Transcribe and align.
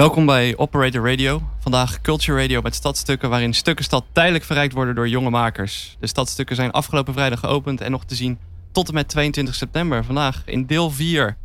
Welkom 0.00 0.26
bij 0.26 0.56
Operator 0.56 1.10
Radio. 1.10 1.42
Vandaag 1.58 2.00
Culture 2.00 2.40
Radio 2.40 2.60
met 2.62 2.74
stadstukken 2.74 3.30
waarin 3.30 3.54
stukken 3.54 3.84
stad 3.84 4.04
tijdelijk 4.12 4.44
verrijkt 4.44 4.74
worden 4.74 4.94
door 4.94 5.08
jonge 5.08 5.30
makers. 5.30 5.96
De 5.98 6.06
stadstukken 6.06 6.56
zijn 6.56 6.70
afgelopen 6.70 7.12
vrijdag 7.12 7.40
geopend 7.40 7.80
en 7.80 7.90
nog 7.90 8.04
te 8.04 8.14
zien 8.14 8.38
tot 8.72 8.88
en 8.88 8.94
met 8.94 9.08
22 9.08 9.54
september. 9.54 10.04
Vandaag 10.04 10.42
in 10.46 10.66
deel 10.66 10.90
4 10.90 11.36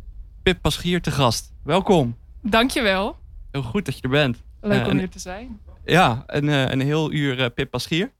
Pip 0.42 0.58
Paschier 0.60 1.00
te 1.02 1.10
gast. 1.10 1.52
Welkom. 1.62 2.16
Dankjewel. 2.42 3.16
Heel 3.50 3.62
goed 3.62 3.84
dat 3.84 3.96
je 3.96 4.02
er 4.02 4.08
bent. 4.08 4.42
Leuk 4.60 4.80
Eh, 4.82 4.88
om 4.88 4.98
hier 4.98 5.10
te 5.10 5.18
zijn. 5.18 5.60
Ja, 5.84 6.22
een, 6.26 6.48
eh, 6.48 6.70
een 6.70 6.80
heel 6.80 7.12
uur 7.12 7.40
eh, 7.42 7.50
Pip 7.54 7.70
Paschier. 7.70 8.12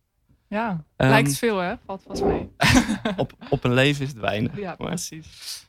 Ja, 0.48 0.84
Ehm, 0.96 1.10
lijkt 1.10 1.38
veel 1.38 1.58
hè? 1.58 1.74
Valt 1.86 2.02
vast 2.06 2.24
mee. 2.24 2.48
Op, 3.16 3.32
op 3.50 3.64
een 3.64 3.74
leven 3.74 4.02
is 4.02 4.08
het 4.08 4.20
weinig. 4.20 4.56
Ja, 4.56 4.74
Maar- 4.78 4.88
precies. 4.88 5.66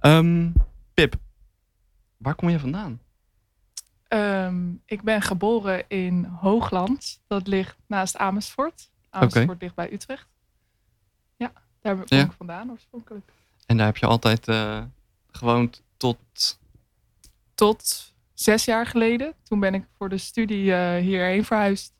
Ehm, 0.00 0.48
Pip, 0.94 1.14
waar 2.16 2.34
kom 2.34 2.48
je 2.50 2.58
vandaan? 2.58 3.02
Ehm, 4.14 4.72
ik 4.84 5.02
ben 5.02 5.22
geboren 5.22 5.84
in 5.88 6.24
Hoogland. 6.24 7.20
Dat 7.26 7.46
ligt 7.46 7.76
naast 7.86 8.16
Amersfoort. 8.16 8.90
Amersfoort 9.10 9.60
ligt 9.60 9.74
bij 9.74 9.92
Utrecht. 9.92 10.26
Ja, 11.36 11.52
daar 11.80 11.96
Ja. 12.04 12.24
ik 12.24 12.32
vandaan 12.32 12.70
oorspronkelijk. 12.70 13.32
En 13.66 13.76
daar 13.76 13.86
heb 13.86 13.96
je 13.96 14.06
altijd 14.06 14.48
eh, 14.48 14.82
gewoond 15.30 15.82
tot... 15.96 16.58
Tot 17.54 18.12
zes 18.34 18.64
jaar 18.64 18.86
geleden. 18.86 19.34
Toen 19.42 19.60
ben 19.60 19.74
ik 19.74 19.84
voor 19.96 20.08
de 20.08 20.18
studie 20.18 20.74
eh, 20.74 21.02
hierheen 21.02 21.44
verhuisd. 21.44 21.92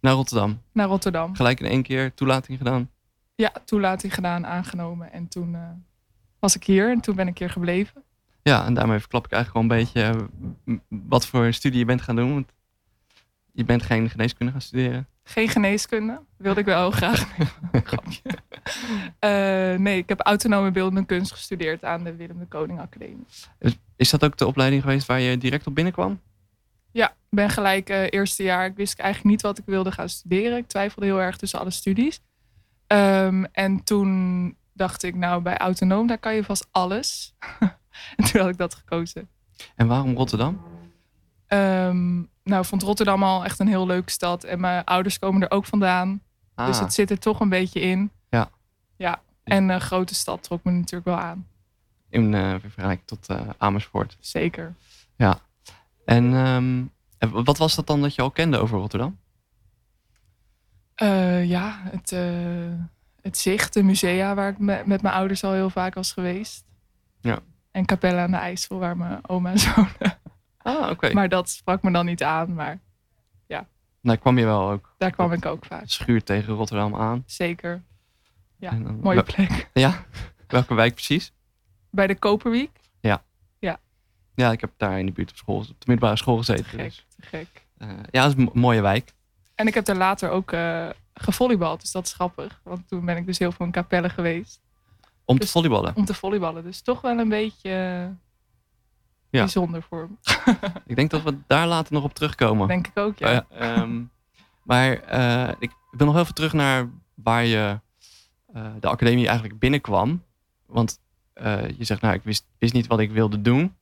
naar 0.00 0.12
Rotterdam. 0.12 0.62
Naar 0.72 0.86
Rotterdam. 0.88 1.34
Gelijk 1.36 1.60
in 1.60 1.66
één 1.66 1.82
keer 1.82 2.14
toelating 2.14 2.58
gedaan. 2.58 2.90
Ja, 3.34 3.52
toelating 3.64 4.14
gedaan, 4.14 4.46
aangenomen. 4.46 5.12
En 5.12 5.28
toen 5.28 5.54
eh, 5.54 5.70
was 6.38 6.56
ik 6.56 6.64
hier 6.64 6.90
en 6.90 7.00
toen 7.00 7.16
ben 7.16 7.28
ik 7.28 7.38
hier 7.38 7.50
gebleven. 7.50 8.02
Ja, 8.42 8.64
en 8.64 8.74
daarmee 8.74 8.98
verklap 8.98 9.24
ik 9.24 9.32
eigenlijk 9.32 9.68
wel 9.68 9.78
een 9.78 9.84
beetje 9.84 10.02
eh, 10.66 10.74
wat 10.88 11.26
voor 11.26 11.52
studie 11.52 11.78
je 11.78 11.84
bent 11.84 12.02
gaan 12.02 12.16
doen. 12.16 12.32
Want 12.32 12.52
je 13.52 13.64
bent 13.64 13.82
geen 13.82 14.10
geneeskunde 14.10 14.52
gaan 14.52 14.60
studeren. 14.60 15.06
Geen 15.24 15.48
geneeskunde. 15.48 16.20
Wilde 16.36 16.60
ik 16.60 16.66
wel 16.66 16.90
graag. 16.90 17.28
Eh, 19.18 19.74
nee, 19.74 19.98
ik 19.98 20.08
heb 20.08 20.20
autonome 20.20 20.70
beeldende 20.70 21.06
kunst 21.06 21.32
gestudeerd 21.32 21.84
aan 21.84 22.04
de 22.04 22.16
Willem 22.16 22.38
de 22.38 22.46
Koning 22.46 22.80
Academie. 22.80 23.26
Is 23.96 24.10
dat 24.10 24.24
ook 24.24 24.36
de 24.36 24.46
opleiding 24.46 24.82
geweest 24.82 25.06
waar 25.06 25.20
je 25.20 25.38
direct 25.38 25.66
op 25.66 25.74
binnenkwam? 25.74 26.20
Ja, 26.90 27.08
ik 27.08 27.14
ben 27.30 27.50
gelijk 27.50 27.88
eh, 27.88 28.06
eerste 28.10 28.42
jaar. 28.42 28.66
Ik 28.66 28.76
wist 28.76 28.98
eigenlijk 28.98 29.30
niet 29.30 29.42
wat 29.42 29.58
ik 29.58 29.64
wilde 29.66 29.92
gaan 29.92 30.08
studeren. 30.08 30.58
Ik 30.58 30.66
twijfelde 30.66 31.06
heel 31.06 31.20
erg 31.20 31.36
tussen 31.36 31.58
alle 31.58 31.70
studies. 31.70 32.20
Ehm, 32.86 33.44
en 33.52 33.84
toen 33.84 34.56
dacht 34.72 35.02
ik, 35.02 35.14
nou, 35.14 35.42
bij 35.42 35.56
autonoom, 35.56 36.06
daar 36.06 36.18
kan 36.18 36.34
je 36.34 36.44
vast 36.44 36.68
alles. 36.70 37.34
en 38.16 38.24
toen 38.24 38.40
had 38.40 38.50
ik 38.50 38.56
dat 38.58 38.74
gekozen. 38.74 39.28
En 39.76 39.86
waarom 39.86 40.14
Rotterdam? 40.16 40.60
Ehm, 41.46 42.14
nou, 42.44 42.60
ik 42.60 42.64
vond 42.64 42.82
Rotterdam 42.82 43.22
al 43.22 43.44
echt 43.44 43.58
een 43.58 43.68
heel 43.68 43.86
leuke 43.86 44.10
stad. 44.10 44.44
En 44.44 44.60
mijn 44.60 44.84
ouders 44.84 45.18
komen 45.18 45.42
er 45.42 45.50
ook 45.50 45.64
vandaan. 45.64 46.22
Ah, 46.54 46.66
Dus 46.66 46.78
het 46.78 46.94
zit 46.94 47.10
er 47.10 47.18
toch 47.18 47.40
een 47.40 47.48
beetje 47.48 47.80
in. 47.80 48.10
Ja. 48.30 48.50
Ja, 48.96 49.22
en 49.44 49.68
een 49.68 49.80
grote 49.80 50.14
stad 50.14 50.42
trok 50.42 50.64
me 50.64 50.70
natuurlijk 50.72 51.04
wel 51.04 51.18
aan. 51.18 51.46
in 52.08 52.34
eh, 52.34 52.54
vergelijking 52.60 53.06
tot 53.06 53.28
eh, 53.28 53.40
Amersfoort. 53.58 54.16
Zeker. 54.20 54.74
En 56.04 56.34
ehm, 56.34 56.84
en 57.18 57.44
wat 57.44 57.58
was 57.58 57.74
dat 57.74 57.86
dan 57.86 58.00
dat 58.00 58.14
je 58.14 58.22
al 58.22 58.30
kende 58.30 58.58
over 58.58 58.78
Rotterdam? 58.78 59.18
Eh, 60.94 61.44
ja, 61.48 61.80
het, 61.84 62.10
het 63.20 63.38
zicht, 63.38 63.74
de 63.74 63.82
musea 63.82 64.34
waar 64.34 64.48
ik 64.50 64.58
me- 64.58 64.82
met 64.86 65.02
mijn 65.02 65.14
ouders 65.14 65.44
al 65.44 65.52
heel 65.52 65.70
vaak 65.70 65.94
was 65.94 66.12
geweest. 66.12 66.64
Ja. 67.20 67.38
En 67.72 67.84
Capelle 67.86 68.20
aan 68.20 68.30
de 68.30 68.36
IJssel, 68.36 68.78
waar 68.78 68.96
mijn 68.96 69.28
oma 69.28 69.50
en 69.50 69.58
zo. 69.58 69.86
Ah, 70.58 70.90
oké. 70.90 71.12
Maar 71.12 71.28
dat 71.28 71.48
sprak 71.50 71.82
me 71.82 71.90
dan 71.92 72.06
niet 72.06 72.22
aan, 72.22 72.54
maar 72.54 72.78
Nou 74.00 74.18
kwam 74.18 74.38
je 74.38 74.44
wel 74.44 74.70
ook 74.70 74.94
daar 74.98 75.10
kwam 75.10 75.32
ik 75.32 75.46
ook 75.46 75.64
vaak. 75.64 75.82
schuur 75.86 76.22
tegen 76.24 76.54
Rotterdam 76.54 76.94
aan. 76.96 77.22
Zeker. 77.26 77.82
Ja, 78.56 78.70
dan- 78.70 79.00
mooie 79.00 79.22
plek. 79.22 79.68
Ja, 79.72 80.04
welke 80.46 80.74
wijk 80.74 80.94
precies? 80.94 81.32
Bij 81.90 82.06
de 82.06 82.14
Koperweek. 82.14 82.70
Ja, 84.34 84.50
ik 84.52 84.60
heb 84.60 84.70
daar 84.76 84.98
in 84.98 85.06
de 85.06 85.12
buurt 85.12 85.30
op 85.30 85.36
school, 85.36 85.58
op 85.58 85.66
de 85.66 85.74
middelbare 85.86 86.16
school 86.16 86.36
gezeten. 86.36 86.64
Te 86.64 86.70
gek, 86.70 86.78
Dus, 86.84 87.06
te 87.16 87.22
gek. 87.22 87.66
eh, 87.78 87.88
ja, 88.10 88.22
dat 88.22 88.30
is 88.32 88.36
een 88.38 88.44
mo- 88.44 88.50
mooie 88.60 88.80
wijk. 88.80 89.12
En 89.54 89.66
ik 89.66 89.74
heb 89.74 89.84
daar 89.84 89.96
later 89.96 90.30
ook 90.30 90.52
eh 90.52 90.88
gevolleybald, 91.14 91.80
dus 91.80 91.92
dat 91.92 92.06
is 92.06 92.12
grappig. 92.12 92.60
Want 92.64 92.88
toen 92.88 93.04
ben 93.04 93.16
ik 93.16 93.26
dus 93.26 93.38
heel 93.38 93.52
veel 93.52 93.66
in 93.66 93.72
Capelle 93.72 94.08
geweest. 94.08 94.60
Om 95.24 95.34
te 95.36 95.42
Dus- 95.42 95.50
volleyballen. 95.50 95.96
om 95.96 96.04
te 96.04 96.14
volleyballen. 96.14 96.62
Dus 96.62 96.80
toch 96.80 97.00
wel 97.00 97.18
een 97.18 97.28
beetje 97.28 97.68
eh, 97.70 98.08
Ja. 99.30 99.40
bijzonder 99.40 99.82
voor 99.82 100.08
me. 100.10 100.16
Ik 100.86 100.96
denk 100.96 101.10
dat 101.10 101.22
we 101.22 101.38
daar 101.46 101.66
later 101.66 101.92
nog 101.92 102.04
op 102.04 102.14
terugkomen. 102.14 102.68
Denk 102.68 102.86
ik 102.86 102.98
ook, 102.98 103.18
ja. 103.18 103.30
Ja, 103.30 103.46
ehm, 103.50 104.02
maar 104.62 104.92
eh, 105.02 105.54
ik 105.58 105.70
wil 105.90 106.06
nog 106.06 106.16
even 106.18 106.34
terug 106.34 106.52
naar 106.52 106.88
waar 107.14 107.44
je 107.44 107.80
eh, 108.52 108.66
de 108.80 108.88
academie 108.88 109.26
eigenlijk 109.26 109.58
binnenkwam. 109.58 110.22
Want 110.66 111.00
je 111.76 111.84
zegt, 111.84 112.00
nou, 112.00 112.14
ik 112.14 112.22
wist, 112.22 112.46
wist 112.58 112.72
niet 112.72 112.86
wat 112.86 112.98
ik 113.00 113.10
wilde 113.10 113.40
doen. 113.42 113.74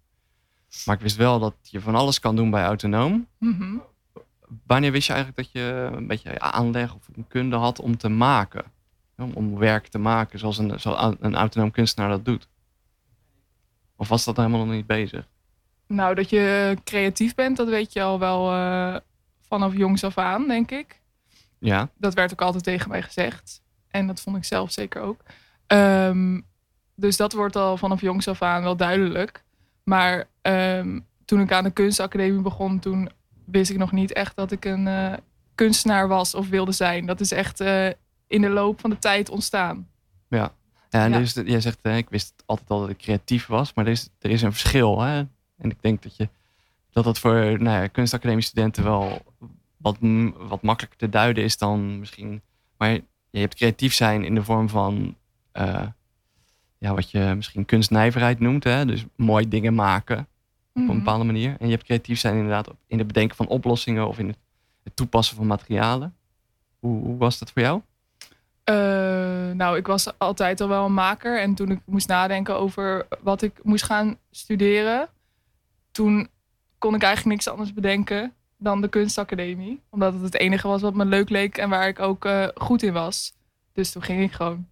Maar 0.85 0.95
ik 0.95 1.01
wist 1.03 1.17
wel 1.17 1.39
dat 1.39 1.55
je 1.63 1.81
van 1.81 1.95
alles 1.95 2.21
kan 2.21 2.37
doen 2.37 2.51
bij 2.51 2.65
autonoom. 2.65 3.27
Mhm. 3.39 3.77
Wanneer 4.67 4.93
wist 4.93 5.07
je 5.07 5.13
eigenlijk 5.13 5.43
dat 5.43 5.63
je 5.63 5.91
een 5.93 6.07
beetje 6.07 6.41
aanleg 6.41 6.95
of 6.95 7.09
een 7.15 7.27
kunde 7.29 7.57
had 7.57 7.81
om 7.81 7.97
te 7.97 8.09
maken? 8.09 8.65
Om, 9.21 9.33
om 9.35 9.59
werk 9.59 9.87
te 9.87 9.99
maken 9.99 10.39
zoals 10.39 10.59
een, 10.59 10.81
zoals 10.81 11.17
een 11.21 11.35
autonoom 11.37 11.71
kunstenaar 11.71 12.11
dat 12.11 12.25
doet? 12.25 12.49
Of 13.97 14.09
was 14.09 14.25
dat 14.25 14.37
helemaal 14.37 14.65
nog 14.65 14.75
niet 14.75 14.87
bezig? 14.87 15.29
Nou, 15.87 16.15
dat 16.15 16.31
je 16.31 16.77
creatief 16.85 17.35
bent, 17.35 17.57
dat 17.57 17.69
weet 17.69 17.93
je 17.93 18.03
al 18.03 18.19
wel 18.19 18.53
eh, 18.53 18.97
vanaf 19.41 19.77
jongs 19.77 20.05
af 20.05 20.19
aan, 20.19 20.49
denk 20.49 20.71
ik. 20.71 21.01
Ja, 21.59 21.89
Dat 21.97 22.15
werd 22.15 22.33
ook 22.33 22.43
altijd 22.43 22.65
tegen 22.65 22.89
mij 22.89 23.03
gezegd. 23.03 23.63
En 23.89 24.07
dat 24.07 24.21
vond 24.21 24.37
ik 24.37 24.45
zelf 24.45 24.73
zeker 24.73 25.03
ook. 25.03 25.21
Ehm, 25.67 26.41
dus 26.95 27.17
dat 27.17 27.33
wordt 27.33 27.57
al 27.57 27.77
vanaf 27.77 28.01
jongs 28.01 28.29
af 28.29 28.43
aan 28.43 28.63
wel 28.63 28.77
duidelijk. 28.77 29.45
Maar 29.85 30.29
ehm, 30.43 31.01
toen 31.25 31.41
ik 31.41 31.53
aan 31.53 31.65
de 31.65 31.71
kunstacademie 31.71 32.43
begon, 32.43 32.79
toen 32.79 33.11
wist 33.45 33.71
ik 33.71 33.77
nog 33.77 33.93
niet 33.93 34.13
echt 34.13 34.37
dat 34.37 34.53
ik 34.53 34.65
een 34.65 34.87
eh, 34.87 35.13
kunstenaar 35.55 36.09
was 36.09 36.35
of 36.35 36.49
wilde 36.49 36.73
zijn. 36.73 37.07
Dat 37.07 37.21
is 37.21 37.33
echt 37.33 37.61
eh, 37.61 37.89
in 38.31 38.41
de 38.41 38.49
loop 38.49 38.81
van 38.81 38.91
de 38.91 38.99
tijd 38.99 39.29
ontstaan. 39.29 39.89
Ja, 40.29 40.53
en 40.91 41.11
Ja. 41.13 41.43
Jij 41.45 41.61
zegt, 41.61 41.79
eh, 41.83 41.97
ik 41.97 42.09
wist 42.11 42.43
altijd 42.47 42.71
al 42.71 42.81
dat 42.81 42.89
ik 42.89 42.99
creatief 42.99 43.47
was, 43.47 43.75
maar 43.75 43.85
er 43.85 43.91
is, 43.91 44.09
er 44.19 44.31
is 44.31 44.43
een 44.43 44.53
verschil. 44.53 45.01
Hè? 45.01 45.19
En 45.57 45.71
ik 45.71 45.83
denk 45.83 46.03
dat 46.03 46.17
je, 46.17 46.29
dat, 46.91 47.05
dat 47.05 47.19
voor 47.19 47.35
nou 47.35 47.81
ja, 47.83 47.87
kunstacademie 47.87 48.45
studenten 48.45 48.85
wel 48.85 49.23
wat, 49.77 49.97
wat 50.37 50.63
makkelijker 50.63 50.99
te 50.99 51.09
duiden 51.09 51.45
is 51.45 51.59
dan 51.59 51.99
misschien. 51.99 52.43
Maar 52.77 52.91
je 53.31 53.41
hebt 53.41 53.55
creatief 53.55 53.95
zijn 53.95 54.25
in 54.25 54.35
de 54.35 54.43
vorm 54.45 54.69
van 54.69 55.17
eh, 55.53 55.87
ja, 56.79 56.95
wat 56.95 57.11
je 57.11 57.33
misschien 57.37 57.65
kunstnijverheid 57.65 58.41
noemt. 58.41 58.65
Hè? 58.65 58.85
Dus 58.87 59.05
mooi 59.17 59.49
dingen 59.49 59.75
maken 59.75 60.19
op 60.19 60.27
een 60.75 60.83
Mhm. 60.85 60.97
bepaalde 60.97 61.25
manier. 61.25 61.57
En 61.59 61.67
je 61.67 61.73
hebt 61.73 61.85
creatief 61.85 62.19
zijn 62.19 62.35
inderdaad 62.35 62.71
in 62.87 62.99
het 62.99 63.07
bedenken 63.07 63.37
van 63.37 63.47
oplossingen 63.49 64.09
of 64.09 64.19
in 64.19 64.27
het, 64.29 64.39
het 64.83 64.97
toepassen 64.97 65.37
van 65.37 65.47
materialen. 65.47 66.15
Hoe, 66.79 67.03
hoe 67.05 67.17
was 67.17 67.39
dat 67.39 67.51
voor 67.53 67.63
jou? 67.63 67.81
Eh, 68.71 69.51
nou, 69.51 69.77
ik 69.77 69.87
was 69.87 70.19
altijd 70.19 70.61
al 70.61 70.69
wel 70.69 70.85
een 70.85 70.95
maker. 70.95 71.41
En 71.41 71.55
toen 71.55 71.71
ik 71.71 71.81
moest 71.85 72.09
nadenken 72.09 72.57
over 72.57 73.07
wat 73.21 73.43
ik 73.43 73.61
moest 73.63 73.85
gaan 73.85 74.19
studeren, 74.31 75.09
toen 75.91 76.29
kon 76.79 76.95
ik 76.95 77.03
eigenlijk 77.03 77.35
niks 77.35 77.49
anders 77.49 77.73
bedenken 77.73 78.35
dan 78.57 78.81
de 78.81 78.89
kunstacademie. 78.89 79.83
Omdat 79.89 80.13
het 80.13 80.23
het 80.23 80.35
enige 80.35 80.69
was 80.69 80.81
wat 80.81 80.95
me 80.95 81.05
leuk 81.05 81.29
leek 81.29 81.59
en 81.59 81.69
waar 81.69 81.89
ik 81.89 81.99
ook 81.99 82.25
eh, 82.25 82.49
goed 82.55 82.83
in 82.83 82.93
was. 82.93 83.33
Dus 83.73 83.93
toen 83.93 84.03
ging 84.03 84.23
ik 84.23 84.33
gewoon. 84.33 84.69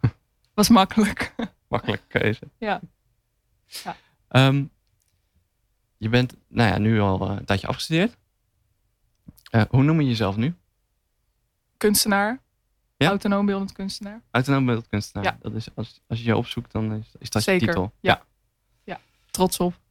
Was 0.54 0.68
makkelijk. 0.68 1.34
Makkelijke 1.68 2.06
keuze. 2.18 2.48
Ja. 2.58 2.80
Ja. 3.66 3.96
Ehm, 4.28 4.64
je 5.96 6.08
bent 6.08 6.34
nou 6.48 6.70
ja, 6.70 6.78
nu 6.78 7.00
al 7.00 7.28
eh, 7.28 7.36
een 7.36 7.44
tijdje 7.44 7.66
afgestudeerd. 7.66 8.16
Hoe 9.68 9.82
noem 9.82 10.00
je 10.00 10.06
jezelf 10.06 10.36
nu? 10.36 10.54
Kunstenaar. 11.76 12.43
Ja? 13.04 13.10
Autonoom 13.10 13.46
beeldend 13.46 13.72
kunstenaar. 13.72 14.22
Autonoom 14.30 14.66
beeldkunstenaar. 14.66 15.24
Ja. 15.24 15.38
Dat 15.40 15.54
is, 15.54 15.68
als, 15.74 16.00
als 16.06 16.18
je 16.18 16.24
je 16.24 16.36
opzoekt, 16.36 16.72
dan 16.72 16.92
is, 16.92 17.12
is 17.18 17.30
dat 17.30 17.42
Zeker. 17.42 17.60
je 17.60 17.66
titel. 17.66 17.92
Ja. 18.00 18.22
Trots 19.30 19.60
op. 19.60 19.82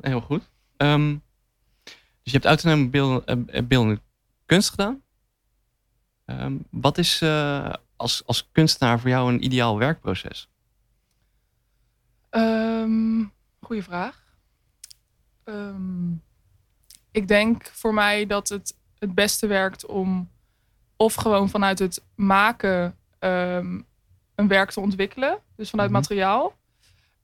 Heel 0.00 0.20
goed. 0.20 0.50
Ehm, 0.76 1.16
dus 2.22 2.32
je 2.32 2.38
hebt 2.38 2.44
autonoom 2.44 2.90
eh, 3.24 3.62
beeldende 3.64 4.00
kunst 4.46 4.70
gedaan. 4.70 5.02
Ehm, 6.24 6.56
wat 6.70 6.98
is 6.98 7.20
eh, 7.20 7.72
als, 7.96 8.26
als 8.26 8.48
kunstenaar 8.52 9.00
voor 9.00 9.08
jou 9.08 9.32
een 9.32 9.44
ideaal 9.44 9.78
werkproces? 9.78 10.48
Ehm 12.30 13.24
goeie 13.64 13.82
vraag. 13.82 14.22
Ik 17.10 17.28
denk 17.28 17.66
voor 17.72 17.94
mij 17.94 18.26
dat 18.26 18.48
het 18.48 18.76
het 18.98 19.14
beste 19.14 19.46
werkt 19.46 19.86
om 19.86 20.30
of 20.96 21.14
gewoon 21.14 21.48
vanuit 21.48 21.78
het 21.78 22.02
maken 22.14 22.96
ehm, 23.18 23.80
een 24.34 24.48
werk 24.48 24.70
te 24.70 24.80
ontwikkelen, 24.80 25.38
dus 25.56 25.70
vanuit 25.70 25.90
Mhm. 25.90 25.98
materiaal, 25.98 26.56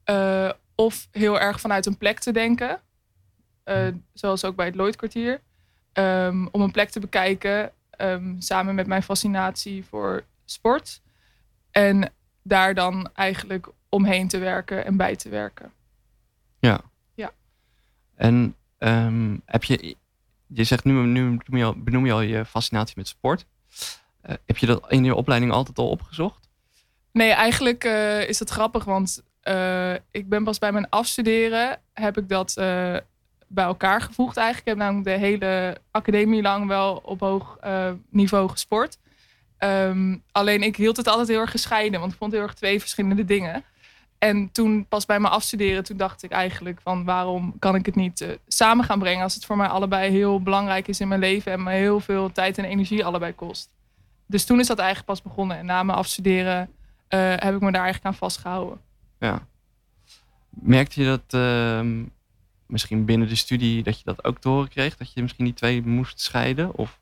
eh, 0.05 0.51
of 0.75 1.09
heel 1.11 1.41
erg 1.41 1.61
vanuit 1.61 1.87
een 1.87 1.99
plek 1.99 2.19
te 2.19 2.33
denken. 2.33 2.81
eh, 3.65 3.87
zoals 4.13 4.45
ook 4.45 4.57
bij 4.57 4.67
het 4.67 4.75
Lloydkwartier. 4.75 5.41
Ehm, 5.93 6.47
om 6.51 6.61
een 6.61 6.71
plek 6.71 6.91
te 6.91 7.01
bekijken, 7.01 7.73
ehm, 7.91 8.35
samen 8.41 8.75
met 8.75 8.87
mijn 8.87 9.03
fascinatie 9.03 9.85
voor 9.85 10.25
sport. 10.45 11.01
En 11.71 12.13
daar 12.43 12.75
dan 12.75 13.11
eigenlijk 13.15 13.69
omheen 13.89 14.29
te 14.29 14.39
werken 14.39 14.85
en 14.85 14.97
bij 14.97 15.17
te 15.17 15.29
werken. 15.29 15.73
Ja. 16.59 16.81
Ja. 17.15 17.33
En 18.15 18.57
heb 19.45 19.65
je, 19.65 19.97
je 20.47 20.65
zegt 20.65 20.85
nu, 20.85 20.93
nu 20.93 21.23
benoem 21.37 21.57
je 21.57 21.65
al, 21.65 21.75
benoem 21.83 22.07
je, 22.07 22.13
al 22.13 22.21
je 22.21 22.45
fascinatie 22.45 22.95
met 22.97 23.09
sport. 23.09 23.47
Eh, 24.21 24.35
heb 24.47 24.59
je 24.59 24.67
dat 24.67 24.85
in 24.89 25.05
je 25.05 25.15
opleiding 25.15 25.53
altijd 25.53 25.79
al 25.79 25.89
opgezocht? 25.89 26.49
Nee, 27.13 27.31
eigenlijk 27.31 27.85
eh, 27.85 28.29
is 28.29 28.39
dat 28.39 28.51
grappig, 28.51 28.85
want 28.85 29.23
eh, 29.41 29.95
ik 30.11 30.29
ben 30.29 30.45
pas 30.45 30.59
bij 30.59 30.73
mijn 30.73 30.89
afstuderen 30.89 31.81
heb 31.93 32.19
ik 32.19 32.29
dat 32.29 32.55
bij 33.53 33.65
elkaar 33.65 34.01
gevoegd 34.01 34.37
eigenlijk. 34.37 34.67
Ik 34.67 34.73
heb 34.73 34.87
namelijk 34.87 35.09
de 35.09 35.27
hele 35.27 35.81
academie 35.91 36.43
lang 36.43 36.67
wel 36.67 37.01
op 37.05 37.21
hoog 37.21 37.59
niveau 38.11 38.49
gesport. 38.49 38.99
Ehm, 39.59 40.17
alleen 40.33 40.63
ik 40.63 40.77
hield 40.77 40.97
het 40.97 41.07
altijd 41.07 41.29
heel 41.29 41.41
erg 41.41 41.51
gescheiden, 41.51 42.01
want 42.01 42.13
ik 42.13 42.19
vond 42.19 42.31
het 42.31 42.41
heel 42.41 42.49
erg 42.49 42.59
twee 42.59 42.81
verschillende 42.81 43.25
dingen. 43.25 43.65
En 44.21 44.53
toen 44.53 44.87
pas 44.89 45.07
bij 45.07 45.21
mijn 45.21 45.33
afstuderen, 45.33 45.85
toen 45.85 45.97
dacht 45.97 46.23
ik 46.23 46.31
eigenlijk 46.31 46.81
van 46.81 47.05
waarom 47.05 47.59
kan 47.59 47.75
ik 47.75 47.87
het 47.87 47.95
niet 47.95 48.21
eh, 48.21 48.29
samen 48.47 48.85
gaan 48.85 48.99
brengen 48.99 49.23
als 49.23 49.35
het 49.35 49.45
voor 49.45 49.57
mij 49.57 49.67
allebei 49.67 50.11
heel 50.11 50.43
belangrijk 50.43 50.89
is 50.89 51.01
in 51.01 51.09
mijn 51.09 51.21
leven 51.21 51.53
en 51.53 51.63
me 51.63 51.71
heel 51.71 52.01
veel 52.01 52.33
tijd 52.33 52.59
en 52.59 52.65
energie 52.65 53.05
allebei 53.05 53.35
kost. 53.35 53.71
Dus 54.27 54.45
toen 54.45 54.61
is 54.61 54.67
dat 54.67 54.79
eigenlijk 54.79 55.09
pas 55.09 55.23
begonnen. 55.23 55.57
En 55.57 55.67
na 55.67 55.83
mijn 55.83 55.99
afstuderen 55.99 56.71
eh, 57.09 57.33
heb 57.37 57.55
ik 57.55 57.61
me 57.61 57.73
daar 57.73 57.83
eigenlijk 57.83 58.05
aan 58.05 58.15
vastgehouden. 58.15 58.81
Ja. 59.19 59.47
Merkte 60.51 61.01
je 61.01 61.07
dat 61.07 61.41
ehm, 61.41 62.05
misschien 62.67 63.05
binnen 63.05 63.29
de 63.29 63.35
studie 63.35 63.83
dat 63.83 63.99
je 63.99 64.05
dat 64.05 64.25
ook 64.25 64.39
te 64.39 64.49
horen 64.49 64.69
kreeg? 64.69 64.97
Dat 64.97 65.13
je 65.13 65.23
misschien 65.23 65.45
die 65.45 65.55
twee 65.55 65.83
moest 65.83 66.21
scheiden? 66.21 66.77
Of 66.77 66.99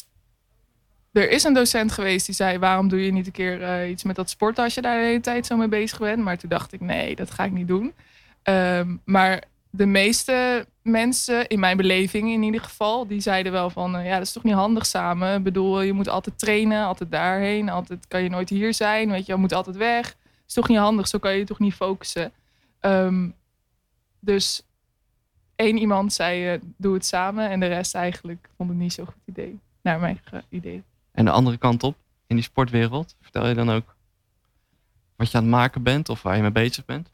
Er 1.13 1.31
is 1.31 1.45
een 1.45 1.55
docent 1.55 1.93
geweest 1.93 2.27
die 2.27 2.35
zei: 2.35 2.59
Waarom 2.59 2.89
doe 2.89 3.05
je 3.05 3.13
niet 3.13 3.27
een 3.27 3.33
keer 3.33 3.63
eh, 3.63 3.91
iets 3.91 4.03
met 4.03 4.17
dat 4.17 4.31
sporten 4.31 4.65
als 4.65 4.75
je 4.75 4.83
daar 4.83 4.99
de 4.99 5.07
hele 5.07 5.21
tijd 5.21 5.47
zo 5.47 5.57
mee 5.57 5.69
bezig 5.69 5.99
bent? 5.99 6.23
Maar 6.23 6.39
toen 6.39 6.49
dacht 6.49 6.73
ik: 6.73 6.81
Nee, 6.81 7.17
dat 7.17 7.31
ga 7.31 7.45
ik 7.45 7.53
niet 7.53 7.69
doen. 7.69 7.95
Ehm, 8.43 8.97
maar 9.05 9.43
de 9.71 9.87
meeste 9.87 10.67
mensen, 10.83 11.49
in 11.49 11.61
mijn 11.61 11.77
beleving 11.77 12.31
in 12.31 12.43
ieder 12.43 12.61
geval, 12.61 13.07
die 13.07 13.21
zeiden 13.21 13.53
wel 13.53 13.71
van: 13.71 13.97
eh, 13.97 14.07
Ja, 14.07 14.19
dat 14.19 14.27
is 14.27 14.33
toch 14.33 14.43
niet 14.43 14.55
handig 14.55 14.87
samen? 14.87 15.37
Ik 15.37 15.43
bedoel, 15.43 15.81
je 15.81 15.93
moet 15.93 16.09
altijd 16.09 16.39
trainen, 16.39 16.85
altijd 16.85 17.11
daarheen, 17.11 17.69
altijd 17.69 18.07
kan 18.09 18.23
je 18.23 18.31
nooit 18.31 18.49
hier 18.49 18.75
zijn, 18.75 19.11
weet 19.11 19.27
je, 19.27 19.35
moet 19.35 19.53
altijd 19.55 19.77
weg. 19.77 20.05
Dat 20.07 20.47
is 20.47 20.55
toch 20.55 20.69
niet 20.69 20.79
handig, 20.79 21.09
zo 21.09 21.19
kan 21.19 21.35
je 21.35 21.45
toch 21.45 21.59
niet 21.59 21.75
focussen. 21.75 22.33
Ehm, 22.81 23.29
dus 24.21 24.63
één 25.57 25.79
iemand 25.79 26.13
zei: 26.13 26.53
eh, 26.53 26.61
Doe 26.77 26.95
het 26.95 27.07
samen, 27.07 27.49
en 27.51 27.61
de 27.61 27.67
rest 27.67 27.95
eigenlijk 27.95 28.49
vond 28.57 28.69
het 28.69 28.79
niet 28.79 28.93
zo'n 28.93 29.07
goed 29.07 29.23
idee. 29.25 29.59
Naar 29.83 30.01
mijn 30.01 30.21
idee. 30.49 30.83
En 31.19 31.25
de 31.25 31.31
andere 31.31 31.57
kant 31.57 31.83
op, 31.83 31.97
in 32.27 32.37
die 32.37 32.45
sportwereld, 32.45 33.17
vertel 33.21 33.47
je 33.49 33.55
dan 33.55 33.71
ook 33.71 33.97
wat 35.17 35.31
je 35.31 35.37
aan 35.37 35.43
het 35.43 35.53
maken 35.53 35.83
bent 35.83 36.09
of 36.09 36.23
waar 36.23 36.37
je 36.37 36.43
mee 36.43 36.51
bezig 36.51 36.85
bent? 36.85 37.13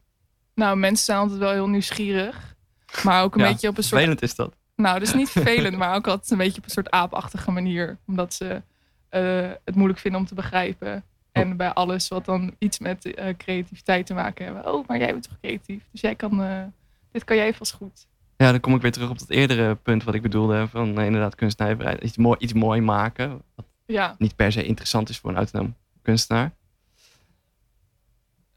Nou, 0.55 0.77
mensen 0.77 1.05
zijn 1.05 1.17
altijd 1.17 1.39
wel 1.39 1.51
heel 1.51 1.69
nieuwsgierig. 1.69 2.55
Maar 3.03 3.23
ook 3.23 3.35
een 3.35 3.41
Ja, 3.45 3.51
beetje 3.51 3.67
op 3.67 3.77
een 3.77 3.83
soort. 3.83 4.01
Vervelend 4.01 4.21
is 4.21 4.35
dat. 4.35 4.55
Nou, 4.75 4.99
dat 4.99 5.07
is 5.07 5.13
niet 5.13 5.29
vervelend, 5.39 5.77
maar 5.77 5.95
ook 5.95 6.07
altijd 6.07 6.31
een 6.31 6.37
beetje 6.37 6.57
op 6.57 6.63
een 6.63 6.69
soort 6.69 6.89
aapachtige 6.89 7.51
manier. 7.51 7.97
Omdat 8.07 8.33
ze 8.33 8.61
eh, 9.09 9.49
het 9.63 9.75
moeilijk 9.75 9.99
vinden 9.99 10.19
om 10.19 10.27
te 10.27 10.35
begrijpen. 10.35 11.03
En 11.31 11.57
bij 11.57 11.73
alles 11.73 12.07
wat 12.07 12.25
dan 12.25 12.55
iets 12.57 12.79
met 12.79 13.13
eh, 13.13 13.37
creativiteit 13.37 14.05
te 14.05 14.13
maken 14.13 14.45
hebben. 14.45 14.73
Oh, 14.73 14.87
maar 14.87 14.97
jij 14.97 15.11
bent 15.11 15.23
toch 15.23 15.37
creatief? 15.41 15.83
Dus 15.91 16.01
jij 16.01 16.15
kan. 16.15 16.43
eh, 16.43 16.63
dit 17.11 17.23
kan 17.23 17.35
jij 17.35 17.53
vast 17.53 17.73
goed. 17.73 18.07
Ja, 18.37 18.51
dan 18.51 18.59
kom 18.59 18.75
ik 18.75 18.81
weer 18.81 18.91
terug 18.91 19.09
op 19.09 19.19
dat 19.19 19.29
eerdere 19.29 19.75
punt 19.75 20.03
wat 20.03 20.13
ik 20.13 20.21
bedoelde. 20.21 20.67
Van 20.67 20.87
inderdaad 21.01 21.35
kunstnijverheid. 21.35 22.03
Iets 22.03 22.17
mooi, 22.17 22.37
iets 22.39 22.53
mooi 22.53 22.81
maken. 22.81 23.41
Wat 23.55 23.65
Ja. 23.85 24.15
niet 24.17 24.35
per 24.35 24.51
se 24.51 24.63
interessant 24.63 25.09
is 25.09 25.17
voor 25.17 25.29
een 25.29 25.35
autonoom 25.37 25.75
kunstenaar. 26.01 26.51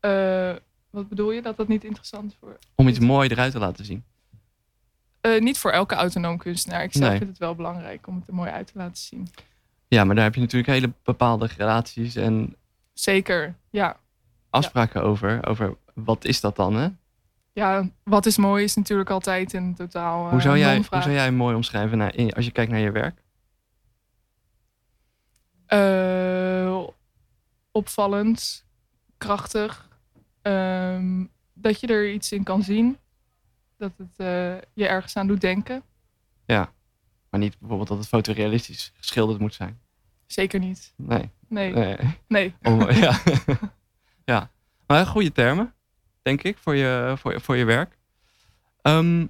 eh, 0.00 0.52
wat 0.90 1.08
bedoel 1.08 1.30
je? 1.32 1.42
Dat 1.42 1.56
dat 1.56 1.68
niet 1.68 1.84
interessant 1.84 2.30
is 2.32 2.36
voor. 2.40 2.58
Om 2.74 2.88
iets 2.88 2.98
mooi 2.98 3.28
eruit 3.28 3.52
te 3.52 3.58
laten 3.58 3.84
zien. 3.84 4.04
Eh, 5.20 5.40
niet 5.40 5.58
voor 5.58 5.70
elke 5.70 5.94
autonoom 5.94 6.36
kunstenaar. 6.38 6.82
Ik 6.82 6.92
zelf 6.92 7.08
Nee. 7.08 7.18
vind 7.18 7.30
het 7.30 7.38
wel 7.38 7.54
belangrijk 7.54 8.06
om 8.06 8.14
het 8.16 8.28
er 8.28 8.34
mooi 8.34 8.50
uit 8.50 8.66
te 8.66 8.78
laten 8.78 8.96
zien. 8.96 9.28
Ja, 9.88 10.04
maar 10.04 10.14
daar 10.14 10.24
heb 10.24 10.34
je 10.34 10.40
natuurlijk 10.40 10.72
hele 10.72 10.92
bepaalde 11.02 11.48
gradaties 11.48 12.14
en 12.16 12.56
Zeker, 12.92 13.54
ja. 13.70 13.96
afspraken 14.50 15.02
over. 15.02 15.46
Over 15.46 15.76
wat 15.94 16.24
is 16.24 16.40
dat 16.40 16.56
dan, 16.56 16.74
hè? 16.74 16.88
Ja, 17.52 17.88
wat 18.02 18.26
is 18.26 18.36
mooi 18.36 18.64
is 18.64 18.74
natuurlijk 18.76 19.10
altijd 19.10 19.52
een 19.52 19.74
totaal. 19.74 20.24
eh, 20.24 20.30
Hoe 20.30 20.40
zou, 20.40 20.58
jij, 20.58 20.76
hoe 20.76 21.02
zou 21.02 21.10
jij 21.10 21.32
mooi 21.32 21.54
omschrijven 21.54 21.98
naar, 21.98 22.14
in- 22.14 22.32
als 22.32 22.44
je 22.44 22.50
kijkt 22.50 22.70
naar 22.70 22.80
je 22.80 22.90
werk? 22.90 23.22
Eh, 25.68 26.82
opvallend, 27.72 28.64
krachtig. 29.18 29.88
ehm, 30.42 31.24
dat 31.54 31.80
je 31.80 31.86
er 31.86 32.12
iets 32.12 32.32
in 32.32 32.42
kan 32.42 32.62
zien. 32.62 32.98
Dat 33.76 33.92
het 33.96 34.16
eh, 34.16 34.54
je 34.74 34.86
ergens 34.86 35.16
aan 35.16 35.26
doet 35.26 35.40
denken. 35.40 35.82
Maar 37.30 37.40
niet 37.40 37.58
bijvoorbeeld 37.58 37.88
dat 37.88 37.98
het 37.98 38.08
fotorealistisch 38.08 38.92
geschilderd 38.96 39.38
moet 39.40 39.54
zijn. 39.54 39.80
Zeker 40.26 40.60
niet. 40.60 40.92
Nee. 40.96 41.30
Nee, 41.48 41.72
nee. 41.72 41.96
nee. 42.28 42.54
Om- 42.62 42.90
ja. 42.90 43.20
ja. 44.24 44.50
Maar 44.86 45.06
goede 45.06 45.32
termen, 45.32 45.74
denk 46.22 46.42
ik, 46.42 46.58
voor 46.58 46.74
je, 46.76 47.14
voor 47.18 47.32
je, 47.32 47.40
voor 47.40 47.56
je 47.56 47.64
werk. 47.64 47.98
Ehm, 48.82 49.26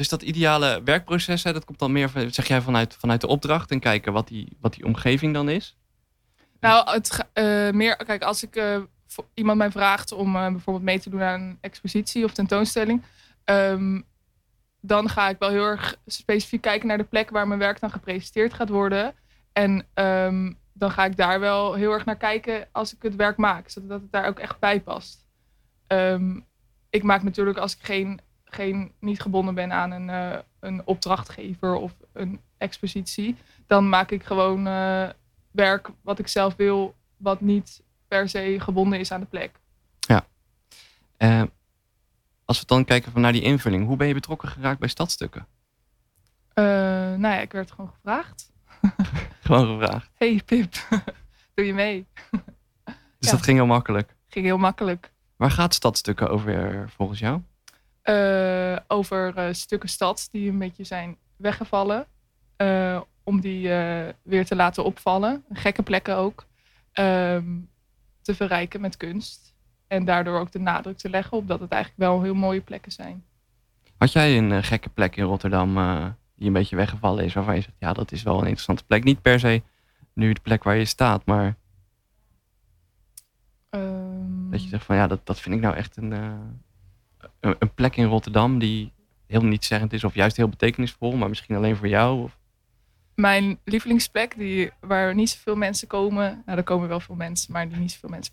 dus 0.00 0.08
dat 0.08 0.22
ideale 0.22 0.80
werkproces, 0.84 1.42
hè, 1.42 1.52
dat 1.52 1.64
komt 1.64 1.78
dan 1.78 1.92
meer, 1.92 2.10
zeg 2.30 2.46
jij, 2.46 2.60
vanuit, 2.60 2.96
vanuit 2.96 3.20
de 3.20 3.26
opdracht 3.26 3.70
en 3.70 3.80
kijken 3.80 4.12
wat 4.12 4.28
die, 4.28 4.56
wat 4.60 4.74
die 4.74 4.84
omgeving 4.84 5.34
dan 5.34 5.48
is. 5.48 5.76
Nou, 6.60 6.90
het 6.90 7.26
eh, 7.32 7.70
meer, 7.70 7.96
kijk, 7.96 8.22
als 8.22 8.42
ik 8.42 8.56
eh, 8.56 8.80
iemand 9.34 9.58
mij 9.58 9.70
vraagt 9.70 10.12
om 10.12 10.36
eh, 10.36 10.50
bijvoorbeeld 10.50 10.84
mee 10.84 11.00
te 11.00 11.10
doen 11.10 11.22
aan 11.22 11.40
een 11.40 11.58
expositie 11.60 12.24
of 12.24 12.32
tentoonstelling, 12.32 13.02
ehm, 13.44 14.00
dan 14.80 15.08
ga 15.08 15.28
ik 15.28 15.38
wel 15.38 15.50
heel 15.50 15.64
erg 15.64 15.96
specifiek 16.06 16.60
kijken 16.60 16.88
naar 16.88 16.98
de 16.98 17.04
plek 17.04 17.30
waar 17.30 17.48
mijn 17.48 17.60
werk 17.60 17.80
dan 17.80 17.90
gepresenteerd 17.90 18.54
gaat 18.54 18.68
worden. 18.68 19.14
En 19.52 19.86
ehm, 19.94 20.52
dan 20.72 20.90
ga 20.90 21.04
ik 21.04 21.16
daar 21.16 21.40
wel 21.40 21.74
heel 21.74 21.92
erg 21.92 22.04
naar 22.04 22.16
kijken 22.16 22.68
als 22.72 22.94
ik 22.94 23.02
het 23.02 23.16
werk 23.16 23.36
maak, 23.36 23.68
zodat 23.68 24.00
het 24.00 24.12
daar 24.12 24.26
ook 24.26 24.38
echt 24.38 24.58
bij 24.58 24.80
past. 24.80 25.26
Ehm, 25.86 26.40
ik 26.90 27.02
maak 27.02 27.22
natuurlijk 27.22 27.58
als 27.58 27.76
ik 27.76 27.82
geen, 27.82 28.20
geen, 28.50 28.92
niet 29.00 29.20
gebonden 29.20 29.54
ben 29.54 29.72
aan 29.72 29.90
een, 29.90 30.10
eh, 30.10 30.38
een 30.60 30.86
opdrachtgever 30.86 31.74
of 31.74 31.92
een 32.12 32.40
expositie, 32.58 33.36
dan 33.66 33.88
maak 33.88 34.10
ik 34.10 34.24
gewoon 34.24 34.66
eh, 34.66 35.08
werk 35.50 35.90
wat 36.02 36.18
ik 36.18 36.28
zelf 36.28 36.56
wil, 36.56 36.94
wat 37.16 37.40
niet 37.40 37.82
per 38.08 38.28
se 38.28 38.56
gebonden 38.60 38.98
is 38.98 39.12
aan 39.12 39.20
de 39.20 39.26
plek. 39.26 39.58
Eh, 41.16 41.42
als 42.44 42.60
we 42.60 42.66
dan 42.66 42.84
kijken 42.84 43.12
van 43.12 43.20
naar 43.20 43.32
die 43.32 43.42
invulling, 43.42 43.86
hoe 43.86 43.96
ben 43.96 44.06
je 44.06 44.14
betrokken 44.14 44.48
geraakt 44.48 44.78
bij 44.78 44.88
stadstukken? 44.88 45.46
Nou 46.54 47.20
ja, 47.20 47.40
ik 47.40 47.52
werd 47.52 47.70
gewoon 47.70 47.90
gevraagd. 47.94 48.52
Gewoon 49.40 49.80
gevraagd. 49.80 50.10
Hey 50.14 50.42
Pip, 50.44 50.72
doe 51.54 51.66
je 51.66 51.74
mee? 51.74 52.06
Dus 52.30 52.92
Ja. 53.18 53.30
dat 53.30 53.42
ging 53.42 53.56
heel 53.56 53.66
makkelijk. 53.66 54.16
Ging 54.28 54.44
heel 54.44 54.58
makkelijk. 54.58 55.12
Waar 55.36 55.50
gaat 55.50 55.74
stadstukken 55.74 56.30
over 56.30 56.84
volgens 56.90 57.18
jou? 57.18 57.40
Eh, 58.02 58.76
over 58.86 59.36
eh, 59.36 59.52
stukken 59.52 59.88
stad 59.88 60.28
die 60.30 60.50
een 60.50 60.58
beetje 60.58 60.84
zijn 60.84 61.16
weggevallen. 61.36 62.06
eh, 62.56 63.00
om 63.22 63.40
die 63.40 63.68
weer 64.22 64.44
te 64.44 64.56
laten 64.56 64.84
opvallen. 64.84 65.44
Gekke 65.52 65.82
plekken 65.82 66.16
ook. 66.16 66.46
Ehm, 66.92 67.58
te 68.22 68.34
verrijken 68.34 68.80
met 68.80 68.96
kunst. 68.96 69.54
En 69.86 70.04
daardoor 70.04 70.38
ook 70.38 70.52
de 70.52 70.58
nadruk 70.58 70.96
te 70.96 71.10
leggen 71.10 71.36
op 71.36 71.48
dat 71.48 71.60
het 71.60 71.70
eigenlijk 71.70 72.02
wel 72.02 72.22
heel 72.22 72.34
mooie 72.34 72.60
plekken 72.60 72.92
zijn. 72.92 73.24
Had 73.98 74.12
jij 74.12 74.38
een 74.38 74.64
gekke 74.64 74.88
plek 74.88 75.16
in 75.16 75.24
Rotterdam 75.24 75.74
die 76.36 76.46
een 76.46 76.52
beetje 76.52 76.76
weggevallen 76.76 77.24
is, 77.24 77.32
waarvan 77.34 77.54
je 77.54 77.60
zegt, 77.60 77.76
ja, 77.78 77.92
dat 77.92 78.12
is 78.12 78.22
wel 78.22 78.34
een 78.34 78.40
interessante 78.40 78.84
plek. 78.84 79.04
Niet 79.04 79.22
per 79.22 79.40
se 79.40 79.62
nu 80.12 80.32
de 80.32 80.40
plek 80.40 80.62
waar 80.64 80.76
je 80.76 80.84
staat, 80.84 81.26
maar 81.26 81.56
Ehm, 83.70 84.50
dat 84.50 84.62
je 84.62 84.68
zegt 84.68 84.84
van, 84.84 84.96
ja, 84.96 85.06
dat, 85.06 85.26
dat 85.26 85.40
vind 85.40 85.54
ik 85.54 85.60
nou 85.60 85.76
echt 85.76 85.96
een, 85.96 86.12
een, 87.40 87.74
plek 87.74 87.96
in 87.96 88.04
Rotterdam 88.04 88.58
die 88.58 88.92
heel 89.26 89.42
nietszeggend 89.44 89.92
is 89.92 90.04
of 90.04 90.14
juist 90.14 90.36
heel 90.36 90.48
betekenisvol, 90.48 91.12
maar 91.16 91.28
misschien 91.28 91.56
alleen 91.56 91.76
voor 91.76 91.88
jou. 91.88 92.22
Of, 92.22 92.38
Mijn 93.14 93.58
lievelingsplek, 93.64 94.36
die, 94.38 94.70
waar 94.80 95.14
niet 95.14 95.30
zoveel 95.30 95.56
mensen 95.56 95.88
komen, 95.88 96.42
nou 96.46 96.58
er 96.58 96.64
komen 96.64 96.88
wel 96.88 97.00
veel 97.00 97.14
mensen, 97.14 97.52
maar 97.52 97.68
die 97.68 97.78
niet 97.78 97.92
zoveel 97.92 98.08
mensen 98.08 98.32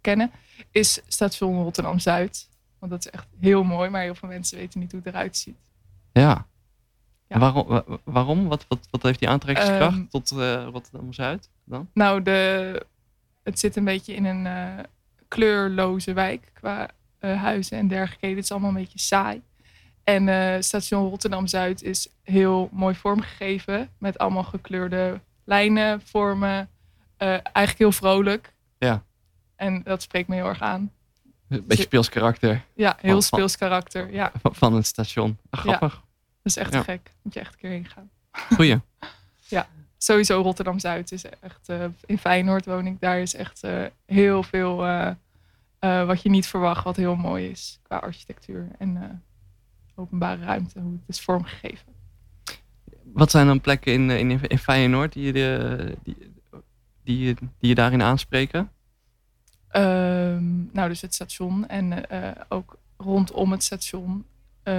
kennen, 0.00 0.30
is 0.70 1.00
station 1.06 1.62
Rotterdam 1.62 1.98
Zuid. 1.98 2.48
Want 2.78 2.92
dat 2.92 3.00
is 3.06 3.10
echt 3.10 3.26
heel 3.40 3.62
mooi, 3.64 3.90
maar 3.90 4.02
heel 4.02 4.14
veel 4.14 4.28
mensen 4.28 4.58
weten 4.58 4.80
niet 4.80 4.90
hoe 4.92 5.00
het 5.04 5.14
eruit 5.14 5.36
ziet. 5.36 5.56
ja. 6.12 6.46
Waarom? 7.28 7.66
wa- 7.66 7.84
waarom? 8.04 8.48
Wat, 8.48 8.64
wat, 8.68 8.88
wat 8.90 9.02
heeft 9.02 9.18
die 9.18 9.28
aantrekkingskracht 9.28 9.96
Ehm, 9.96 10.06
tot 10.06 10.30
eh, 10.30 10.66
Rotterdam-Zuid 10.72 11.48
dan? 11.64 11.88
Nou, 11.94 12.22
de, 12.22 12.86
het 13.42 13.58
zit 13.58 13.76
een 13.76 13.84
beetje 13.84 14.14
in 14.14 14.24
een 14.24 14.46
eh, 14.46 14.84
kleurloze 15.28 16.12
wijk 16.12 16.50
qua 16.52 16.88
huizen 17.34 17.78
en 17.78 17.88
dergelijke. 17.88 18.26
Het 18.26 18.38
is 18.38 18.50
allemaal 18.50 18.68
een 18.70 18.74
beetje 18.76 18.98
saai. 18.98 19.42
En 20.04 20.28
eh, 20.28 20.60
station 20.60 21.08
Rotterdam-Zuid 21.08 21.82
is 21.82 22.08
heel 22.22 22.68
mooi 22.72 22.94
vormgegeven. 22.94 23.88
Met 23.98 24.18
allemaal 24.18 24.42
gekleurde 24.44 25.20
lijnen, 25.44 26.00
vormen. 26.04 26.68
Eh, 27.16 27.28
eigenlijk 27.28 27.78
heel 27.78 27.92
vrolijk. 27.92 28.52
Ja. 28.78 29.02
En 29.56 29.82
dat 29.82 30.02
spreekt 30.02 30.28
me 30.28 30.34
heel 30.34 30.46
erg 30.48 30.60
aan. 30.60 30.92
Een 31.48 31.64
beetje 31.66 31.82
speels 31.82 32.08
karakter 32.08 32.64
Ja, 32.74 32.88
heel 33.00 33.10
Van- 33.10 33.10
van- 33.10 33.22
speels 33.22 33.56
karakter. 33.56 34.12
Ja, 34.12 34.32
van 34.42 34.74
het 34.74 34.86
station. 34.86 35.38
Grappig. 35.50 35.92
dat 35.92 36.02
is 36.42 36.56
echt 36.56 36.72
Ja. 36.72 36.82
gek. 36.82 37.12
Moet 37.22 37.34
je 37.34 37.40
echt 37.40 37.52
een 37.52 37.58
keer 37.58 37.70
heen 37.70 37.86
gaan. 37.88 38.10
Goeie. 38.54 38.78
Sowieso 39.98 40.40
Rotterdam-Zuid 40.42 41.12
is 41.12 41.24
echt... 41.40 41.68
eh, 41.68 41.84
in 42.06 42.18
Feyenoord 42.18 42.64
woon 42.64 42.86
ik. 42.86 43.00
Daar 43.00 43.20
is 43.20 43.34
echt 43.34 43.62
eh, 43.62 43.82
heel 44.06 44.42
veel 44.42 44.86
eh, 45.78 46.00
eh, 46.00 46.06
wat 46.06 46.22
je 46.22 46.28
niet 46.28 46.46
verwacht. 46.46 46.84
Wat 46.84 46.96
heel 46.96 47.16
mooi 47.16 47.48
is 47.48 47.80
qua 47.82 47.96
architectuur 47.96 48.68
en 48.78 48.96
eh, 48.96 49.08
openbare 49.94 50.44
ruimte. 50.44 50.80
Hoe 50.80 50.92
het 50.92 51.08
is 51.16 51.20
vormgegeven. 51.20 51.94
Wat 53.12 53.30
zijn 53.30 53.46
dan 53.46 53.60
plekken 53.60 53.92
in, 53.92 54.10
in, 54.10 54.40
in 54.42 54.58
Feyenoord 54.58 55.12
die 55.12 55.32
je, 55.32 55.96
die, 56.02 56.16
die, 57.02 57.34
die 57.34 57.68
je 57.68 57.74
daarin 57.74 58.02
aanspreken? 58.02 58.70
Ehm, 59.76 60.72
nou, 60.72 60.88
dus 60.88 61.00
het 61.00 61.14
station 61.14 61.68
en 61.68 62.08
eh, 62.08 62.30
ook 62.48 62.78
rondom 62.96 63.50
het 63.52 63.62
station. 63.62 64.24
Eh, 64.62 64.74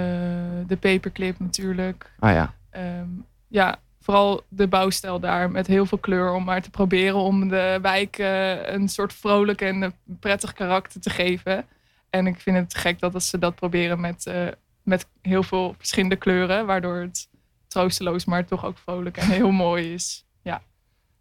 de 0.66 0.76
paperclip 0.80 1.38
natuurlijk. 1.38 2.12
Ah 2.18 2.32
ja. 2.32 2.54
Ehm, 2.70 3.08
ja, 3.48 3.78
vooral 4.08 4.42
de 4.48 4.66
bouwstijl 4.68 5.20
daar 5.20 5.50
met 5.50 5.66
heel 5.66 5.86
veel 5.86 5.98
kleur 5.98 6.32
om 6.32 6.44
maar 6.44 6.62
te 6.62 6.70
proberen 6.70 7.16
om 7.16 7.48
de 7.48 7.78
wijk 7.82 8.18
eh, 8.18 8.72
een 8.72 8.88
soort 8.88 9.12
vrolijk 9.12 9.60
en 9.60 9.94
prettig 10.20 10.52
karakter 10.52 11.00
te 11.00 11.10
geven. 11.10 11.66
En 12.10 12.26
ik 12.26 12.40
vind 12.40 12.56
het 12.56 12.74
gek 12.74 12.98
dat 12.98 13.22
ze 13.22 13.38
dat 13.38 13.54
proberen 13.54 14.00
met, 14.00 14.26
eh, 14.26 14.46
met 14.82 15.06
heel 15.22 15.42
veel 15.42 15.74
verschillende 15.78 16.16
kleuren, 16.16 16.66
waardoor 16.66 16.96
het 16.96 17.28
troosteloos, 17.66 18.24
maar 18.24 18.44
toch 18.46 18.64
ook 18.64 18.78
vrolijk 18.78 19.16
en 19.16 19.26
heel 19.28 19.50
mooi 19.66 19.92
is. 19.92 20.24
Ja, 20.42 20.62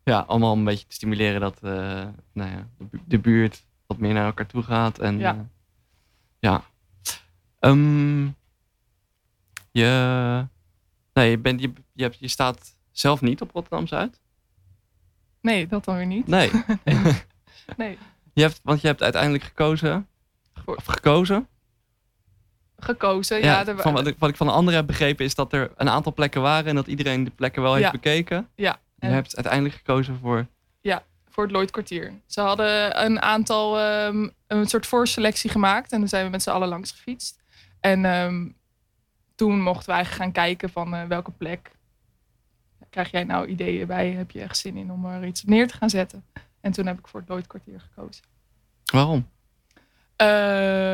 Ja, 0.03 0.19
allemaal 0.19 0.51
om 0.51 0.59
een 0.59 0.65
beetje 0.65 0.87
te 0.87 0.93
stimuleren 0.95 1.41
dat 1.41 1.59
eh, 1.61 1.71
nou 2.33 2.49
ja, 2.51 2.67
de, 2.77 2.83
bu- 2.83 3.01
de 3.05 3.19
buurt 3.19 3.65
wat 3.87 3.97
meer 3.97 4.13
naar 4.13 4.25
elkaar 4.25 4.47
toe 4.47 4.63
gaat. 4.63 4.99
En, 4.99 5.19
Ja. 5.19 5.45
ja. 6.39 6.63
Ehm, 7.59 8.25
je, 9.71 10.47
nee, 11.13 11.29
je, 11.29 11.37
bent, 11.37 11.61
je, 11.61 11.73
je, 11.93 12.03
hebt, 12.03 12.19
je 12.19 12.27
staat 12.27 12.75
zelf 12.99 13.21
niet 13.21 13.41
op 13.41 13.51
Rotterdam-Zuid? 13.51 14.19
nee, 15.41 15.67
dat 15.67 15.85
dan 15.85 15.95
weer 15.95 16.05
niet. 16.05 16.27
Nee. 16.27 16.51
Nee, 17.77 17.97
je 18.33 18.41
hebt, 18.41 18.59
want 18.63 18.81
je 18.81 18.87
hebt 18.87 19.03
uiteindelijk 19.03 19.43
gekozen. 19.43 20.07
Of 20.65 20.85
gekozen? 20.85 21.47
gekozen. 22.77 23.37
Ja, 23.37 23.43
Ja, 23.43 23.67
er 23.67 23.77
van 23.77 23.93
wat, 23.93 24.07
ik, 24.07 24.15
wat 24.19 24.29
ik 24.29 24.35
van 24.35 24.47
de 24.47 24.53
anderen 24.53 24.79
heb 24.79 24.87
begrepen 24.87 25.25
is 25.25 25.35
dat 25.35 25.53
er 25.53 25.71
een 25.75 25.89
aantal 25.89 26.13
plekken 26.13 26.41
waren 26.41 26.65
en 26.69 26.75
dat 26.75 26.87
iedereen 26.87 27.23
de 27.23 27.29
plekken 27.29 27.61
wel 27.61 27.71
heeft 27.73 27.85
Ja. 27.85 27.91
bekeken. 27.91 28.49
ja. 28.55 28.79
Je 28.99 29.07
En- 29.07 29.13
hebt 29.13 29.35
uiteindelijk 29.35 29.75
gekozen 29.75 30.17
voor. 30.21 30.47
voor 31.29 31.43
het 31.45 31.55
Lloyd 31.55 31.71
kwartier. 31.71 32.13
Ze 32.25 32.41
hadden 32.41 33.03
een 33.05 33.21
aantal, 33.21 33.79
ehm, 33.79 34.29
een 34.47 34.67
soort 34.67 34.85
voorselectie 34.85 35.49
gemaakt. 35.49 35.91
En 35.91 35.99
dan 35.99 36.07
zijn 36.07 36.25
we 36.25 36.31
met 36.31 36.43
z'n 36.43 36.49
allen 36.49 36.67
langs 36.67 36.91
gefietst. 36.91 37.43
En 37.79 38.05
ehm, 38.05 38.47
toen 39.35 39.61
mochten 39.61 39.85
we 39.85 39.91
eigenlijk 39.95 40.23
gaan 40.23 40.43
kijken 40.45 40.69
van 40.69 40.93
eh, 40.95 41.03
welke 41.03 41.31
plek 41.31 41.71
krijg 42.89 43.11
jij 43.11 43.23
nou 43.23 43.47
ideeën 43.47 43.87
bij? 43.87 44.11
Heb 44.11 44.31
je 44.31 44.41
echt 44.41 44.57
zin 44.57 44.77
in 44.77 44.91
om 44.91 45.05
er 45.05 45.25
iets 45.25 45.43
neer 45.43 45.67
te 45.67 45.73
gaan 45.77 45.89
zetten? 45.89 46.23
En 46.61 46.71
toen 46.71 46.85
heb 46.85 46.99
ik 46.99 47.07
voor 47.07 47.19
het 47.19 47.29
Lloyd 47.29 47.47
kwartier 47.47 47.79
gekozen. 47.79 48.23
Waarom? 48.85 49.27
Eh, 50.15 50.27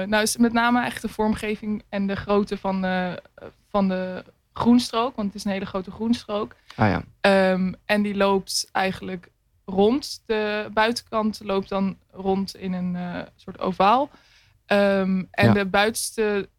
nou, 0.08 0.22
is 0.22 0.38
met 0.38 0.54
name 0.54 0.86
echt 0.86 1.02
de 1.02 1.10
vormgeving 1.10 1.84
en 1.90 2.08
de 2.08 2.16
grootte 2.16 2.58
van 2.58 2.82
de, 2.82 3.22
van 3.70 3.88
de 3.88 4.24
groenstrook. 4.54 5.16
Want 5.16 5.28
het 5.28 5.36
is 5.38 5.46
een 5.46 5.52
hele 5.52 5.66
grote 5.66 5.92
groenstrook. 5.92 6.56
Ah 6.76 6.90
ja. 6.90 7.04
Ehm, 7.22 7.74
en 7.86 8.02
die 8.02 8.16
loopt 8.16 8.70
eigenlijk 8.72 9.32
rond. 9.66 10.22
De 10.26 10.70
buitenkant 10.74 11.40
loopt 11.44 11.70
dan 11.70 11.98
rond 12.12 12.56
in 12.56 12.74
een 12.74 12.96
eh, 12.96 13.22
soort 13.36 13.60
ovaal. 13.60 14.10
Ehm, 14.66 15.24
en 15.32 15.46
Ja. 15.48 15.54
de 15.54 15.66
buitenste 15.66 16.50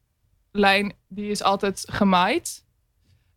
lijn 0.50 0.92
die 1.08 1.30
is 1.30 1.42
altijd 1.42 1.84
gemaaid. 1.90 2.63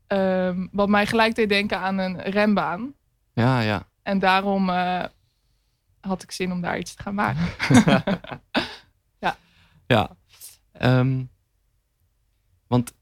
Ehm, 0.07 0.67
wat 0.71 0.89
mij 0.89 1.05
gelijk 1.05 1.35
deed 1.35 1.49
denken 1.49 1.79
aan 1.79 1.97
een 1.97 2.21
rembaan. 2.21 2.93
Ja, 3.33 3.59
ja. 3.59 3.87
En 4.03 4.19
daarom 4.19 4.69
eh, 4.69 5.03
had 5.99 6.23
ik 6.23 6.31
zin 6.31 6.51
om 6.51 6.61
daar 6.61 6.77
iets 6.79 6.93
te 6.95 7.01
gaan 7.03 7.15
maken. 7.15 7.45
Ja. 9.89 10.15
Ehm, 10.71 11.23
want 12.67 12.93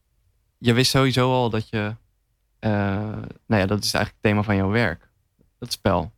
je 0.58 0.72
wist 0.72 0.90
sowieso 0.90 1.32
al 1.32 1.50
dat 1.50 1.68
je. 1.68 1.96
eh, 2.58 2.70
nou 3.46 3.60
ja, 3.60 3.66
dat 3.66 3.84
is 3.84 3.94
eigenlijk 3.94 4.12
het 4.12 4.22
thema 4.22 4.42
van 4.42 4.56
jouw 4.56 4.68
werk. 4.70 5.08
Het 5.58 5.72
spel. 5.72 6.12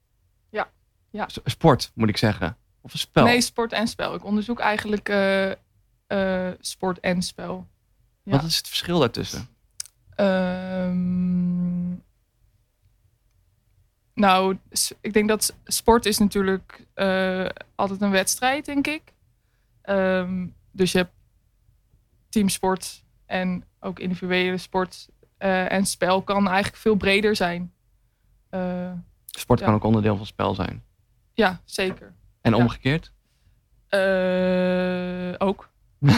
Ja, 0.51 0.71
ja. 1.11 1.27
Sport, 1.45 1.91
moet 1.95 2.09
ik 2.09 2.17
zeggen. 2.17 2.57
Of 2.81 2.93
een 2.93 2.99
spel. 2.99 3.25
Nee, 3.25 3.41
sport 3.41 3.73
en 3.73 3.89
spel. 3.89 4.15
Ik 4.15 4.25
onderzoek 4.25 4.59
eigenlijk 4.59 5.09
eh, 5.09 6.51
sport 6.61 7.01
en 7.01 7.23
spel. 7.23 7.67
ja. 8.23 8.33
Wat 8.33 8.43
is 8.45 8.57
het 8.57 8.69
verschil 8.69 8.99
daartussen? 8.99 9.49
Ehm, 10.19 11.91
nou, 14.15 14.59
ik 15.01 15.13
denk 15.13 15.29
dat 15.29 15.57
sport 15.65 16.07
is 16.07 16.19
natuurlijk 16.19 16.87
eh, 16.95 17.47
altijd 17.75 18.01
een 18.01 18.11
wedstrijd, 18.11 18.65
denk 18.65 18.87
ik. 18.87 19.03
Ehm, 19.83 20.47
dus 20.71 20.93
je 20.93 20.99
hebt 20.99 21.13
teamsport 22.29 23.05
en 23.27 23.65
ook 23.81 23.99
individuele 23.99 24.59
sport. 24.59 25.09
eh, 25.39 25.73
en 25.73 25.87
spel 25.87 26.23
kan 26.23 26.47
eigenlijk 26.49 26.77
veel 26.77 26.97
breder 26.97 27.37
zijn. 27.37 27.73
Eh, 28.51 28.93
Sport 29.27 29.59
Ja. 29.59 29.65
kan 29.67 29.75
ook 29.75 29.85
onderdeel 29.85 30.17
van 30.17 30.27
spel 30.27 30.55
zijn. 30.55 30.85
ja, 31.33 31.61
zeker. 31.65 32.15
En 32.41 32.53
Ja. 32.53 32.57
omgekeerd? 32.59 33.13
Ook. 35.39 35.71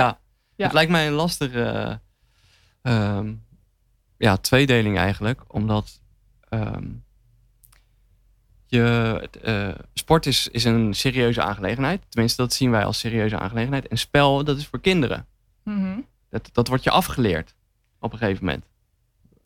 ja. 0.00 0.18
Ja. 0.56 0.64
Het 0.64 0.72
lijkt 0.72 0.90
mij 0.90 1.06
een 1.06 1.12
lastige 1.12 2.00
ehm, 2.82 3.34
ja, 4.16 4.36
tweedeling 4.36 4.98
eigenlijk. 4.98 5.40
Omdat 5.46 6.00
ehm, 6.48 6.88
je, 8.66 9.28
eh, 9.42 9.84
sport 9.94 10.26
is, 10.26 10.48
is 10.48 10.64
een 10.64 10.94
serieuze 10.94 11.42
aangelegenheid. 11.42 12.02
Tenminste, 12.08 12.42
dat 12.42 12.52
zien 12.52 12.70
wij 12.70 12.84
als 12.84 12.98
serieuze 12.98 13.38
aangelegenheid. 13.38 13.88
En 13.88 13.98
spel, 13.98 14.44
dat 14.44 14.56
is 14.58 14.66
voor 14.66 14.80
kinderen. 14.80 15.26
Mhm. 15.64 16.00
Dat, 16.28 16.48
dat 16.52 16.68
wordt 16.68 16.84
je 16.84 16.90
afgeleerd 16.90 17.54
op 17.98 18.12
een 18.12 18.18
gegeven 18.18 18.44
moment. 18.44 18.64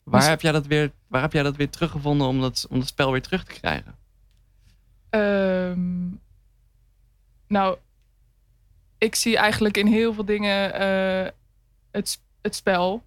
Waar, 0.03 0.19
Dus- 0.19 0.29
heb 0.29 0.41
jij 0.41 0.51
dat 0.51 0.65
weer, 0.65 0.91
waar 1.07 1.21
heb 1.21 1.33
jij 1.33 1.43
dat 1.43 1.55
weer 1.55 1.69
teruggevonden 1.69 2.27
om 2.27 2.41
dat, 2.41 2.65
om 2.69 2.79
dat 2.79 2.87
spel 2.87 3.11
weer 3.11 3.21
terug 3.21 3.43
te 3.43 3.53
krijgen? 3.59 3.95
Ehm, 5.09 6.07
nou, 7.47 7.77
ik 8.97 9.15
zie 9.15 9.37
eigenlijk 9.37 9.77
in 9.77 9.87
heel 9.87 10.13
veel 10.13 10.25
dingen 10.25 10.73
eh, 10.73 11.31
het, 11.91 12.21
het 12.41 12.55
spel. 12.55 13.03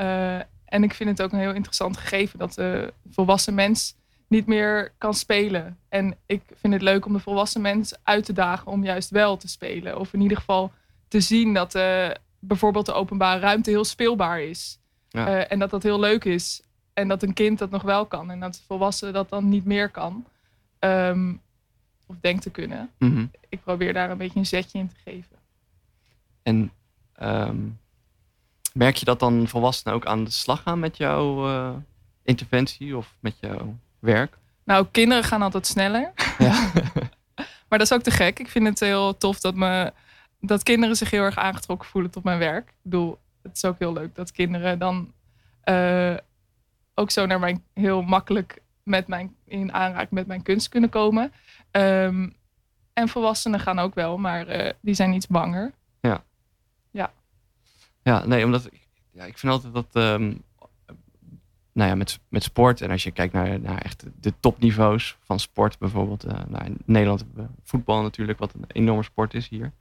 Eh, 0.00 0.38
en 0.64 0.82
ik 0.82 0.94
vind 0.94 1.10
het 1.10 1.22
ook 1.22 1.32
een 1.32 1.38
heel 1.38 1.54
interessant 1.54 1.96
gegeven 1.96 2.38
dat 2.38 2.54
de 2.54 2.92
volwassen 3.10 3.54
mens 3.54 3.96
niet 4.26 4.46
meer 4.46 4.92
kan 4.98 5.14
spelen. 5.14 5.78
En 5.88 6.16
ik 6.26 6.42
vind 6.54 6.72
het 6.72 6.82
leuk 6.82 7.06
om 7.06 7.12
de 7.12 7.18
volwassen 7.18 7.60
mens 7.60 7.94
uit 8.02 8.24
te 8.24 8.32
dagen 8.32 8.66
om 8.66 8.84
juist 8.84 9.10
wel 9.10 9.36
te 9.36 9.48
spelen. 9.48 9.98
Of 9.98 10.12
in 10.12 10.20
ieder 10.20 10.36
geval 10.36 10.72
te 11.08 11.20
zien 11.20 11.54
dat 11.54 11.74
eh, 11.74 12.10
bijvoorbeeld 12.38 12.86
de 12.86 12.92
openbare 12.92 13.40
ruimte 13.40 13.70
heel 13.70 13.84
speelbaar 13.84 14.40
is. 14.40 14.78
Ja. 15.08 15.26
Eh, 15.26 15.52
en 15.52 15.58
dat 15.58 15.70
dat 15.70 15.82
heel 15.82 16.00
leuk 16.00 16.24
is. 16.24 16.62
En 16.92 17.08
dat 17.08 17.22
een 17.22 17.34
kind 17.34 17.58
dat 17.58 17.70
nog 17.70 17.82
wel 17.82 18.06
kan. 18.06 18.30
En 18.30 18.40
dat 18.40 18.54
de 18.54 18.62
volwassene 18.66 19.12
dat 19.12 19.28
dan 19.28 19.48
niet 19.48 19.64
meer 19.64 19.88
kan. 19.88 20.26
Ehm, 20.78 21.34
of 22.06 22.16
denkt 22.20 22.42
te 22.42 22.50
kunnen. 22.50 22.90
Mhm. 22.98 23.26
Ik 23.48 23.62
probeer 23.62 23.92
daar 23.92 24.10
een 24.10 24.18
beetje 24.18 24.38
een 24.38 24.46
zetje 24.46 24.78
in 24.78 24.88
te 24.88 24.96
geven. 25.04 25.36
En 26.42 26.72
ehm, 27.12 27.58
merk 28.72 28.96
je 28.96 29.04
dat 29.04 29.20
dan 29.20 29.48
volwassenen 29.48 29.94
ook 29.94 30.06
aan 30.06 30.24
de 30.24 30.30
slag 30.30 30.62
gaan 30.62 30.78
met 30.78 30.96
jouw 30.96 31.48
eh, 31.48 31.70
interventie 32.22 32.96
of 32.96 33.16
met 33.20 33.34
jouw 33.40 33.76
werk? 33.98 34.38
Nou, 34.64 34.86
kinderen 34.90 35.24
gaan 35.24 35.42
altijd 35.42 35.66
sneller. 35.66 36.12
Ja. 36.38 36.70
Maar 37.70 37.78
dat 37.78 37.90
is 37.90 37.92
ook 37.96 38.02
te 38.02 38.10
gek. 38.10 38.38
Ik 38.38 38.48
vind 38.48 38.66
het 38.66 38.80
heel 38.80 39.16
tof 39.16 39.40
dat, 39.40 39.54
me, 39.54 39.92
dat 40.40 40.62
kinderen 40.62 40.96
zich 40.96 41.10
heel 41.10 41.22
erg 41.22 41.36
aangetrokken 41.36 41.88
voelen 41.88 42.10
tot 42.10 42.24
mijn 42.24 42.38
werk. 42.38 42.68
Ik 42.68 42.74
bedoel, 42.82 43.18
het 43.42 43.56
is 43.56 43.64
ook 43.64 43.78
heel 43.78 43.92
leuk 43.92 44.14
dat 44.14 44.32
kinderen 44.32 44.78
dan 44.78 45.12
eh, 45.60 46.14
ook 46.94 47.10
zo 47.10 47.26
naar 47.26 47.38
mijn 47.38 47.64
heel 47.74 48.02
makkelijk 48.02 48.62
met 48.82 49.06
mijn, 49.06 49.36
in 49.44 49.72
aanraking 49.72 50.10
met 50.10 50.26
mijn 50.26 50.42
kunst 50.42 50.68
kunnen 50.68 50.90
komen. 50.90 51.32
Ehm, 51.70 52.28
en 52.92 53.08
volwassenen 53.08 53.60
gaan 53.60 53.78
ook 53.78 53.94
wel, 53.94 54.18
maar 54.18 54.46
eh, 54.46 54.72
die 54.80 54.94
zijn 54.94 55.12
iets 55.12 55.26
banger. 55.26 55.72
Ja, 58.10 58.26
nee, 58.26 58.44
omdat 58.44 58.66
ik, 58.66 58.88
ja, 59.10 59.24
ik 59.24 59.38
vind 59.38 59.52
altijd 59.52 59.74
dat, 59.74 59.86
ehm, 59.92 60.34
nou 61.72 61.88
ja, 61.90 61.94
met, 61.94 62.20
met 62.28 62.42
sport 62.42 62.80
en 62.80 62.90
als 62.90 63.02
je 63.02 63.10
kijkt 63.10 63.32
naar, 63.32 63.60
naar 63.60 63.78
echt 63.78 64.04
de 64.20 64.32
topniveaus 64.40 65.16
van 65.24 65.40
sport, 65.40 65.78
bijvoorbeeld, 65.78 66.24
eh, 66.24 66.38
nou, 66.48 66.64
in 66.64 66.78
Nederland 66.84 67.20
hebben 67.20 67.44
we 67.44 67.50
voetbal 67.64 68.02
natuurlijk, 68.02 68.38
wat 68.38 68.54
een 68.54 68.64
enorme 68.66 69.02
sport 69.02 69.34
is 69.34 69.48
hier. 69.48 69.72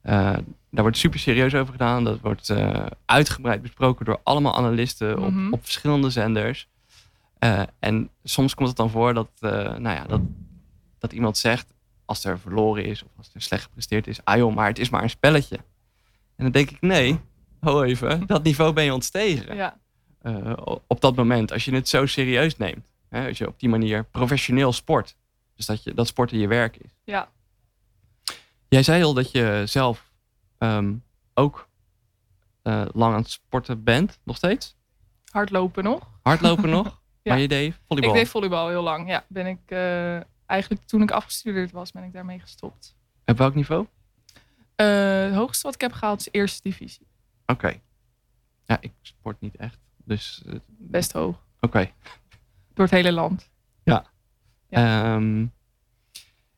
Eh, 0.00 0.36
daar 0.70 0.82
wordt 0.82 0.96
super 0.96 1.18
serieus 1.18 1.54
over 1.54 1.72
gedaan. 1.72 2.04
Dat 2.04 2.20
wordt 2.20 2.48
eh, 2.48 2.86
uitgebreid 3.04 3.62
besproken 3.62 4.04
door 4.04 4.20
allemaal 4.22 4.56
analisten 4.56 5.18
op, 5.18 5.30
Mhm. 5.32 5.52
op 5.52 5.62
verschillende 5.62 6.10
zenders. 6.10 6.68
En 7.78 8.10
soms 8.24 8.54
komt 8.54 8.68
het 8.68 8.76
dan 8.76 8.90
voor 8.90 9.14
dat, 9.14 9.30
nou 9.40 9.82
ja, 9.82 10.04
dat, 10.06 10.20
dat 10.98 11.12
iemand 11.12 11.38
zegt, 11.38 11.72
als 12.04 12.24
er 12.24 12.38
verloren 12.38 12.84
is 12.84 13.02
of 13.02 13.10
als 13.16 13.30
er 13.34 13.42
slecht 13.42 13.62
gepresteerd 13.62 14.06
is, 14.06 14.24
ah 14.24 14.36
joh, 14.36 14.54
maar 14.54 14.66
het 14.66 14.78
is 14.78 14.90
maar 14.90 15.02
een 15.02 15.10
spelletje. 15.10 15.56
En 16.36 16.44
dan 16.44 16.50
denk 16.50 16.70
ik, 16.70 16.80
nee, 16.80 17.20
ho 17.60 17.82
even, 17.82 18.26
dat 18.26 18.42
niveau 18.42 18.72
ben 18.72 18.84
je 18.84 18.92
ontstegen. 18.94 19.56
Ja. 19.56 19.78
Eh, 20.22 20.52
op 20.86 21.00
dat 21.00 21.16
moment, 21.16 21.52
als 21.52 21.64
je 21.64 21.74
het 21.74 21.88
zo 21.88 22.06
serieus 22.06 22.56
neemt. 22.56 22.86
Hè, 23.08 23.28
als 23.28 23.38
je 23.38 23.46
op 23.46 23.60
die 23.60 23.68
manier 23.68 24.04
professioneel 24.04 24.72
sport. 24.72 25.16
Dus 25.56 25.66
dat, 25.66 25.82
je, 25.82 25.94
dat 25.94 26.06
sporten 26.06 26.38
je 26.38 26.48
werk 26.48 26.76
is. 26.76 26.90
Ja. 27.04 27.28
Jij 28.68 28.82
zei 28.82 29.02
al 29.02 29.14
dat 29.14 29.30
je 29.30 29.62
zelf 29.66 30.12
ehm, 30.58 30.94
ook 31.34 31.68
eh, 32.62 32.84
lang 32.92 33.14
aan 33.14 33.20
het 33.20 33.30
sporten 33.30 33.84
bent, 33.84 34.20
nog 34.24 34.36
steeds. 34.36 34.76
Hardlopen 35.30 35.84
nog. 35.84 36.08
Hardlopen 36.22 36.70
nog. 36.70 36.98
Ja. 37.22 37.32
Maar 37.32 37.40
je 37.40 37.48
deed 37.48 37.80
volleybal. 37.86 38.14
Ik 38.14 38.20
deed 38.20 38.28
volleybal 38.28 38.68
heel 38.68 38.82
lang. 38.82 39.08
Ja, 39.08 39.24
ben 39.28 39.46
ik 39.46 39.60
eh, 39.66 40.20
eigenlijk 40.46 40.82
toen 40.86 41.02
ik 41.02 41.10
afgestudeerd 41.10 41.70
was, 41.72 41.92
ben 41.92 42.02
ik 42.02 42.12
daarmee 42.12 42.38
gestopt. 42.38 42.96
Op 43.24 43.38
welk 43.38 43.54
niveau? 43.54 43.86
Eh, 44.74 44.86
het 45.22 45.34
hoogste 45.34 45.62
wat 45.62 45.74
ik 45.74 45.80
heb 45.80 45.92
gehaald 45.92 46.20
is 46.20 46.28
eerste 46.30 46.60
divisie. 46.62 47.06
Oké. 47.50 47.80
Ja, 48.64 48.76
ik 48.80 48.92
sport 49.02 49.40
niet 49.40 49.56
echt. 49.56 49.78
Dus 50.04 50.42
eh, 50.46 50.54
oké. 50.54 50.62
Best 50.66 51.12
hoog. 51.12 51.36
Door 52.74 52.84
het 52.84 52.90
hele 52.90 53.12
land. 53.12 53.50
Ja. 53.82 54.04
Ehm, 54.68 55.46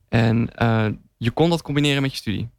en 0.08 0.54
eh, 0.54 0.88
je 1.16 1.30
kon 1.30 1.50
dat 1.50 1.62
combineren 1.62 2.02
met 2.02 2.10
je 2.10 2.16
studie. 2.16 2.50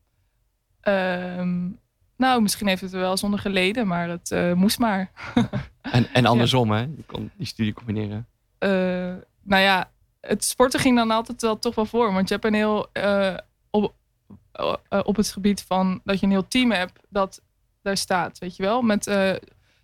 Ehm, 0.82 1.70
nou, 2.18 2.42
misschien 2.42 2.68
heeft 2.68 2.82
het 2.82 2.94
er 2.94 3.00
wel 3.00 3.18
zonder 3.18 3.40
geleden, 3.40 3.88
maar 3.88 4.10
het 4.10 4.32
eh, 4.32 4.54
moest 4.54 4.80
maar. 4.80 5.12
En, 5.84 6.13
en 6.13 6.25
andersom, 6.25 6.72
hè? 6.72 6.80
Je 6.80 7.04
kon 7.06 7.32
die 7.36 7.48
studie 7.48 7.74
combineren. 7.74 8.28
Nou 9.42 9.62
ja, 9.62 9.92
het 10.22 10.44
sporten 10.44 10.80
ging 10.80 10.98
dan 10.98 11.12
altijd 11.12 11.42
wel 11.42 11.60
toch 11.60 11.75
wel 11.75 11.86
voor. 11.86 12.13
Want 12.13 12.28
je 12.28 12.34
hebt 12.34 12.46
een 12.46 12.54
heel. 12.54 12.88
op, 13.70 13.94
op 15.04 15.16
het 15.16 15.32
gebied 15.32 15.62
van 15.62 16.02
dat 16.04 16.20
je 16.20 16.25
een 16.25 16.32
heel 16.32 16.48
team 16.48 16.72
hebt 16.72 17.00
dat 17.10 17.42
daar 17.84 17.98
staat. 17.98 18.38
Weet 18.38 18.56
je 18.56 18.63
wel? 18.63 18.82
Met, 18.82 19.08
eh, 19.08 19.32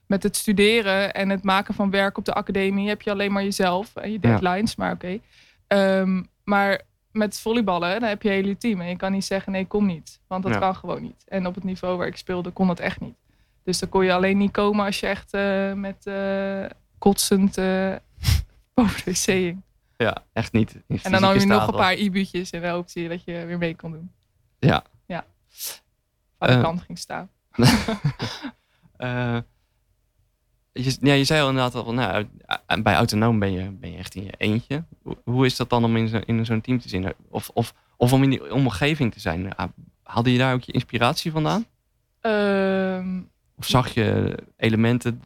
met 0.07 0.23
het 0.23 0.35
studeren 0.35 1.13
en 1.13 1.29
het 1.29 1.43
maken 1.43 1.73
van 1.73 1.89
werk 1.89 2.17
op 2.17 2.25
de 2.25 2.33
academie 2.33 2.87
heb 2.87 3.01
je 3.01 3.11
alleen 3.11 3.31
maar 3.31 3.43
jezelf 3.43 3.95
en 3.95 4.11
je 4.11 4.17
Ja. 4.21 4.29
deadlines. 4.29 4.75
Maar 4.75 4.91
oké. 4.91 5.19
Ehm, 5.67 6.23
maar 6.43 6.81
met 7.11 7.39
volleyballen, 7.39 7.99
dan 7.99 8.09
heb 8.09 8.21
je 8.21 8.29
een 8.29 8.35
hele 8.35 8.57
team. 8.57 8.81
En 8.81 8.87
je 8.87 8.95
kan 8.95 9.11
niet 9.11 9.25
zeggen: 9.25 9.51
nee, 9.51 9.65
kom 9.65 9.85
niet. 9.85 10.19
Want 10.27 10.43
dat 10.43 10.53
Ja. 10.53 10.59
kan 10.59 10.75
gewoon 10.75 11.01
niet. 11.01 11.23
En 11.27 11.45
op 11.47 11.55
het 11.55 11.63
niveau 11.63 11.97
waar 11.97 12.07
ik 12.07 12.17
speelde, 12.17 12.49
kon 12.51 12.67
dat 12.67 12.79
echt 12.79 12.99
niet. 12.99 13.15
Dus 13.63 13.79
dan 13.79 13.89
kon 13.89 14.05
je 14.05 14.13
alleen 14.13 14.37
niet 14.37 14.51
komen 14.51 14.85
als 14.85 14.99
je 14.99 15.07
echt 15.07 15.33
eh, 15.33 15.73
met 15.73 16.05
eh, 16.05 16.65
kotsend 16.97 17.55
boven 18.73 19.03
de 19.05 19.11
wc 19.11 19.25
hing. 19.25 19.61
Ja, 19.97 20.17
echt 20.33 20.51
niet. 20.53 20.75
En 20.87 21.11
dan 21.11 21.21
nam 21.21 21.33
je 21.39 21.45
nog 21.45 21.67
een 21.67 21.73
paar 21.75 21.97
i-buutjes 21.97 22.51
in 22.51 22.61
de 22.61 22.67
hoop 22.67 22.89
zie 22.89 23.03
je 23.03 23.09
dat 23.09 23.23
je 23.23 23.45
weer 23.45 23.57
mee 23.57 23.75
kon 23.75 23.91
doen. 23.91 24.11
Ja. 24.59 24.83
Ja. 25.05 25.25
Aan 26.37 26.55
de 26.55 26.61
kant 26.63 26.81
ging 26.81 26.97
staan. 26.97 27.29
Eh, 28.99 29.37
je, 30.71 30.97
ja, 31.01 31.13
je 31.13 31.23
zei 31.23 31.41
al 31.41 31.47
inderdaad 31.49 31.75
al, 31.75 31.83
van, 31.83 31.95
nou, 31.95 32.27
bij 32.81 32.93
autonoom 32.95 33.39
ben 33.39 33.51
je, 33.51 33.71
ben 33.71 33.91
je 33.91 33.97
echt 33.97 34.15
in 34.15 34.23
je 34.23 34.33
eentje. 34.37 34.83
Hoe, 35.01 35.17
hoe 35.23 35.45
is 35.45 35.55
dat 35.55 35.69
dan 35.69 35.83
om 35.83 35.95
in, 35.97 36.07
zo, 36.07 36.19
in 36.25 36.45
zo'n 36.45 36.61
team 36.61 36.79
te 36.79 36.89
zitten? 36.89 37.13
Of, 37.29 37.49
of, 37.53 37.73
of 37.97 38.13
om 38.13 38.23
in 38.23 38.29
die 38.29 38.53
omgeving 38.53 39.13
te 39.13 39.19
zijn? 39.19 39.55
Ah, 39.55 39.69
Haalde 40.03 40.31
je 40.31 40.37
daar 40.37 40.53
ook 40.53 40.61
je 40.61 40.71
inspiratie 40.71 41.31
vandaan? 41.31 41.65
Ehm, 42.21 43.21
Of 43.57 43.65
zag 43.65 43.93
je 43.93 44.37
elementen 44.57 45.21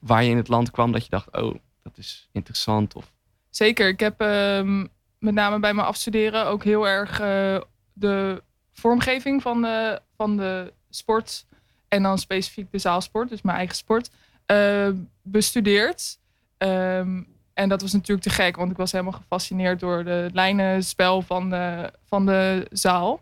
waar 0.00 0.24
je 0.24 0.30
in 0.30 0.36
het 0.36 0.48
land 0.48 0.70
kwam 0.70 0.92
dat 0.92 1.04
je 1.04 1.10
dacht, 1.10 1.36
oh, 1.36 1.54
dat 1.82 1.98
is 1.98 2.28
interessant? 2.32 2.94
Of, 2.94 3.12
zeker. 3.50 3.88
Ik 3.88 4.00
heb 4.00 4.20
ehm, 4.20 4.86
met 5.18 5.34
name 5.34 5.58
bij 5.58 5.74
mijn 5.74 5.86
afstuderen 5.86 6.46
ook 6.46 6.64
heel 6.64 6.88
erg 6.88 7.20
eh, 7.20 7.60
de 7.92 8.42
vormgeving 8.72 9.42
van 9.42 9.62
de, 9.62 10.00
van 10.16 10.36
de 10.36 10.72
sport. 10.90 11.46
En 11.92 12.02
dan 12.02 12.18
specifiek 12.18 12.70
de 12.70 12.78
zaalsport, 12.78 13.28
dus 13.28 13.42
mijn 13.42 13.56
eigen 13.56 13.76
sport, 13.76 14.10
eh, 14.46 14.88
bestudeerd. 15.22 16.18
Ehm, 16.58 17.22
en 17.54 17.68
dat 17.68 17.80
was 17.80 17.92
natuurlijk 17.92 18.26
te 18.26 18.34
gek, 18.34 18.56
want 18.56 18.70
ik 18.70 18.76
was 18.76 18.92
helemaal 18.92 19.12
gefascineerd 19.12 19.80
door 19.80 20.04
de 20.04 20.30
lijnenspel 20.32 21.22
van 21.22 21.50
de, 21.50 21.92
van 22.04 22.26
de 22.26 22.66
zaal. 22.70 23.20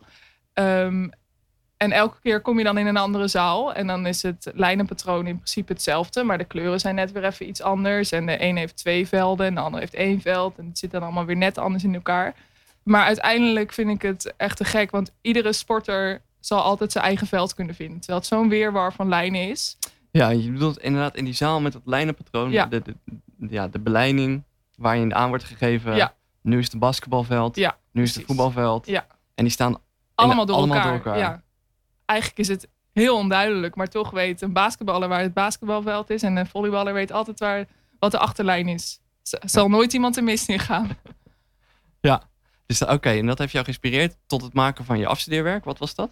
Ehm, 0.53 1.09
en 1.77 1.93
elke 1.93 2.21
keer 2.23 2.41
kom 2.41 2.59
je 2.59 2.65
dan 2.65 2.79
in 2.79 2.87
een 2.87 2.97
andere 2.97 3.29
zaal. 3.29 3.75
En 3.75 3.87
dan 3.87 4.07
is 4.07 4.23
het 4.23 4.51
lijnenpatroon 4.55 5.27
in 5.27 5.37
principe 5.37 5.73
hetzelfde. 5.73 6.23
Maar 6.23 6.39
de 6.39 6.45
kleuren 6.45 6.81
zijn 6.81 6.95
net 6.95 7.13
weer 7.13 7.25
even 7.25 7.49
iets 7.49 7.63
anders. 7.63 8.13
En 8.13 8.27
de 8.27 8.43
een 8.43 8.57
heeft 8.57 8.77
twee 8.77 9.09
velden 9.09 9.47
en 9.47 9.55
de 9.55 9.61
ander 9.61 9.81
heeft 9.81 9.95
één 9.95 10.21
veld. 10.21 10.59
En 10.59 10.67
het 10.67 10.79
zit 10.79 10.91
dan 10.91 11.03
allemaal 11.03 11.25
weer 11.25 11.37
net 11.37 11.59
anders 11.59 11.85
in 11.85 11.95
elkaar. 11.95 12.35
Maar 12.83 13.05
uiteindelijk 13.05 13.73
vind 13.73 13.91
ik 13.91 14.03
het 14.03 14.35
echt 14.37 14.57
te 14.57 14.65
gek. 14.65 14.91
Want 14.91 15.13
iedere 15.21 15.53
sporter 15.53 16.21
zal 16.40 16.61
altijd 16.62 16.92
zijn 16.92 17.05
eigen 17.05 17.26
veld 17.26 17.55
kunnen 17.55 17.74
vinden. 17.74 17.98
Terwijl 17.98 18.18
het 18.18 18.29
zo'n 18.29 18.48
weerwar 18.48 18.92
van 18.92 19.09
lijnen 19.09 19.48
is. 19.48 19.76
ja, 20.11 20.29
je 20.29 20.50
bedoelt 20.50 20.79
inderdaad 20.79 21.16
in 21.16 21.24
die 21.24 21.35
zaal 21.35 21.61
met 21.61 21.72
dat 21.72 21.83
lijnenpatroon, 21.85 22.50
Ja. 22.50 22.66
de, 22.66 22.83
de, 22.83 22.94
ja, 23.48 23.68
de 23.68 23.79
beleiding 23.81 24.42
waar 24.76 24.96
je 24.96 25.14
aan 25.14 25.29
wordt 25.29 25.44
gegeven. 25.44 25.96
Ja. 25.96 26.14
Nu 26.42 26.59
is 26.59 26.70
het 26.70 26.79
basketbalveld, 26.79 27.57
Ja, 27.57 27.76
nu 27.92 28.03
is 28.03 28.14
het 28.14 28.24
voetbalveld. 28.26 28.87
Ja. 28.87 29.07
En 29.35 29.44
die 29.44 29.53
staan 29.53 29.79
Allemaal 30.14 30.46
door, 30.46 30.57
allemaal 30.57 30.76
elkaar. 30.76 30.92
door 30.92 31.05
elkaar. 31.07 31.18
Ja. 31.18 31.42
Eigenlijk 32.05 32.40
is 32.40 32.48
het 32.48 32.68
heel 32.92 33.16
onduidelijk. 33.16 33.74
Maar 33.74 33.88
toch 33.88 34.11
weet 34.11 34.40
een 34.42 34.53
basketballer 34.53 35.09
waar 35.09 35.20
het 35.20 35.35
basketbalveld 35.35 36.11
is. 36.11 36.22
En 36.22 36.37
een 36.37 36.46
volleyballer 36.46 36.92
weet 36.94 37.12
altijd 37.12 37.38
waar, 37.40 37.66
wat 37.98 38.11
de 38.11 38.18
achterlijn 38.18 38.68
is. 38.68 39.00
Z- 39.22 39.35
zal 39.40 39.68
nooit 39.68 39.92
iemand 39.92 40.16
er 40.16 40.24
mis 40.24 40.46
in 40.46 40.59
gaan. 40.59 40.88
Dus 42.66 42.83
oké, 42.85 43.11
en 43.11 43.26
dat 43.26 43.38
heeft 43.38 43.53
jou 43.53 43.64
geïnspireerd 43.64 44.16
tot 44.26 44.42
het 44.42 44.53
maken 44.55 44.85
van 44.85 44.98
je 44.98 45.07
afstudeerwerk. 45.07 45.64
Wat 45.64 45.79
was 45.79 45.94
dat? 45.94 46.11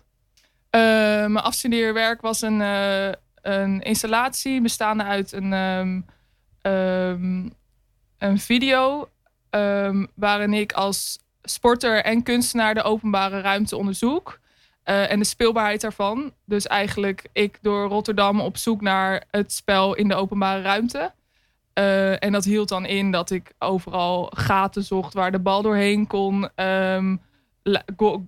Eh, 0.71 0.81
mijn 1.27 1.45
afstudeerwerk 1.45 2.21
was 2.21 2.43
een, 2.43 2.61
eh, 2.61 3.11
een 3.43 3.81
installatie 3.81 4.61
bestaande 4.61 5.05
uit 5.05 5.33
een, 5.33 5.53
ehm, 5.53 6.01
ehm, 6.63 7.49
een 8.19 8.39
video 8.39 9.09
ehm, 9.51 10.07
waarin 10.15 10.53
ik 10.53 10.73
als 10.73 11.19
sporter 11.43 12.05
en 12.05 12.23
kunstenaar 12.23 12.75
de 12.75 12.83
openbare 12.83 13.41
ruimte 13.41 13.77
onderzoek. 13.77 14.39
eh, 14.83 15.11
en 15.11 15.19
de 15.19 15.25
speelbaarheid 15.25 15.81
daarvan. 15.81 16.33
Dus 16.45 16.67
eigenlijk 16.67 17.29
ik 17.33 17.59
door 17.63 17.89
Rotterdam 17.89 18.41
op 18.41 18.57
zoek 18.57 18.81
naar 18.81 19.25
het 19.31 19.53
spel 19.53 19.95
in 19.95 20.09
de 20.09 20.15
openbare 20.15 20.63
ruimte. 20.63 21.13
En 22.19 22.33
dat 22.33 22.45
hield 22.45 22.69
dan 22.69 22.87
in 22.87 23.11
dat 23.11 23.31
ik 23.31 23.53
overal 23.59 24.33
gaten 24.35 24.83
zocht 24.83 25.15
waar 25.15 25.33
de 25.33 25.39
bal 25.39 25.63
doorheen 25.63 26.07
kon. 26.07 26.49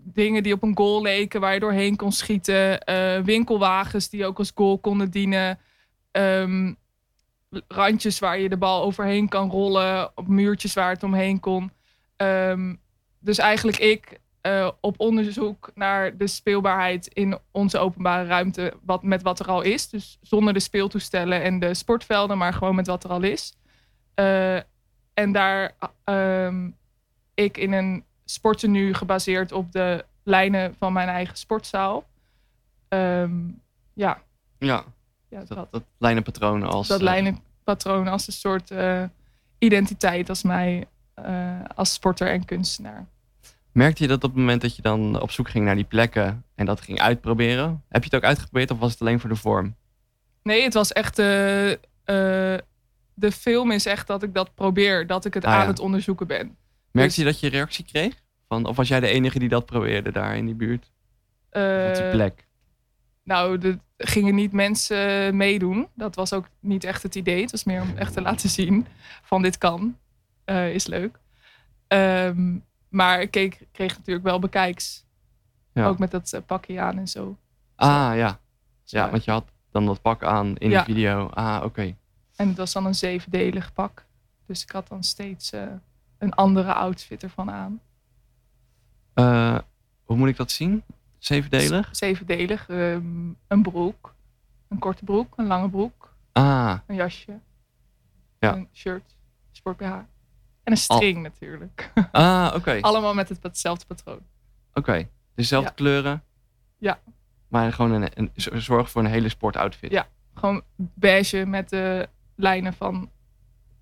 Dingen 0.04 0.42
die 0.42 0.52
op 0.52 0.62
een 0.62 0.76
goal 0.76 1.02
leken 1.02 1.40
waar 1.40 1.54
je 1.54 1.60
doorheen 1.60 1.96
kon 1.96 2.12
schieten. 2.12 2.80
eh, 2.80 3.20
winkelwagens 3.20 4.08
die 4.08 4.26
ook 4.26 4.38
als 4.38 4.52
goal 4.54 4.78
konden 4.78 5.10
dienen. 5.10 5.58
ehm, 6.10 6.72
randjes 7.68 8.18
waar 8.18 8.38
je 8.38 8.48
de 8.48 8.56
bal 8.56 8.82
overheen 8.82 9.28
kan 9.28 9.50
rollen. 9.50 10.10
Op 10.14 10.26
muurtjes 10.26 10.74
waar 10.74 10.90
het 10.90 11.02
omheen 11.02 11.40
kon. 11.40 11.72
Ehm, 12.16 12.74
dus 13.18 13.38
eigenlijk 13.38 13.78
ik 13.78 14.20
eh, 14.40 14.70
op 14.80 15.00
onderzoek 15.00 15.70
naar 15.74 16.16
de 16.16 16.26
speelbaarheid 16.26 17.06
in 17.06 17.38
onze 17.50 17.78
openbare 17.78 18.28
ruimte. 18.28 18.72
Wat, 18.82 19.02
met 19.02 19.22
wat 19.22 19.40
er 19.40 19.46
al 19.46 19.62
is. 19.62 19.88
Dus 19.88 20.18
zonder 20.20 20.52
de 20.52 20.60
speeltoestellen 20.60 21.42
en 21.42 21.58
de 21.58 21.74
sportvelden, 21.74 22.38
maar 22.38 22.52
gewoon 22.52 22.74
met 22.74 22.86
wat 22.86 23.04
er 23.04 23.10
al 23.10 23.22
is. 23.22 23.56
Eh, 24.14 24.56
en 25.14 25.32
daar 25.32 25.76
ehm, 26.04 26.70
ik 27.34 27.56
in 27.56 27.72
een 27.72 28.04
sporttenu 28.32 28.94
gebaseerd 28.94 29.52
op 29.52 29.72
de 29.72 30.04
lijnen 30.22 30.74
van 30.78 30.92
mijn 30.92 31.08
eigen 31.08 31.36
sportzaal. 31.36 32.08
Ehm, 32.88 33.32
ja, 33.92 34.22
Ja, 34.58 34.84
ja 35.28 35.38
dat, 35.38 35.48
dat, 35.48 35.68
dat 35.70 35.82
lijnenpatroon 35.98 36.62
als... 36.62 36.88
dat 36.88 36.98
eh, 36.98 37.04
lijnenpatroon 37.04 38.08
als 38.08 38.26
een 38.26 38.32
soort 38.32 38.70
eh, 38.70 39.02
identiteit 39.58 40.28
als 40.28 40.42
mij 40.42 40.86
eh, 41.14 41.60
als 41.74 41.92
sporter 41.92 42.28
en 42.28 42.44
kunstenaar. 42.44 43.06
Merkte 43.72 44.02
je 44.02 44.08
dat 44.08 44.24
op 44.24 44.30
het 44.30 44.38
moment 44.38 44.60
dat 44.60 44.76
je 44.76 44.82
dan 44.82 45.20
op 45.20 45.30
zoek 45.30 45.48
ging 45.48 45.64
naar 45.64 45.74
die 45.74 45.84
plekken 45.84 46.44
en 46.54 46.66
dat 46.66 46.80
ging 46.80 47.00
uitproberen? 47.00 47.82
Heb 47.88 48.02
je 48.04 48.08
het 48.10 48.16
ook 48.16 48.28
uitgeprobeerd 48.28 48.70
of 48.70 48.78
was 48.78 48.92
het 48.92 49.00
alleen 49.00 49.20
voor 49.20 49.30
de 49.30 49.36
vorm? 49.36 49.74
Nee, 50.42 50.62
het 50.62 50.74
was 50.74 50.92
echt. 50.92 51.16
de 51.16 52.62
film 53.32 53.70
is 53.70 53.86
echt 53.86 54.06
dat 54.06 54.22
ik 54.22 54.34
dat 54.34 54.54
probeer, 54.54 55.06
dat 55.06 55.24
ik 55.24 55.34
het 55.34 55.44
Ah, 55.44 55.52
aan 55.52 55.60
ja. 55.60 55.66
het 55.66 55.78
onderzoeken 55.78 56.26
ben. 56.26 56.56
Merkte 56.92 57.14
Dus- 57.14 57.16
je 57.16 57.24
dat 57.24 57.40
je 57.40 57.48
reactie 57.48 57.84
kreeg? 57.84 58.14
Van, 58.48 58.64
of 58.66 58.76
was 58.76 58.88
jij 58.88 59.00
de 59.00 59.08
enige 59.08 59.38
die 59.38 59.48
dat 59.48 59.66
probeerde 59.66 60.12
daar 60.12 60.36
in 60.36 60.46
die 60.46 60.54
buurt? 60.54 60.82
Of 61.50 61.62
op 61.88 61.94
die 61.94 62.02
Eh, 62.04 62.10
plek? 62.10 62.46
Nou, 63.24 63.60
er 63.68 63.78
gingen 63.96 64.34
niet 64.34 64.52
mensen 64.52 65.36
meedoen. 65.36 65.88
Dat 65.94 66.14
was 66.14 66.32
ook 66.32 66.48
niet 66.60 66.84
echt 66.84 67.02
het 67.02 67.14
idee. 67.14 67.40
Het 67.40 67.50
was 67.50 67.64
meer 67.64 67.80
om 67.82 67.96
echt 67.96 68.12
te 68.12 68.20
laten 68.20 68.48
zien 68.50 68.86
van 69.22 69.42
dit 69.42 69.58
kan. 69.58 69.98
Eh, 70.44 70.74
is 70.74 70.86
leuk. 70.86 71.18
Ehm, 71.86 72.56
maar 72.88 73.20
ik 73.20 73.30
keek, 73.30 73.60
kreeg 73.72 73.96
natuurlijk 73.96 74.26
wel 74.26 74.38
bekijks. 74.38 75.04
Ja. 75.72 75.86
Ook 75.86 75.98
met 75.98 76.10
dat 76.10 76.32
eh, 76.32 76.40
pakje 76.46 76.80
aan 76.80 76.98
en 76.98 77.08
zo. 77.08 77.36
Ah, 77.74 78.12
ja. 78.16 78.40
Ja, 78.84 79.10
want 79.10 79.24
je 79.24 79.30
had 79.30 79.44
dan 79.70 79.86
dat 79.86 80.02
pak 80.02 80.22
aan 80.24 80.56
in 80.56 80.70
Ja. 80.70 80.78
de 80.78 80.92
video. 80.92 81.26
Ah, 81.28 81.60
oké. 81.64 81.94
En 82.36 82.48
het 82.48 82.56
was 82.56 82.72
dan 82.72 82.86
een 82.86 82.94
zevendelig 82.94 83.72
pak. 83.72 84.04
Dus 84.46 84.62
ik 84.62 84.70
had 84.70 84.88
dan 84.88 85.02
steeds 85.04 85.52
eh, 85.52 85.62
een 86.20 86.34
andere 86.34 86.72
outfit 86.74 87.22
ervan 87.22 87.50
aan. 87.50 87.80
Eh, 89.14 89.58
hoe 90.04 90.16
moet 90.16 90.28
ik 90.28 90.36
dat 90.36 90.50
zien? 90.50 90.82
Zevendelig? 91.18 91.88
Z- 91.92 91.98
Zevendelig. 91.98 92.68
ehm, 92.68 93.28
een 93.46 93.62
broek. 93.62 94.14
Een 94.68 94.78
korte 94.78 95.04
broek. 95.04 95.32
Een 95.36 95.46
lange 95.46 95.70
broek. 95.70 96.14
Ah, 96.32 96.78
Een 96.86 96.94
jasje. 96.94 97.38
Ja. 98.38 98.54
Een 98.54 98.68
shirt. 98.72 99.14
Sport 99.52 99.76
BH. 99.76 99.84
En 99.84 100.06
een 100.72 100.76
string 100.76 101.22
natuurlijk. 101.22 101.92
ah 102.12 102.52
oké. 102.56 102.78
Allemaal 102.80 103.14
met 103.14 103.28
het, 103.28 103.42
hetzelfde 103.42 103.86
patroon. 103.86 104.20
Oké. 104.74 105.08
Dezelfde 105.34 105.68
Ja. 105.68 105.74
kleuren. 105.74 106.22
Ja. 106.78 106.98
Maar 107.48 107.72
gewoon 107.72 108.08
een, 108.14 108.30
zorg 108.34 108.90
voor 108.90 109.04
een 109.04 109.10
hele 109.10 109.28
sportoutfit. 109.28 109.90
Ja. 109.90 110.06
Gewoon 110.34 110.62
beige 110.76 111.44
met 111.46 111.68
de 111.68 112.08
lijnen 112.34 112.72
van 112.74 113.10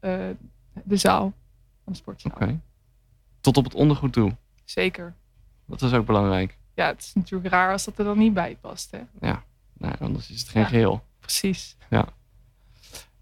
eh, 0.01 0.29
de 0.85 0.96
zaal. 0.96 1.33
Van. 2.05 2.16
Oké. 2.33 2.61
Tot 3.40 3.57
op 3.57 3.64
het 3.64 3.74
ondergoed 3.74 4.12
toe. 4.12 4.37
Zeker. 4.64 5.14
Dat 5.66 5.83
is 5.83 5.92
ook 5.92 6.07
belangrijk. 6.07 6.57
Ja, 6.74 6.87
het 6.87 7.01
is 7.01 7.12
natuurlijk 7.14 7.51
raar 7.53 7.72
als 7.72 7.85
dat 7.85 7.98
er 7.98 8.05
dan 8.05 8.18
niet 8.18 8.35
bij 8.35 8.57
past. 8.61 8.90
Hè? 8.90 9.31
Nou, 9.72 9.94
anders 10.01 10.31
is 10.31 10.40
het 10.40 10.48
geen 10.48 10.62
Ja. 10.62 10.68
geheel. 10.68 11.05
Precies. 11.20 11.77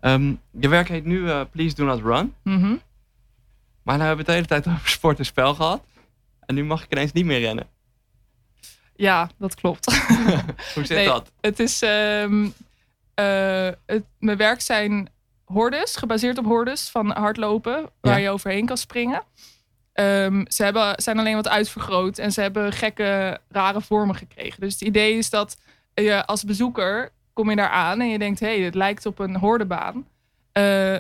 Ehm, 0.01 0.35
je 0.51 0.69
werk 0.69 0.89
heet 0.89 1.05
nu 1.05 1.31
eh, 1.31 1.41
Please 1.51 1.75
Do 1.75 1.85
Not 1.85 2.01
Run. 2.03 2.35
Mhm. 2.43 2.77
Maar 3.83 3.97
nou 3.97 4.07
hebben 4.09 4.17
we 4.17 4.17
het 4.17 4.27
de 4.27 4.33
hele 4.33 4.63
tijd 4.63 4.69
over 4.77 4.89
sport 4.89 5.19
en 5.19 5.25
spel 5.27 5.55
gehad. 5.55 5.85
En 6.41 6.55
nu 6.55 6.65
mag 6.65 6.85
ik 6.85 6.93
ineens 6.93 7.13
niet 7.13 7.25
meer 7.25 7.41
rennen. 7.41 7.67
Ja, 8.97 9.31
dat 9.37 9.55
klopt. 9.55 9.87
Hoe 10.75 10.85
zit 10.85 10.89
Nee. 10.89 11.07
dat? 11.07 11.33
Het 11.41 11.61
is. 11.61 11.83
ehm, 11.83 12.49
eh, 13.15 13.69
het, 13.87 14.05
mijn 14.19 14.37
werk 14.37 14.61
zijn 14.61 15.09
hordes, 15.47 15.97
gebaseerd 15.97 16.39
op 16.39 16.45
hordes 16.45 16.89
van 16.91 17.11
hardlopen, 17.11 17.91
waar 18.01 18.19
Ja. 18.19 18.23
je 18.25 18.31
overheen 18.31 18.67
kan 18.67 18.77
springen. 18.77 19.23
Ehm, 19.93 20.45
ze 20.49 20.65
hebben, 20.65 20.93
zijn 21.03 21.19
alleen 21.19 21.35
wat 21.35 21.49
uitvergroot 21.49 22.19
en 22.19 22.33
ze 22.33 22.41
hebben 22.41 22.73
gekke, 22.73 23.41
rare 23.49 23.81
vormen 23.81 24.15
gekregen. 24.17 24.61
Dus 24.61 24.73
het 24.73 24.83
idee 24.83 25.17
is 25.17 25.31
dat 25.31 25.57
je 25.95 26.27
als 26.27 26.45
bezoeker 26.45 27.11
kom 27.33 27.51
je 27.51 27.57
daar 27.57 27.69
aan 27.71 28.01
en 28.01 28.09
je 28.09 28.19
denkt: 28.19 28.41
hé, 28.41 28.47
hey, 28.57 28.61
het 28.65 28.75
lijkt 28.75 29.07
op 29.07 29.19
een 29.19 29.37
hordebaan. 29.37 30.07
Eh, 30.53 30.97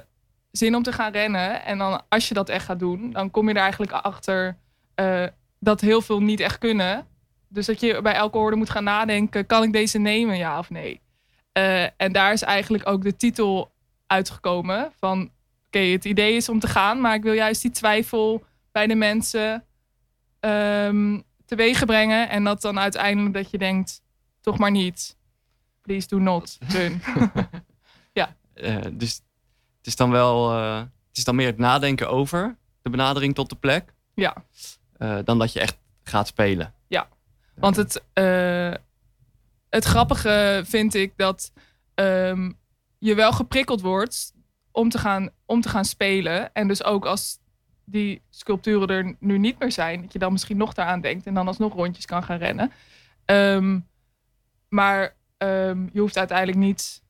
zin 0.50 0.74
om 0.74 0.82
te 0.82 0.92
gaan 0.92 1.12
rennen. 1.12 1.64
En 1.64 1.78
dan, 1.78 2.02
als 2.09 2.28
je 2.28 2.35
dat 2.35 2.48
echt 2.48 2.64
gaat 2.64 2.78
doen, 2.78 3.11
dan 3.12 3.30
kom 3.30 3.48
je 3.48 3.54
er 3.54 3.61
eigenlijk 3.61 3.92
achter 3.92 4.56
eh, 4.94 5.24
dat 5.61 5.80
heel 5.80 6.02
veel 6.02 6.20
niet 6.20 6.40
echt 6.40 6.59
kunnen. 6.59 7.06
Dus 7.48 7.66
dat 7.66 7.80
je 7.80 8.02
bij 8.02 8.14
elke 8.14 8.38
horde 8.38 8.56
moet 8.56 8.70
gaan 8.70 8.85
nadenken: 8.85 9.46
kan 9.46 9.62
ik 9.62 9.72
deze 9.72 9.98
nemen, 9.98 10.37
ja 10.37 10.59
of 10.59 10.70
nee? 10.70 11.00
Eh, 11.52 11.82
en 11.82 12.12
daar 12.12 12.32
is 12.32 12.42
eigenlijk 12.42 12.88
ook 12.88 13.02
de 13.02 13.16
titel 13.16 13.70
uitgekomen 14.07 14.92
van: 14.99 15.31
oké, 15.66 15.79
het 15.79 16.05
idee 16.05 16.37
is 16.37 16.49
om 16.49 16.61
te 16.61 16.69
gaan, 16.69 17.01
maar 17.01 17.14
ik 17.14 17.23
wil 17.23 17.33
juist 17.33 17.62
die 17.62 17.71
twijfel 17.71 18.45
bij 18.73 18.87
de 18.87 18.95
mensen 18.95 19.64
ehm 20.40 21.21
teweeg 21.45 21.85
brengen. 21.85 22.29
En 22.29 22.45
dat 22.45 22.61
dan 22.61 22.79
uiteindelijk 22.79 23.35
dat 23.35 23.51
je 23.51 23.59
denkt: 23.59 24.03
toch 24.40 24.59
maar 24.59 24.71
niet. 24.71 25.16
Please 25.83 26.09
do 26.09 26.19
not 26.19 26.59
run. 26.69 27.01
Eh, 28.57 28.77
dus 28.92 29.14
het 29.79 29.87
is 29.87 29.97
dan 29.97 30.11
wel. 30.11 30.53
eh, 30.53 30.79
het 30.79 31.16
is 31.16 31.25
dan 31.25 31.35
meer 31.35 31.47
het 31.47 31.59
nadenken 31.59 32.11
over 32.11 32.57
de 32.83 32.90
benadering 32.90 33.35
tot 33.35 33.49
de 33.49 33.57
plek. 33.57 33.95
ja. 34.14 34.45
eh, 34.97 35.19
dan 35.25 35.38
dat 35.38 35.53
je 35.53 35.61
echt 35.61 35.79
gaat 36.03 36.27
spelen. 36.27 36.75
Want 37.55 37.77
het, 37.77 38.03
het 39.69 39.85
grappige 39.85 40.62
vind 40.66 40.95
ik 40.95 41.12
dat 41.16 41.53
ehm, 41.95 42.51
je 42.98 43.14
wel 43.14 43.32
geprikkeld 43.32 43.80
wordt 43.80 44.32
om 44.70 44.88
te, 44.88 44.98
gaan, 44.98 45.30
om 45.44 45.61
te 45.61 45.68
gaan 45.68 45.85
spelen. 45.85 46.52
En 46.52 46.68
dus 46.68 46.85
ook 46.85 47.04
als 47.04 47.38
die 47.85 48.22
sculpturen 48.30 48.88
er 48.88 49.16
nu 49.18 49.38
niet 49.38 49.59
meer 49.59 49.72
zijn, 49.72 50.00
dat 50.00 50.12
je 50.12 50.18
dan 50.18 50.32
misschien 50.32 50.56
nog 50.56 50.72
daaraan 50.72 51.00
denkt 51.00 51.26
en 51.26 51.35
dan 51.35 51.46
alsnog 51.46 51.74
rondjes 51.74 52.06
kan 52.06 52.22
gaan 52.22 52.38
rennen. 52.38 52.72
Ehm, 53.24 53.80
maar 54.68 55.16
ehm, 55.37 55.88
je 55.92 56.00
hoeft 56.00 56.18
uiteindelijk 56.18 56.59
niet 56.59 57.02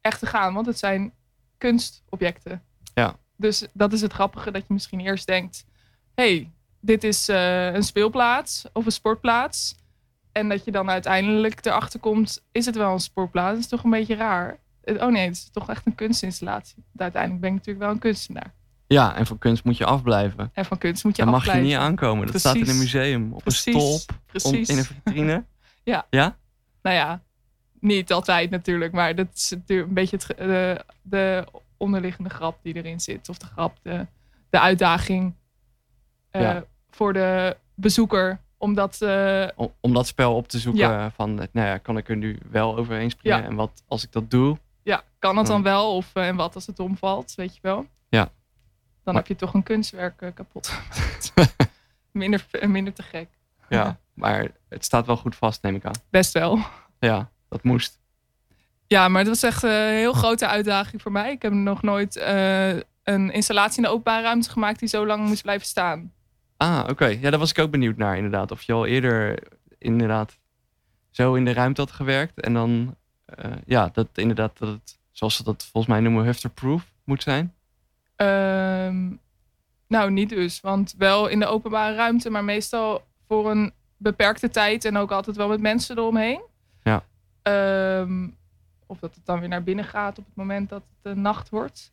echt 0.00 0.18
te 0.18 0.26
gaan, 0.26 0.54
want 0.54 0.66
het 0.66 0.78
zijn 0.78 1.12
kunstobjecten. 1.58 2.62
Ja. 2.94 3.16
Dus 3.36 3.66
dat 3.72 3.92
is 3.92 4.00
het 4.00 4.12
grappige, 4.12 4.50
dat 4.50 4.66
je 4.66 4.72
misschien 4.72 5.00
eerst 5.00 5.26
denkt: 5.26 5.64
hey, 6.14 6.52
dit 6.80 7.04
is 7.04 7.28
eh, 7.28 7.72
een 7.74 7.82
speelplaats 7.82 8.64
of 8.72 8.86
een 8.86 8.92
sportplaats. 8.92 9.82
En 10.32 10.48
dat 10.48 10.64
je 10.64 10.70
dan 10.70 10.90
uiteindelijk 10.90 11.64
erachter 11.64 12.00
komt, 12.00 12.44
is 12.52 12.66
het 12.66 12.76
wel 12.76 12.92
een 12.92 13.00
sportplaats? 13.00 13.50
Dat 13.50 13.58
is 13.58 13.68
toch 13.68 13.84
een 13.84 13.90
beetje 13.90 14.14
raar. 14.14 14.58
Eh, 14.84 15.02
Oh 15.02 15.12
nee, 15.12 15.24
het 15.26 15.34
is 15.36 15.48
toch 15.52 15.68
echt 15.70 15.86
een 15.86 15.94
kunstinstallatie. 15.94 16.84
Uiteindelijk 16.96 17.40
ben 17.40 17.50
ik 17.50 17.56
natuurlijk 17.56 17.84
wel 17.84 17.94
een 17.94 18.00
kunstenaar. 18.00 18.52
Ja, 18.86 19.14
en 19.16 19.26
voor 19.26 19.38
kunst 19.38 19.64
moet 19.64 19.76
je 19.76 19.84
afblijven. 19.84 20.50
En 20.54 20.64
van 20.64 20.78
kunst 20.78 21.04
moet 21.04 21.16
je 21.16 21.22
Daar 21.22 21.30
mag 21.32 21.44
je 21.44 21.50
afblijven. 21.50 21.78
niet 21.78 21.86
aankomen. 21.88 22.26
Dat 22.26 22.40
staat 22.40 22.54
in 22.54 22.68
een 22.68 22.78
museum, 22.78 23.32
op 23.32 23.42
Precies. 23.42 23.74
een 23.74 23.80
stolp, 23.80 24.18
om- 24.44 24.54
in 24.54 24.78
een 24.78 24.84
vitrine. 24.84 25.44
Ja. 25.84 26.06
Ja? 26.10 26.36
Nou 26.82 26.96
ja, 26.96 27.22
niet 27.80 28.12
altijd 28.12 28.50
natuurlijk. 28.50 28.92
Maar 28.92 29.14
dat 29.14 29.26
is 29.34 29.50
natuurlijk 29.50 29.88
een 29.88 29.94
beetje 29.94 30.16
het, 30.16 30.36
de, 30.36 30.84
de 31.02 31.44
onderliggende 31.76 32.30
grap 32.30 32.58
die 32.62 32.74
erin 32.74 33.00
zit. 33.00 33.28
Of 33.28 33.38
de 33.38 33.46
grap, 33.46 33.76
de, 33.82 34.06
de 34.50 34.60
uitdaging 34.60 35.34
eh, 36.30 36.40
Ja. 36.42 36.64
voor 36.90 37.12
de 37.12 37.56
bezoeker. 37.74 38.38
Omdat, 38.58 39.00
eh, 39.02 39.46
Om, 39.56 39.72
om 39.80 39.92
dat 39.94 40.06
spel 40.06 40.34
op 40.36 40.48
te 40.48 40.58
zoeken 40.58 40.80
Ja. 40.82 41.10
van, 41.10 41.34
nou 41.34 41.48
ja, 41.52 41.78
kan 41.78 41.96
ik 41.96 42.08
er 42.08 42.16
nu 42.16 42.38
wel 42.50 42.76
overheen 42.76 43.10
springen? 43.10 43.38
Ja. 43.38 43.44
En 43.44 43.54
wat 43.54 43.82
als 43.88 44.02
ik 44.04 44.12
dat 44.12 44.30
doe? 44.30 44.58
Ja, 44.84 45.02
kan 45.18 45.36
het 45.36 45.46
dan 45.46 45.54
Hmm. 45.54 45.64
wel? 45.64 45.96
Of 45.96 46.10
eh, 46.14 46.28
en 46.28 46.36
wat 46.36 46.54
als 46.54 46.66
het 46.66 46.78
omvalt, 46.78 47.34
weet 47.34 47.54
je 47.54 47.60
wel? 47.62 47.86
Ja. 48.08 48.22
Dan 48.24 48.32
Maar- 49.04 49.14
heb 49.14 49.26
je 49.26 49.36
toch 49.36 49.54
een 49.54 49.62
kunstwerk 49.62 50.20
eh, 50.22 50.28
kapot. 50.34 50.72
minder, 52.12 52.46
minder 52.66 52.92
te 52.92 53.02
gek. 53.02 53.28
Ja, 53.68 53.98
maar 54.14 54.50
het 54.68 54.84
staat 54.84 55.06
wel 55.06 55.16
goed 55.16 55.36
vast, 55.36 55.62
neem 55.62 55.74
ik 55.74 55.84
aan. 55.84 55.92
Best 56.10 56.32
wel. 56.32 56.58
Ja, 56.98 57.30
dat 57.48 57.62
moest. 57.62 57.98
Ja, 58.86 59.08
maar 59.08 59.18
het 59.20 59.28
was 59.28 59.42
echt 59.42 59.62
een 59.62 59.70
heel 59.94 60.12
grote 60.12 60.46
uitdaging 60.46 61.02
voor 61.02 61.12
mij. 61.12 61.30
Ik 61.30 61.42
heb 61.42 61.52
nog 61.52 61.82
nooit 61.82 62.16
eh, 62.16 62.68
een 63.02 63.30
installatie 63.32 63.76
in 63.76 63.82
de 63.82 63.88
openbare 63.88 64.22
ruimte 64.22 64.50
gemaakt 64.50 64.78
die 64.78 64.88
zo 64.88 65.06
lang 65.06 65.26
moest 65.26 65.42
blijven 65.42 65.66
staan. 65.66 66.12
Ah, 66.56 66.84
oké. 66.88 67.06
Ja, 67.06 67.30
daar 67.30 67.38
was 67.38 67.50
ik 67.50 67.58
ook 67.58 67.70
benieuwd 67.70 67.96
naar, 67.96 68.16
inderdaad. 68.16 68.50
Of 68.50 68.62
je 68.62 68.72
al 68.72 68.86
eerder 68.86 69.38
inderdaad 69.78 70.38
zo 71.10 71.34
in 71.34 71.44
de 71.44 71.52
ruimte 71.52 71.80
had 71.80 71.90
gewerkt. 71.92 72.40
En 72.40 72.52
dan, 72.54 72.96
eh, 73.36 73.52
ja, 73.66 73.90
dat 73.92 74.08
inderdaad, 74.14 74.58
dat 74.58 74.68
het, 74.68 74.98
zoals 75.10 75.36
ze 75.36 75.42
dat 75.44 75.62
volgens 75.72 75.92
mij 75.92 76.02
noemen, 76.02 76.24
hufterproof 76.24 76.92
moet 77.04 77.22
zijn. 77.22 77.54
Ehm, 78.16 79.10
nou, 79.88 80.10
niet 80.10 80.28
dus. 80.28 80.60
Want 80.60 80.94
wel 80.98 81.26
in 81.26 81.38
de 81.38 81.46
openbare 81.46 81.94
ruimte, 81.94 82.30
maar 82.30 82.44
meestal 82.44 83.06
voor 83.28 83.50
een 83.50 83.72
beperkte 83.96 84.50
tijd 84.50 84.84
en 84.84 84.96
ook 84.96 85.10
altijd 85.10 85.36
wel 85.36 85.48
met 85.48 85.60
mensen 85.60 85.98
eromheen. 85.98 86.40
Ja. 86.82 87.04
Ehm, 87.42 88.28
of 88.86 88.98
dat 88.98 89.14
het 89.14 89.26
dan 89.26 89.40
weer 89.40 89.48
naar 89.48 89.62
binnen 89.62 89.84
gaat 89.84 90.18
op 90.18 90.24
het 90.24 90.36
moment 90.36 90.68
dat 90.68 90.82
het 90.82 91.14
de 91.14 91.20
nacht 91.20 91.48
wordt. 91.48 91.92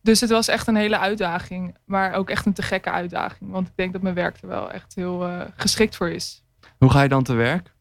Dus 0.00 0.20
het 0.20 0.30
was 0.30 0.48
echt 0.48 0.66
een 0.66 0.76
hele 0.76 0.98
uitdaging. 0.98 1.76
Maar 1.84 2.12
ook 2.14 2.30
echt 2.30 2.46
een 2.46 2.52
te 2.52 2.62
gekke 2.62 2.90
uitdaging. 2.90 3.50
Want 3.50 3.68
ik 3.68 3.72
denk 3.76 3.92
dat 3.92 4.02
mijn 4.02 4.14
werk 4.14 4.40
er 4.40 4.48
wel 4.48 4.70
echt 4.70 4.94
heel 4.94 5.26
eh, 5.28 5.40
geschikt 5.56 5.96
voor 5.96 6.08
is. 6.08 6.42
Hoe 6.78 6.90
ga 6.90 7.02
je 7.02 7.08
dan 7.08 7.22
te 7.22 7.34
werk? 7.34 7.72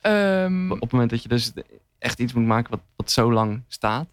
Ehm, 0.00 0.70
Op 0.72 0.80
het 0.80 0.92
moment 0.92 1.10
dat 1.10 1.22
je 1.22 1.28
dus 1.28 1.52
echt 2.04 2.18
iets 2.18 2.32
moet 2.32 2.46
maken 2.46 2.70
wat, 2.70 2.80
wat 2.96 3.10
zo 3.10 3.32
lang 3.32 3.62
staat. 3.68 4.06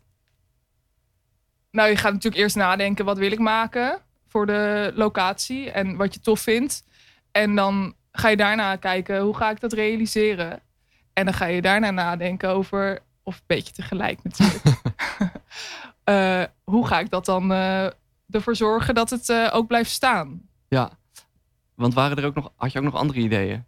Nou, 1.72 1.90
je 1.90 1.96
gaat 1.96 2.14
natuurlijk 2.14 2.42
eerst 2.42 2.56
nadenken, 2.56 3.06
wat 3.06 3.18
wil 3.18 3.32
ik 3.32 3.40
maken 3.40 4.02
voor 4.28 4.46
de 4.46 4.92
locatie 4.96 5.72
en 5.72 5.96
wat 5.96 6.14
je 6.14 6.20
tof 6.20 6.40
vindt. 6.40 6.84
En 7.32 7.56
dan 7.56 7.96
ga 8.12 8.28
je 8.30 8.38
daarna 8.38 8.76
kijken, 8.76 9.22
hoe 9.22 9.36
ga 9.36 9.50
ik 9.50 9.60
dat 9.60 9.74
realiseren? 9.74 10.62
En 11.14 11.26
dan 11.26 11.34
ga 11.34 11.46
je 11.46 11.62
daarna 11.62 11.92
nadenken 11.92 12.50
over, 12.50 13.00
of 13.24 13.36
een 13.36 13.44
beetje 13.46 13.74
tegelijk 13.74 14.24
natuurlijk. 14.24 14.64
Eh, 16.04 16.44
hoe 16.64 16.88
ga 16.88 17.00
ik 17.00 17.10
dat 17.10 17.26
dan 17.26 17.52
eh, 17.52 17.86
ervoor 18.30 18.56
zorgen 18.56 18.96
dat 18.96 19.10
het 19.10 19.30
eh, 19.30 19.50
ook 19.54 19.68
blijft 19.68 19.92
staan? 19.92 20.42
Ja. 20.68 20.92
Want 21.76 21.94
waren 21.94 22.18
er 22.18 22.26
ook 22.26 22.36
nog, 22.36 22.52
had 22.56 22.72
je 22.72 22.78
ook 22.78 22.84
nog 22.86 22.96
andere 22.96 23.20
ideeën? 23.20 23.66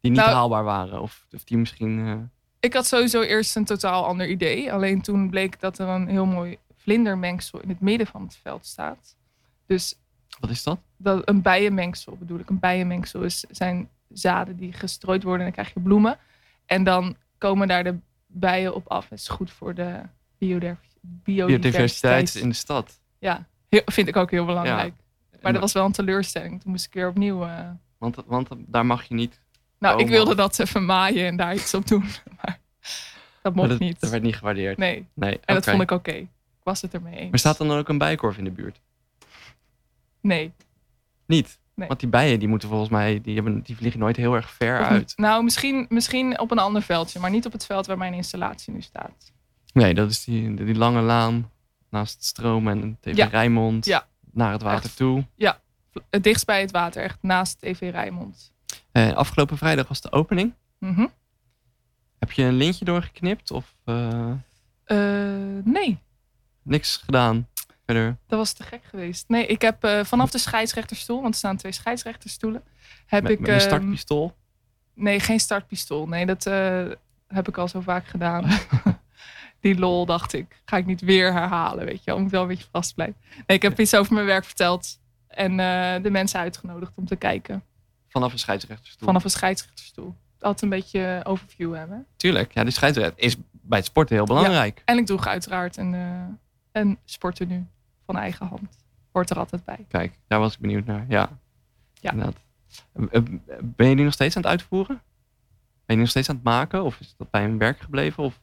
Die 0.00 0.10
niet 0.10 0.20
Nou- 0.20 0.32
haalbaar 0.32 0.64
waren? 0.64 1.00
Of, 1.00 1.26
of 1.30 1.44
die 1.44 1.58
misschien... 1.58 2.30
Ik 2.60 2.72
had 2.74 2.86
sowieso 2.86 3.20
eerst 3.22 3.56
een 3.56 3.64
totaal 3.64 4.04
ander 4.06 4.28
idee. 4.28 4.72
Alleen 4.72 5.00
toen 5.02 5.30
bleek 5.30 5.60
dat 5.60 5.78
er 5.78 5.88
een 5.88 6.08
heel 6.08 6.26
mooi 6.26 6.58
vlindermengsel 6.76 7.60
in 7.60 7.68
het 7.68 7.80
midden 7.80 8.06
van 8.06 8.22
het 8.22 8.36
veld 8.42 8.66
staat. 8.66 9.16
Dus 9.66 9.94
wat 10.40 10.50
is 10.50 10.62
dat? 10.62 10.78
dat 10.96 11.28
een 11.28 11.42
bijenmengsel 11.42 12.16
bedoel 12.18 12.38
ik. 12.38 12.50
Een 12.50 12.58
bijenmengsel 12.58 13.22
is, 13.22 13.44
zijn 13.50 13.88
zaden 14.12 14.56
die 14.56 14.72
gestrooid 14.72 15.22
worden 15.22 15.46
en 15.46 15.52
dan 15.52 15.62
krijg 15.62 15.74
je 15.74 15.80
bloemen. 15.80 16.18
En 16.66 16.84
dan 16.84 17.16
komen 17.38 17.68
daar 17.68 17.84
de 17.84 17.98
bijen 18.26 18.74
op 18.74 18.88
af. 18.88 19.08
Dat 19.08 19.18
is 19.18 19.28
goed 19.28 19.50
voor 19.50 19.74
de 19.74 20.00
biodiversiteit. 20.38 20.78
Biodiversiteit 21.24 22.34
in 22.34 22.48
de 22.48 22.54
stad. 22.54 23.00
Ja, 23.18 23.46
heel- 23.68 23.82
vind 23.84 24.08
ik 24.08 24.16
ook 24.16 24.30
heel 24.30 24.44
belangrijk. 24.44 24.94
Maar 25.42 25.52
dat 25.52 25.60
was 25.60 25.72
wel 25.72 25.84
een 25.84 25.92
teleurstelling. 25.92 26.60
Toen 26.62 26.70
moest 26.70 26.86
ik 26.86 26.92
weer 26.92 27.08
opnieuw. 27.08 27.44
eh, 27.44 27.68
Want, 27.98 28.16
want 28.26 28.48
daar 28.56 28.86
mag 28.86 29.04
je 29.04 29.14
niet 29.14 29.40
Nou, 29.80 29.94
ik 29.94 29.98
komen 30.04 30.12
wilde 30.18 30.34
dat 30.34 30.58
even 30.58 30.84
maaien 30.84 31.26
en 31.26 31.36
daar 31.36 31.54
iets 31.54 31.74
op 31.74 31.86
doen. 31.86 32.04
Maar 32.42 32.58
dat 33.42 33.54
mocht 33.54 33.68
Maar 33.68 33.78
dat, 33.78 33.86
niet. 33.88 34.00
dat 34.00 34.10
werd 34.10 34.22
niet 34.22 34.36
gewaardeerd. 34.36 34.78
Nee, 34.78 35.06
Nee, 35.14 35.40
en 35.44 35.54
dat 35.54 35.64
vond 35.64 35.82
ik 35.82 35.90
oké. 35.90 36.10
Ik 36.12 36.28
was 36.62 36.82
het 36.82 36.94
ermee 36.94 37.14
eens. 37.18 37.30
Maar 37.30 37.38
staat 37.38 37.58
er 37.58 37.66
dan 37.66 37.78
ook 37.78 37.88
een 37.88 37.98
bijenkorf 37.98 38.38
in 38.38 38.44
de 38.44 38.50
buurt? 38.50 38.80
Nee. 40.20 40.52
Niet. 41.26 41.58
Nee. 41.74 41.88
Want 41.88 42.00
die 42.00 42.08
bijen 42.08 42.38
die 42.38 42.48
moeten 42.48 42.68
volgens 42.68 42.90
mij, 42.90 43.20
die, 43.20 43.34
hebben, 43.34 43.62
die 43.62 43.76
vliegen 43.76 44.00
nooit 44.00 44.16
heel 44.16 44.34
erg 44.34 44.50
ver 44.50 44.80
Of 44.80 44.86
uit. 44.86 44.98
niet- 44.98 45.12
Nou, 45.16 45.44
misschien, 45.44 45.86
misschien 45.88 46.38
op 46.40 46.50
een 46.50 46.58
ander 46.58 46.82
veldje, 46.82 47.18
maar 47.20 47.30
niet 47.30 47.46
op 47.46 47.52
het 47.52 47.66
veld 47.66 47.86
waar 47.86 47.98
mijn 47.98 48.14
installatie 48.14 48.72
nu 48.72 48.80
staat. 48.80 49.32
Nee, 49.72 49.94
dat 49.94 50.10
is 50.10 50.24
die, 50.24 50.54
die 50.54 50.74
lange 50.74 51.00
laan 51.00 51.50
naast 51.90 52.14
het 52.14 52.24
stroom 52.24 52.68
en 52.68 52.96
TV 53.00 53.16
Ja. 53.16 53.26
Rijnmond 53.26 53.84
Ja. 53.84 54.06
naar 54.32 54.52
het 54.52 54.62
water 54.62 54.84
Echt. 54.84 54.96
toe. 54.96 55.24
Het 56.10 56.22
dichtst 56.22 56.46
bij 56.46 56.60
het 56.60 56.70
water, 56.70 57.02
echt 57.02 57.18
naast 57.20 57.58
TV 57.60 57.88
Rijnmond. 57.92 58.52
Eh, 58.92 59.12
afgelopen 59.12 59.58
vrijdag 59.58 59.88
was 59.88 60.00
de 60.00 60.12
opening. 60.12 60.54
Mhm. 60.78 61.06
Heb 62.18 62.32
je 62.32 62.42
een 62.42 62.54
lintje 62.56 62.84
doorgeknipt 62.84 63.50
of 63.50 63.74
eh, 63.84 64.30
Eh, 64.84 65.64
nee, 65.64 65.98
niks 66.62 66.96
gedaan 66.96 67.48
verder? 67.86 68.16
dat 68.26 68.38
was 68.38 68.52
te 68.52 68.62
gek 68.62 68.84
geweest. 68.84 69.28
Nee, 69.28 69.46
ik 69.46 69.62
heb 69.62 69.88
vanaf 70.02 70.30
de 70.30 70.38
scheidsrechterstoel, 70.38 71.20
want 71.20 71.32
er 71.32 71.38
staan 71.38 71.56
twee 71.56 71.72
scheidsrechterstoelen, 71.72 72.62
heb 73.06 73.22
Met, 73.22 73.32
ik... 73.32 73.38
met 73.38 73.48
een 73.48 73.54
ehm, 73.54 73.64
startpistool? 73.64 74.36
Nee, 74.94 75.20
geen 75.20 75.40
startpistool. 75.40 76.08
Nee, 76.08 76.26
dat 76.26 76.44
heb 77.26 77.48
ik 77.48 77.58
al 77.58 77.68
zo 77.68 77.80
vaak 77.80 78.06
gedaan. 78.06 78.46
Die 79.60 79.78
lol 79.78 80.06
dacht 80.06 80.32
ik, 80.32 80.62
ga 80.64 80.76
ik 80.76 80.86
niet 80.86 81.00
weer 81.00 81.32
herhalen, 81.32 81.84
weet 81.84 82.04
je 82.04 82.10
wel. 82.10 82.20
Moet 82.20 82.30
wel 82.30 82.42
een 82.42 82.48
beetje 82.48 82.68
vast 82.72 82.94
blijven. 82.94 83.16
Nee, 83.46 83.56
ik 83.56 83.62
heb 83.62 83.80
iets 83.80 83.94
over 83.94 84.14
mijn 84.14 84.26
werk 84.26 84.44
verteld. 84.44 85.00
En 85.28 85.56
de 86.02 86.10
mensen 86.10 86.40
uitgenodigd 86.40 86.92
om 86.96 87.06
te 87.06 87.16
kijken. 87.16 87.64
Vanaf 88.10 88.32
een 88.32 88.38
scheidsrechterstoel? 88.38 89.06
Vanaf 89.06 89.24
een 89.24 89.30
scheidsrechterstoel. 89.30 90.14
Altijd 90.40 90.62
een 90.62 90.68
beetje 90.68 91.20
overview 91.24 91.74
hebben. 91.74 92.06
Tuurlijk, 92.16 92.52
ja, 92.54 92.62
die 92.62 92.72
scheidsrechter 92.72 93.24
is 93.24 93.36
bij 93.50 93.78
het 93.78 93.86
sporten 93.86 94.16
heel 94.16 94.24
belangrijk. 94.24 94.82
En 94.84 94.98
ik 94.98 95.06
droeg 95.06 95.26
uiteraard 95.26 95.76
een, 95.76 95.94
eh 95.94 96.24
een 96.72 96.98
sporttenue 97.04 97.64
van 98.06 98.16
eigen 98.16 98.46
hand. 98.46 98.78
Hoort 99.12 99.30
er 99.30 99.38
altijd 99.38 99.64
bij. 99.64 99.84
Kijk, 99.88 100.18
daar 100.26 100.38
was 100.40 100.54
ik 100.54 100.60
benieuwd 100.60 100.84
naar. 100.86 101.04
Ja, 101.08 101.28
Ja. 101.94 102.10
inderdaad. 102.10 102.36
Eh, 102.92 103.04
eh, 103.10 103.22
Ben 103.62 103.88
je 103.88 103.94
die 103.96 104.04
nog 104.04 104.12
steeds 104.14 104.36
aan 104.36 104.42
het 104.42 104.50
uitvoeren? 104.50 105.02
Ben 105.86 105.96
je 105.96 106.02
nog 106.02 106.10
steeds 106.10 106.28
aan 106.28 106.34
het 106.34 106.44
maken? 106.44 106.82
Of 106.84 107.00
is 107.00 107.14
dat 107.16 107.30
bij 107.30 107.44
een 107.44 107.58
werk 107.58 107.80
gebleven? 107.80 108.24
Of, 108.24 108.40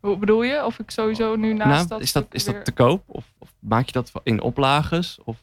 Hoe 0.00 0.16
bedoel 0.16 0.42
je? 0.42 0.64
Of 0.64 0.78
ik 0.78 0.90
sowieso 0.90 1.36
nu 1.36 1.52
naast 1.54 1.70
nou, 1.70 1.88
dat 1.88 2.00
is 2.00 2.12
dat, 2.12 2.26
is 2.30 2.44
dat 2.44 2.54
weer- 2.54 2.64
te 2.64 2.72
koop? 2.72 3.02
Of, 3.06 3.24
of 3.38 3.52
maak 3.58 3.86
je 3.86 3.92
dat 3.92 4.12
in 4.22 4.40
oplages? 4.40 5.18
Of, 5.24 5.42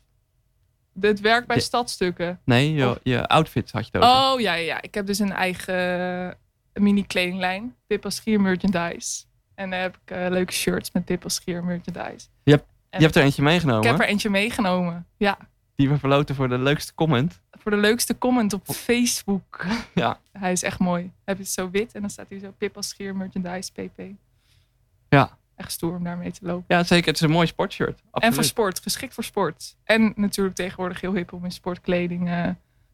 Het 1.02 1.20
werk 1.20 1.48
bij 1.48 1.56
Ja. 1.56 1.62
stadstukken. 1.62 2.40
nee, 2.44 2.74
je, 2.74 3.00
je 3.04 3.28
outfit 3.28 3.72
had 3.72 3.86
je 3.88 3.98
het 3.98 4.02
over. 4.08 4.34
Oh 4.34 4.40
ja, 4.40 4.54
ja. 4.54 4.82
Ik 4.82 4.94
heb 4.94 5.06
dus 5.06 5.20
een 5.20 5.32
eigen 5.32 6.38
mini 6.74 7.04
kledinglijn. 7.06 7.76
Pippa 7.88 8.10
Schier 8.10 8.42
merchandise. 8.42 9.24
En 9.56 9.70
daar 9.70 9.82
heb 9.82 9.98
ik 10.06 10.12
eh, 10.12 10.26
leuke 10.30 10.54
shirts 10.54 10.92
met 10.92 11.06
Pippa 11.06 11.30
Schier 11.30 11.64
merchandise. 11.64 12.28
Je 12.44 12.54
En 12.54 13.00
je 13.00 13.04
hebt 13.06 13.16
er 13.16 13.24
eentje 13.24 13.42
meegenomen. 13.42 13.84
Ik 13.84 13.90
heb 13.90 14.00
er 14.00 14.08
eentje 14.08 14.30
meegenomen. 14.30 15.08
Ja. 15.18 15.38
Die 15.76 15.90
we 15.90 15.98
verloten 15.98 16.36
voor 16.36 16.50
de 16.50 16.58
leukste 16.58 16.94
comment. 16.94 17.42
Voor 17.52 17.72
de 17.72 17.78
leukste 17.78 18.18
comment 18.18 18.54
op 18.54 18.62
Facebook. 18.66 19.66
Ja. 19.94 20.20
Hij 20.32 20.52
is 20.52 20.64
echt 20.64 20.80
mooi. 20.80 21.12
Heb 21.26 21.38
je 21.38 21.44
het 21.44 21.52
zo 21.52 21.70
wit 21.70 21.94
en 21.94 22.02
dan 22.02 22.10
staat 22.10 22.26
hij 22.30 22.40
zo 22.40 22.54
Pippa 22.58 22.82
Schier 22.82 23.16
merchandise 23.16 23.72
PP. 23.72 24.02
Ja. 25.10 25.38
Echt 25.56 25.72
stoer 25.72 25.96
om 25.96 26.04
daarmee 26.04 26.32
te 26.32 26.46
lopen. 26.46 26.66
Ja, 26.68 26.84
zeker. 26.84 27.06
Het 27.06 27.16
is 27.16 27.22
een 27.22 27.30
mooi 27.30 27.48
sportshirt. 27.48 28.02
En 28.12 28.34
voor 28.34 28.44
sport. 28.44 28.80
Geschikt 28.80 29.14
voor 29.14 29.24
sport. 29.24 29.76
En 29.84 30.14
natuurlijk 30.16 30.56
tegenwoordig 30.56 31.02
heel 31.02 31.14
hip 31.14 31.34
om 31.34 31.44
in 31.44 31.52
sportkleding 31.52 32.30
eh, 32.30 32.50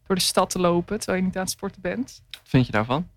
door 0.06 0.16
de 0.16 0.22
stad 0.22 0.50
te 0.50 0.58
lopen. 0.58 0.98
Terwijl 0.98 1.18
je 1.18 1.24
niet 1.24 1.36
aan 1.36 1.42
het 1.42 1.50
sporten 1.50 1.80
bent. 1.80 2.22
Wat 2.30 2.40
vind 2.44 2.66
je 2.66 2.72
daarvan? 2.72 3.08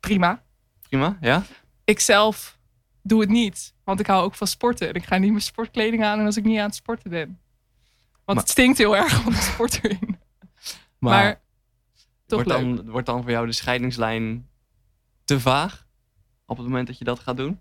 Prima. 0.00 0.42
Prima, 0.88 1.18
ja? 1.20 1.42
ik 1.84 2.00
zelf 2.00 2.58
doe 3.02 3.20
het 3.20 3.28
niet. 3.30 3.74
Want 3.84 4.00
ik 4.00 4.06
hou 4.06 4.24
ook 4.24 4.34
van 4.34 4.46
sporten. 4.46 4.88
En 4.88 4.94
ik 4.94 5.04
ga 5.04 5.16
niet 5.16 5.30
mijn 5.30 5.42
sportkleding 5.42 6.04
aan 6.04 6.24
als 6.24 6.36
ik 6.36 6.44
niet 6.44 6.58
aan 6.58 6.66
het 6.66 6.74
sporten 6.74 7.10
ben. 7.10 7.26
Want 7.26 7.40
Maar- 8.24 8.36
het 8.36 8.48
stinkt 8.48 8.78
heel 8.78 8.96
erg 8.96 9.12
van 9.22 9.32
de 9.32 9.38
sport 9.38 9.84
erin. 9.84 10.18
Maar, 10.98 11.40
toch 12.26 12.44
wordt, 12.44 12.48
dan, 12.60 12.90
wordt 12.90 13.06
dan 13.06 13.22
voor 13.22 13.30
jou 13.30 13.46
de 13.46 13.52
scheidingslijn 13.52 14.48
te 15.24 15.40
vaag? 15.40 15.86
Op 16.46 16.56
het 16.56 16.66
moment 16.66 16.86
dat 16.86 16.98
je 16.98 17.04
dat 17.04 17.18
gaat 17.18 17.36
doen? 17.36 17.60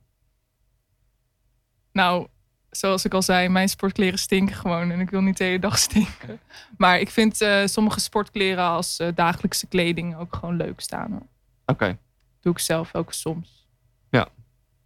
Nou, 1.98 2.28
zoals 2.70 3.06
ik 3.06 3.14
al 3.14 3.22
zei, 3.22 3.50
mijn 3.50 3.70
sportkleren 3.70 4.20
stinken 4.20 4.56
gewoon. 4.56 4.92
En 4.92 5.00
ik 5.00 5.10
wil 5.10 5.22
niet 5.22 5.38
de 5.38 5.44
hele 5.44 5.60
dag 5.60 5.78
stinken. 5.88 6.40
Maar 6.78 7.00
ik 7.00 7.10
vind 7.10 7.42
eh, 7.42 7.66
sommige 7.66 8.00
sportkleren 8.00 8.64
als 8.64 9.00
eh, 9.00 9.08
dagelijkse 9.16 9.68
kleding 9.68 10.16
ook 10.18 10.36
gewoon 10.36 10.56
leuk 10.56 10.80
staan. 10.80 11.28
Oké. 11.66 11.98
Doe 12.42 12.52
ik 12.52 12.60
zelf 12.60 12.96
ook 12.96 13.14
soms. 13.14 13.68
Ja. 14.10 14.28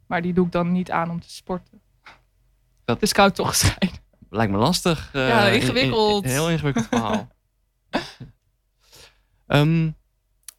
Maar 0.07 0.21
die 0.21 0.33
doe 0.33 0.45
ik 0.45 0.51
dan 0.51 0.71
niet 0.71 0.91
aan 0.91 1.09
om 1.09 1.19
te 1.21 1.29
sporten. 1.31 1.81
Dat- 2.85 2.99
Dus 2.99 3.09
ik 3.09 3.15
hou 3.15 3.27
het 3.27 3.37
toch 3.37 3.47
gescheiden. 3.49 3.99
Lijkt 4.29 4.51
me 4.51 4.57
lastig. 4.57 5.09
eh, 5.13 5.27
Ja, 5.27 5.41
in- 5.47 5.53
in- 5.53 5.61
ingewikkeld. 5.61 6.25
heel 6.25 6.49
ingewikkeld 6.49 6.85
verhaal. 6.87 7.27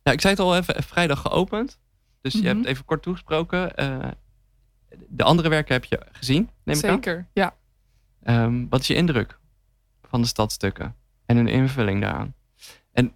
Ja, 0.02 0.12
ik 0.16 0.20
zei 0.20 0.34
het 0.34 0.38
al 0.38 0.56
even, 0.56 0.82
vrijdag 0.82 1.20
geopend. 1.20 1.78
Dus 2.20 2.32
je 2.32 2.38
Mhm. 2.38 2.48
hebt 2.48 2.66
even 2.66 2.84
kort 2.84 3.02
toegesproken. 3.02 3.74
De 5.08 5.22
andere 5.24 5.48
werken 5.48 5.74
heb 5.74 5.84
je 5.84 6.00
gezien, 6.12 6.50
neem 6.64 6.76
ik 6.78 6.84
aan. 6.84 6.90
Zeker, 6.94 7.26
ja. 7.32 7.54
Ehm, 8.22 8.66
wat 8.68 8.80
is 8.80 8.86
je 8.86 8.94
indruk 8.94 9.38
van 10.02 10.20
de 10.20 10.26
stadstukken 10.26 10.94
en 11.26 11.36
hun 11.36 11.48
invulling 11.48 12.00
daaraan? 12.00 12.34
En 12.92 13.12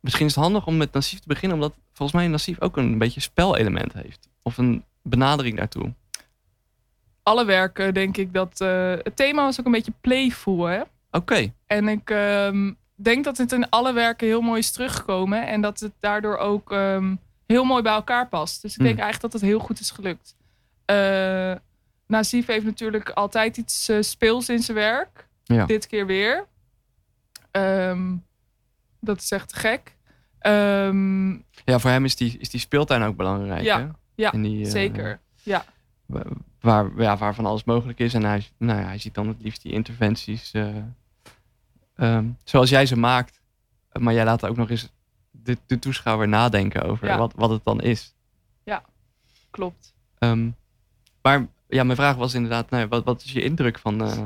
misschien 0.00 0.26
is 0.26 0.34
het 0.34 0.44
handig 0.44 0.66
om 0.66 0.76
met 0.76 0.92
Nassif 0.92 1.18
te 1.18 1.28
beginnen, 1.28 1.58
omdat 1.58 1.74
volgens 1.92 2.18
mij 2.18 2.28
Nassif 2.28 2.60
ook 2.60 2.76
een 2.76 2.98
beetje 2.98 3.20
spelelement 3.20 3.92
heeft. 3.92 4.28
Of 4.42 4.58
een 4.58 4.84
benadering 5.02 5.56
daartoe. 5.56 5.94
Alle 7.22 7.44
werken 7.44 7.94
denk 7.94 8.16
ik 8.16 8.32
dat... 8.32 8.60
eh, 8.60 8.92
het 9.02 9.16
thema 9.16 9.42
was 9.42 9.60
ook 9.60 9.66
een 9.66 9.72
beetje 9.72 9.92
playful, 10.00 10.64
hè? 10.64 10.82
Oké, 11.10 11.52
En 11.66 11.88
ik 11.88 12.10
ehm, 12.10 12.72
denk 12.94 13.24
dat 13.24 13.38
het 13.38 13.52
in 13.52 13.68
alle 13.68 13.92
werken 13.92 14.26
heel 14.26 14.40
mooi 14.40 14.58
is 14.58 14.70
teruggekomen. 14.70 15.46
En 15.46 15.60
dat 15.60 15.80
het 15.80 15.92
daardoor 16.00 16.36
ook 16.36 16.72
ehm, 16.72 17.14
heel 17.46 17.64
mooi 17.64 17.82
bij 17.82 17.92
elkaar 17.92 18.28
past. 18.28 18.62
Dus 18.62 18.70
ik 18.70 18.76
Hmm. 18.76 18.86
denk 18.86 18.98
eigenlijk 18.98 19.32
dat 19.32 19.40
het 19.40 19.50
heel 19.50 19.58
goed 19.60 19.80
is 19.80 19.90
gelukt. 19.90 20.36
Nazif 22.06 22.46
heeft 22.46 22.64
natuurlijk 22.64 23.10
altijd 23.10 23.56
iets 23.56 23.88
eh, 23.88 24.00
speels 24.00 24.48
in 24.48 24.58
zijn 24.62 24.76
werk. 24.76 25.28
Ja. 25.44 25.66
Dit 25.66 25.86
keer 25.86 26.06
weer. 26.06 26.46
Ehm, 27.50 28.16
dat 29.00 29.20
is 29.20 29.30
echt 29.30 29.52
gek. 29.56 29.96
Ehm, 30.38 31.30
ja, 31.64 31.78
voor 31.78 31.90
hem 31.90 32.04
is 32.04 32.16
die, 32.16 32.38
is 32.38 32.48
die 32.50 32.60
speeltuin 32.60 33.02
ook 33.02 33.16
belangrijk. 33.16 33.62
Ja, 33.62 33.78
hè? 33.80 33.88
ja, 34.14 34.30
die, 34.30 34.64
eh, 34.64 34.70
zeker. 34.70 35.20
Ja. 35.42 35.64
wa- 36.06 36.24
waar, 36.60 36.90
ja, 36.96 37.16
waarvan 37.16 37.46
alles 37.46 37.64
mogelijk 37.64 37.98
is. 37.98 38.14
En 38.14 38.24
hij, 38.24 38.46
nou 38.56 38.80
ja, 38.80 38.86
hij 38.86 38.98
ziet 38.98 39.14
dan 39.14 39.28
het 39.28 39.42
liefst 39.42 39.62
die 39.62 39.72
interventies 39.72 40.52
eh, 40.52 40.76
ehm, 41.96 42.26
zoals 42.44 42.70
jij 42.70 42.86
ze 42.86 42.96
maakt. 42.96 43.40
Maar 43.92 44.14
jij 44.14 44.24
laat 44.24 44.46
ook 44.46 44.56
nog 44.56 44.70
eens 44.70 44.92
de, 45.30 45.58
de 45.66 45.78
toeschouwer 45.78 46.28
nadenken 46.28 46.82
over 46.82 47.06
Ja. 47.08 47.18
wat, 47.18 47.32
wat 47.36 47.50
het 47.50 47.64
dan 47.64 47.80
is. 47.80 48.14
Klopt. 49.50 49.94
Ehm, 50.18 50.50
maar 51.22 51.46
ja, 51.68 51.82
mijn 51.84 51.96
vraag 51.96 52.16
was 52.16 52.34
inderdaad, 52.34 52.70
nou, 52.70 52.86
wat, 52.88 53.04
wat 53.04 53.22
is 53.24 53.32
je 53.32 53.42
indruk 53.42 53.78
van... 53.78 54.02
eh, 54.02 54.18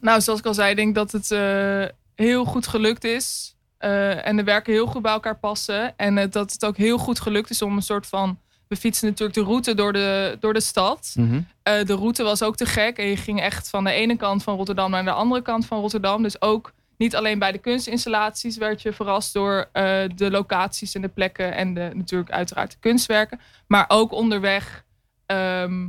Nou, 0.00 0.20
zoals 0.20 0.38
ik 0.38 0.46
al 0.46 0.54
zei, 0.54 0.70
ik 0.70 0.76
denk 0.76 0.94
dat 0.94 1.12
het 1.12 1.30
eh, 1.30 1.84
heel 2.14 2.44
goed 2.44 2.66
gelukt 2.66 3.04
is. 3.04 3.56
Eh, 3.78 4.26
en 4.26 4.36
de 4.36 4.44
werken 4.44 4.72
heel 4.72 4.86
goed 4.86 5.02
bij 5.02 5.12
elkaar 5.12 5.38
passen. 5.38 5.96
En 5.96 6.30
dat 6.30 6.52
het 6.52 6.64
ook 6.64 6.76
heel 6.76 6.98
goed 6.98 7.20
gelukt 7.20 7.50
is 7.50 7.62
om 7.62 7.76
een 7.76 7.82
soort 7.82 8.06
van. 8.06 8.38
We 8.68 8.76
fietsen 8.78 9.08
natuurlijk 9.08 9.38
de 9.38 9.44
route 9.44 9.74
door 9.74 9.92
de, 9.92 10.36
door 10.40 10.52
de 10.52 10.60
stad. 10.60 11.14
mhm. 11.16 11.40
De 11.62 11.94
route 11.94 12.22
was 12.22 12.42
ook 12.42 12.56
te 12.56 12.66
gek. 12.66 12.98
En 12.98 13.06
je 13.06 13.16
ging 13.16 13.40
echt 13.40 13.68
van 13.70 13.84
de 13.84 13.90
ene 13.90 14.16
kant 14.16 14.42
van 14.42 14.56
Rotterdam 14.56 14.90
naar 14.90 15.04
de 15.04 15.10
andere 15.12 15.42
kant 15.42 15.66
van 15.66 15.80
Rotterdam. 15.80 16.22
Dus 16.22 16.40
ook 16.42 16.72
niet 16.96 17.16
alleen 17.16 17.38
bij 17.38 17.52
de 17.52 17.58
kunstinstallaties 17.58 18.56
werd 18.56 18.82
je 18.82 18.92
verrast 18.92 19.32
door 19.32 19.68
de 20.14 20.30
locaties 20.30 20.94
en 20.94 21.00
de 21.02 21.08
plekken. 21.08 21.54
En 21.54 21.74
de, 21.74 21.90
natuurlijk 21.94 22.30
uiteraard 22.30 22.70
de 22.70 22.76
kunstwerken. 22.80 23.40
Maar 23.66 23.84
ook 23.88 24.12
onderweg 24.12 24.84
ehm, 25.32 25.88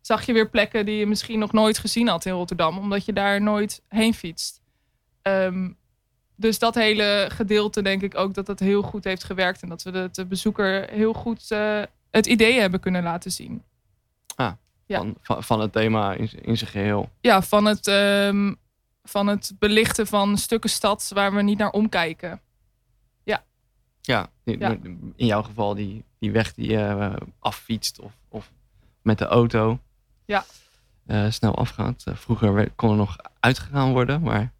zag 0.00 0.26
je 0.26 0.32
weer 0.32 0.48
plekken 0.48 0.86
die 0.86 0.96
je 0.96 1.06
misschien 1.06 1.38
nog 1.38 1.52
nooit 1.52 1.78
gezien 1.78 2.08
had 2.08 2.24
in 2.24 2.32
Rotterdam. 2.32 2.78
Omdat 2.78 3.04
je 3.04 3.12
daar 3.12 3.42
nooit 3.42 3.82
heen 3.88 4.14
fietst. 4.14 4.60
Ehm, 5.22 5.70
dus 6.36 6.58
dat 6.58 6.74
hele 6.74 7.26
gedeelte 7.32 7.82
denk 7.82 8.02
ik 8.02 8.16
ook 8.16 8.34
dat 8.34 8.46
dat 8.46 8.58
heel 8.60 8.82
goed 8.82 9.04
heeft 9.04 9.24
gewerkt. 9.24 9.62
En 9.62 9.68
dat 9.68 9.82
we 9.82 9.90
de, 9.90 10.08
de 10.12 10.26
bezoeker 10.26 10.90
heel 10.90 11.12
goed 11.12 11.50
eh, 11.50 11.82
het 12.10 12.26
idee 12.26 12.60
hebben 12.60 12.80
kunnen 12.80 13.02
laten 13.02 13.32
zien. 13.32 13.62
Ja. 14.36 14.98
van, 14.98 15.16
van, 15.22 15.42
van 15.44 15.60
het 15.60 15.72
thema 15.72 16.12
in, 16.12 16.30
in 16.42 16.56
zijn 16.56 16.70
geheel. 16.70 17.10
ja, 17.20 17.42
van 17.42 17.64
het, 17.64 17.86
ehm, 17.86 18.54
van 19.02 19.26
het 19.26 19.52
belichten 19.58 20.06
van 20.06 20.36
stukken 20.38 20.70
stad 20.70 21.10
waar 21.14 21.34
we 21.34 21.42
niet 21.42 21.58
naar 21.58 21.70
omkijken. 21.70 22.40
Ja, 23.22 23.44
Ja. 24.00 24.30
in 25.16 25.26
jouw 25.26 25.42
geval 25.42 25.74
die, 25.74 26.04
die 26.18 26.30
weg 26.30 26.54
die 26.54 26.70
je 26.70 26.78
eh, 26.78 27.14
affietst 27.38 28.00
of, 28.00 28.12
of 28.28 28.50
met 29.08 29.18
de 29.18 29.26
auto 29.26 29.78
Ja. 30.24 30.44
eh, 31.06 31.30
snel 31.30 31.54
afgaat. 31.56 32.02
Eh, 32.04 32.14
vroeger 32.14 32.52
werd- 32.54 32.72
kon 32.76 32.90
er 32.90 32.96
nog 32.96 33.16
uitgegaan 33.40 33.92
worden, 33.92 34.20
maar 34.22 34.52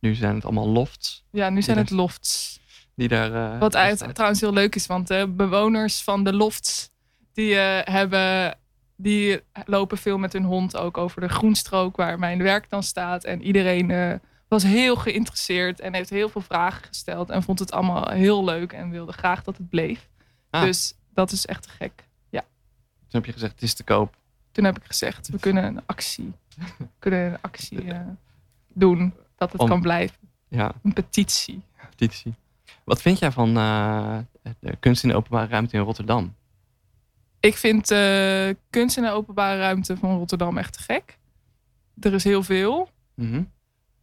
nu 0.00 0.14
zijn 0.14 0.34
het 0.34 0.44
allemaal 0.44 0.68
lofts. 0.68 1.24
Ja, 1.30 1.48
nu 1.50 1.62
zijn 1.62 1.76
het 1.76 1.90
lofts. 1.90 2.60
die 2.96 3.08
daar... 3.08 3.52
eh, 3.54 3.58
Wat 3.58 3.76
uit, 3.76 4.14
trouwens 4.14 4.40
heel 4.40 4.52
leuk 4.52 4.74
is, 4.74 4.86
want 4.86 5.08
de 5.08 5.28
bewoners 5.36 6.02
van 6.02 6.24
de 6.24 6.32
lofts, 6.32 6.90
die, 7.32 7.54
hebben, 7.54 8.58
die 8.96 9.40
lopen 9.64 9.98
veel 9.98 10.18
met 10.18 10.32
hun 10.32 10.44
hond 10.44 10.76
ook 10.76 10.98
over 10.98 11.20
de 11.20 11.28
groenstrook 11.28 11.96
waar 11.96 12.18
mijn 12.18 12.42
werk 12.42 12.70
dan 12.70 12.82
staat. 12.82 13.24
En 13.24 13.42
iedereen 13.42 14.20
was 14.48 14.62
heel 14.62 14.96
geïnteresseerd 14.96 15.80
en 15.80 15.94
heeft 15.94 16.10
heel 16.10 16.28
veel 16.28 16.40
vragen 16.40 16.84
gesteld 16.84 17.30
en 17.30 17.42
vond 17.42 17.58
het 17.58 17.72
allemaal 17.72 18.08
heel 18.10 18.44
leuk 18.44 18.72
en 18.72 18.90
wilde 18.90 19.12
graag 19.12 19.42
dat 19.42 19.56
het 19.56 19.68
bleef. 19.68 20.08
Ah. 20.50 20.62
Dus 20.62 20.94
dat 21.14 21.32
is 21.32 21.46
echt 21.46 21.66
gek. 21.66 22.08
Toen 23.14 23.22
heb 23.22 23.32
je 23.32 23.38
gezegd, 23.40 23.52
het 23.54 23.62
is 23.62 23.74
te 23.74 23.84
koop. 23.84 24.16
Toen 24.52 24.64
heb 24.64 24.76
ik 24.76 24.84
gezegd, 24.84 25.28
we 25.28 25.38
kunnen 25.38 25.64
een 25.64 25.80
actie, 25.86 26.32
kunnen 26.98 27.20
een 27.32 27.38
actie 27.40 27.92
eh, 27.92 28.00
doen 28.68 29.14
dat 29.36 29.52
het 29.52 29.60
Om- 29.60 29.68
kan 29.68 29.80
blijven. 29.80 30.16
Ja, 30.48 30.72
Een 30.82 30.92
petitie. 30.92 31.62
petitie. 31.90 32.34
Wat 32.84 33.02
vind 33.02 33.18
jij 33.18 33.30
van 33.32 33.56
eh, 33.56 34.18
de 34.60 34.76
kunst 34.80 35.02
in 35.02 35.08
de 35.08 35.14
openbare 35.14 35.46
ruimte 35.46 35.76
in 35.76 35.82
Rotterdam? 35.82 36.34
Ik 37.40 37.56
vind 37.56 37.90
eh, 37.90 38.48
kunst 38.70 38.96
in 38.96 39.02
de 39.02 39.10
openbare 39.10 39.58
ruimte 39.58 39.96
van 39.96 40.16
Rotterdam 40.16 40.58
echt 40.58 40.72
te 40.72 40.82
gek. 40.82 41.18
Er 42.00 42.12
is 42.14 42.24
heel 42.24 42.42
veel. 42.42 42.90
Mhm. 43.14 43.42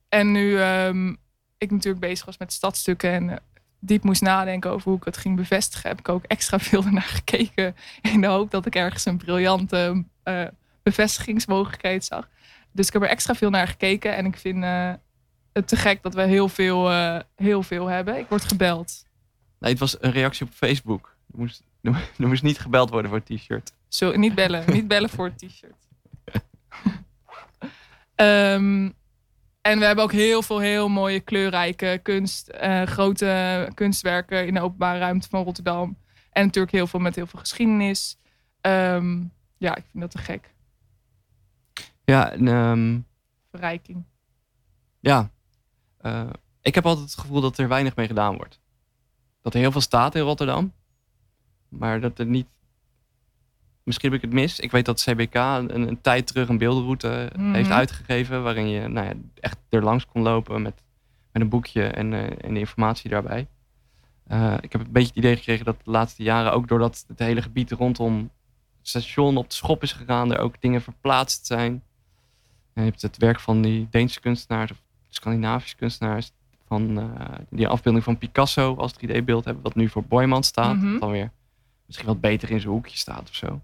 En 0.10 0.32
nu 0.32 0.60
ehm, 0.60 1.10
ik 1.58 1.71
natuurlijk 1.71 2.00
bezig 2.06 2.26
was 2.26 2.38
met 2.38 2.54
stadstukken 2.54 3.12
en 3.12 3.41
diep 3.82 4.04
moest 4.04 4.22
nadenken 4.22 4.72
over 4.72 4.89
hoe 4.89 4.98
ik 4.98 5.04
het 5.04 5.17
ging 5.17 5.36
bevestigen, 5.36 5.89
heb 5.89 6.00
ik 6.00 6.10
ook 6.10 6.24
extra 6.24 6.60
veel 6.70 6.84
ernaar 6.84 7.02
gekeken. 7.02 7.76
In 8.02 8.22
de 8.22 8.28
hoop 8.28 8.52
dat 8.52 8.65
ik 8.65 8.76
ergens 8.76 9.06
een 9.06 9.17
briljante 9.17 10.04
eh, 10.24 10.44
bevestigingsmogelijkheid 10.84 12.06
zag. 12.06 12.30
Dus 12.72 12.88
ik 12.88 12.94
heb 12.94 13.02
er 13.02 13.08
extra 13.08 13.36
veel 13.36 13.50
naar 13.50 13.67
gekeken 13.67 14.15
en 14.15 14.26
ik 14.26 14.38
vind 14.38 14.63
eh, 14.63 14.94
het 15.54 15.67
te 15.67 15.76
gek 15.76 16.02
dat 16.02 16.13
we 16.13 16.22
heel 16.22 16.50
veel, 16.50 16.91
eh, 16.91 17.20
heel 17.36 17.63
veel 17.63 17.88
hebben. 17.88 18.17
Ik 18.17 18.30
word 18.30 18.44
gebeld. 18.44 19.06
Nee, 19.60 19.72
het 19.72 19.80
was 19.80 20.02
een 20.02 20.12
reactie 20.12 20.46
op 20.46 20.52
Facebook. 20.54 21.15
Er 21.34 21.39
moest, 21.39 21.63
er 22.17 22.28
moest 22.28 22.44
niet 22.44 22.60
gebeld 22.60 22.89
worden 22.89 23.10
voor 23.10 23.22
het 23.26 23.38
t-shirt. 23.38 23.74
Zo, 23.88 24.15
niet 24.15 24.36
bellen. 24.36 24.63
niet 24.74 24.88
bellen 24.88 25.10
voor 25.10 25.26
het 25.26 25.38
t-shirt. 25.38 25.88
Ehm, 28.15 28.89
en 29.62 29.80
we 29.80 29.86
hebben 29.86 30.04
ook 30.04 30.12
heel 30.12 30.41
veel 30.41 30.60
heel 30.60 30.89
mooie 30.89 31.19
kleurrijke 31.19 32.00
kunst. 32.04 32.47
eh, 32.47 32.84
grote 32.84 33.69
kunstwerken 33.74 34.47
in 34.47 34.54
de 34.54 34.62
openbare 34.62 35.00
ruimte 35.00 35.30
van 35.30 35.43
Rotterdam. 35.43 35.97
En 36.32 36.45
natuurlijk 36.45 36.74
heel 36.74 36.88
veel 36.88 37.00
met 37.00 37.15
heel 37.15 37.28
veel 37.28 37.39
geschiedenis. 37.39 38.17
Ehm, 38.62 39.19
ja, 39.58 39.76
ik 39.76 39.84
vind 39.91 40.02
dat 40.04 40.12
te 40.12 40.17
gek. 40.17 40.54
Ja, 42.04 42.32
en, 42.32 42.47
ehm, 42.47 43.00
Verrijking. 43.52 44.04
ja. 45.00 45.30
Eh, 45.97 46.30
ik 46.62 46.76
heb 46.76 46.86
altijd 46.86 47.06
het 47.10 47.19
gevoel 47.19 47.41
dat 47.41 47.58
er 47.58 47.67
weinig 47.67 47.95
mee 47.95 48.08
gedaan 48.08 48.36
wordt. 48.36 48.60
Dat 49.41 49.54
er 49.54 49.60
heel 49.60 49.71
veel 49.71 49.82
staat 49.82 50.15
in 50.15 50.21
Rotterdam. 50.21 50.74
Maar 51.69 52.00
dat 52.02 52.19
er 52.19 52.26
niet... 52.26 52.47
Misschien 53.84 54.12
heb 54.12 54.24
ik 54.24 54.30
het 54.30 54.39
mis. 54.39 54.60
Ik 54.60 54.72
weet 54.72 54.86
dat 54.86 55.02
CBK 55.04 55.34
een, 55.36 55.88
een 55.88 56.02
tijd 56.02 56.28
terug 56.28 56.50
een 56.50 56.58
beeldenroute 56.58 57.30
Mhm. 57.36 57.54
heeft 57.54 57.70
uitgegeven. 57.70 58.44
Waarin 58.44 58.67
je 58.67 58.88
nou 58.88 59.08
ja, 59.08 59.13
echt 59.39 59.58
er 59.70 59.84
langs 59.84 60.06
kon 60.06 60.22
lopen 60.22 60.62
met, 60.62 60.84
met 61.32 61.41
een 61.41 61.50
boekje 61.50 61.84
en, 61.88 62.13
eh, 62.13 62.46
en 62.46 62.54
de 62.54 62.60
informatie 62.60 63.10
daarbij. 63.10 63.48
Eh, 64.28 64.54
ik 64.62 64.72
heb 64.72 64.82
een 64.82 64.91
beetje 64.91 65.08
het 65.08 65.17
idee 65.17 65.36
gekregen 65.36 65.65
dat 65.65 65.76
de 65.84 65.91
laatste 65.91 66.24
jaren, 66.24 66.54
ook 66.54 66.67
doordat 66.67 67.06
het 67.08 67.20
hele 67.20 67.41
gebied 67.41 67.72
rondom 67.72 68.17
het 68.78 68.88
station 68.89 69.38
op 69.38 69.50
de 69.50 69.56
schop 69.56 69.84
is 69.84 69.91
gegaan, 69.94 70.34
er 70.34 70.39
ook 70.39 70.62
dingen 70.62 70.82
verplaatst 70.82 71.46
zijn. 71.46 71.72
En 72.74 72.84
je 72.84 72.89
hebt 72.89 73.02
het 73.02 73.17
werk 73.17 73.39
van 73.39 73.62
die 73.62 73.88
Deense 73.89 74.20
kunstenaars 74.20 74.72
of 74.72 74.78
Scandinavische 75.10 75.76
kunstenaars 75.76 76.32
van, 76.67 77.00
eh, 77.00 77.26
die 77.50 77.67
afbeelding 77.67 78.04
van 78.04 78.17
Picasso 78.17 78.76
als 78.76 78.94
3D-beeld 78.94 79.46
hebben, 79.46 79.63
wat 79.63 79.76
nu 79.76 79.89
voor 79.89 80.04
Boymans 80.04 80.48
staat. 80.48 80.78
Wat 80.91 81.00
dan 81.02 81.12
weer 81.12 81.32
misschien 81.86 82.08
wat 82.08 82.22
beter 82.22 82.50
in 82.52 82.60
zijn 82.60 82.74
hoekje 82.74 82.98
staat 82.98 83.30
of 83.30 83.36
zo. 83.36 83.62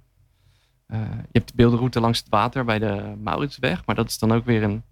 Eh, 0.88 1.00
je 1.00 1.32
hebt 1.32 1.47
de 1.47 1.56
beeldenroute 1.56 2.00
langs 2.00 2.19
het 2.19 2.30
water 2.30 2.65
bij 2.65 2.80
de 2.80 3.15
Mauritsweg, 3.17 3.86
maar 3.86 3.95
dat 3.95 4.08
is 4.08 4.19
dan 4.19 4.32
ook 4.32 4.45
weer 4.45 4.63
een, 4.63 4.84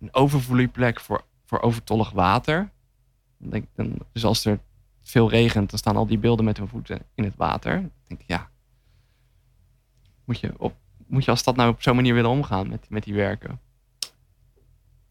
een 0.00 0.14
overvloeiplek 0.14 1.00
voor, 1.00 1.24
voor 1.44 1.60
overtollig 1.60 2.10
water. 2.10 2.70
Denk 3.36 3.66
dan, 3.74 3.98
dus 4.12 4.24
als 4.24 4.44
er 4.44 4.60
veel 5.02 5.30
regent, 5.30 5.70
dan 5.70 5.78
staan 5.78 5.96
al 5.96 6.06
die 6.06 6.18
beelden 6.18 6.44
met 6.44 6.56
hun 6.56 6.68
voeten 6.68 7.02
in 7.14 7.24
het 7.24 7.36
water. 7.36 7.72
Dan 7.72 7.90
denk 8.06 8.20
ik, 8.20 8.26
ja, 8.26 8.50
moet 10.24 10.40
je, 10.40 10.52
op, 10.56 10.74
moet 11.06 11.24
je 11.24 11.30
als 11.30 11.40
stad 11.40 11.56
nou 11.56 11.70
op 11.70 11.82
zo'n 11.82 11.94
manier 11.94 12.14
willen 12.14 12.30
omgaan 12.30 12.68
met, 12.68 12.90
met 12.90 13.04
die 13.04 13.14
werken? 13.14 13.60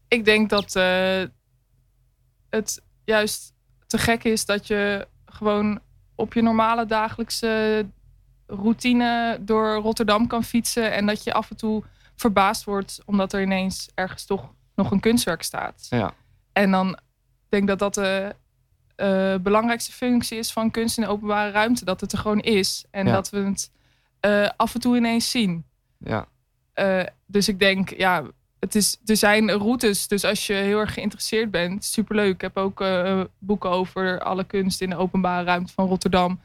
Ik 0.08 0.24
denk 0.24 0.50
dat 0.50 0.76
eh, 0.76 1.22
het 2.50 2.82
juist 3.04 3.52
te 3.86 3.98
gek 3.98 4.24
is 4.24 4.44
dat 4.44 4.66
je 4.66 5.08
gewoon 5.26 5.80
op 6.14 6.34
je 6.34 6.42
normale 6.42 6.86
dagelijkse 6.86 7.86
routine 8.48 9.38
door 9.40 9.74
Rotterdam 9.74 10.26
kan 10.26 10.44
fietsen. 10.44 10.92
En 10.92 11.06
dat 11.06 11.24
je 11.24 11.32
af 11.32 11.50
en 11.50 11.56
toe 11.56 11.82
verbaasd 12.16 12.64
wordt 12.64 13.00
omdat 13.04 13.32
er 13.32 13.42
ineens 13.42 13.88
ergens 13.94 14.24
toch 14.24 14.52
nog 14.74 14.90
een 14.90 15.00
kunstwerk 15.00 15.42
staat. 15.42 15.86
Ja. 15.90 16.12
En 16.52 16.70
dan 16.70 16.98
denk 17.48 17.62
ik 17.62 17.68
dat 17.68 17.78
dat 17.78 17.94
de 17.94 18.34
eh, 18.96 19.34
belangrijkste 19.42 19.92
functie 19.92 20.38
is 20.38 20.52
van 20.52 20.70
kunst 20.70 20.98
in 20.98 21.02
de 21.04 21.08
openbare 21.10 21.50
ruimte. 21.50 21.84
Dat 21.84 22.00
het 22.00 22.12
er 22.12 22.18
gewoon 22.18 22.40
is. 22.40 22.84
En 22.90 23.06
Ja. 23.06 23.12
dat 23.12 23.30
we 23.30 23.38
het 23.38 23.70
eh, 24.20 24.48
af 24.56 24.74
en 24.74 24.80
toe 24.80 24.96
ineens 24.96 25.30
zien. 25.30 25.64
Ja, 25.98 26.26
Eh, 26.72 27.02
dus 27.26 27.48
ik 27.48 27.58
denk, 27.58 27.96
ja, 27.96 28.24
het 28.60 28.74
is, 28.74 28.96
er 29.04 29.16
zijn 29.16 29.50
routes. 29.50 30.08
Dus 30.08 30.24
als 30.24 30.46
je 30.46 30.52
heel 30.52 30.78
erg 30.78 30.94
geïnteresseerd 30.94 31.50
bent, 31.50 31.84
superleuk. 31.84 32.34
Ik 32.34 32.40
heb 32.40 32.56
ook 32.56 32.84
boeken 33.38 33.70
over 33.70 34.20
alle 34.20 34.44
kunst 34.44 34.80
in 34.80 34.90
de 34.90 34.96
openbare 34.96 35.44
ruimte 35.44 35.72
van 35.72 35.86
Rotterdam. 35.86 36.40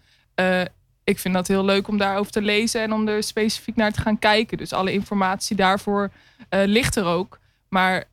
Ik 1.04 1.20
vind 1.20 1.34
dat 1.34 1.48
heel 1.48 1.66
leuk 1.66 1.88
om 1.88 1.98
daarover 1.98 2.32
te 2.32 2.42
lezen 2.42 2.82
en 2.82 2.94
om 2.94 3.08
er 3.08 3.24
specifiek 3.24 3.76
naar 3.76 3.92
te 3.92 4.02
gaan 4.02 4.20
kijken. 4.20 4.58
Dus 4.58 4.74
alle 4.74 4.92
informatie 4.92 5.56
daarvoor 5.56 6.12
eh, 6.50 6.62
ligt 6.66 6.96
er 6.96 7.06
ook. 7.06 7.40
Maar 7.70 8.04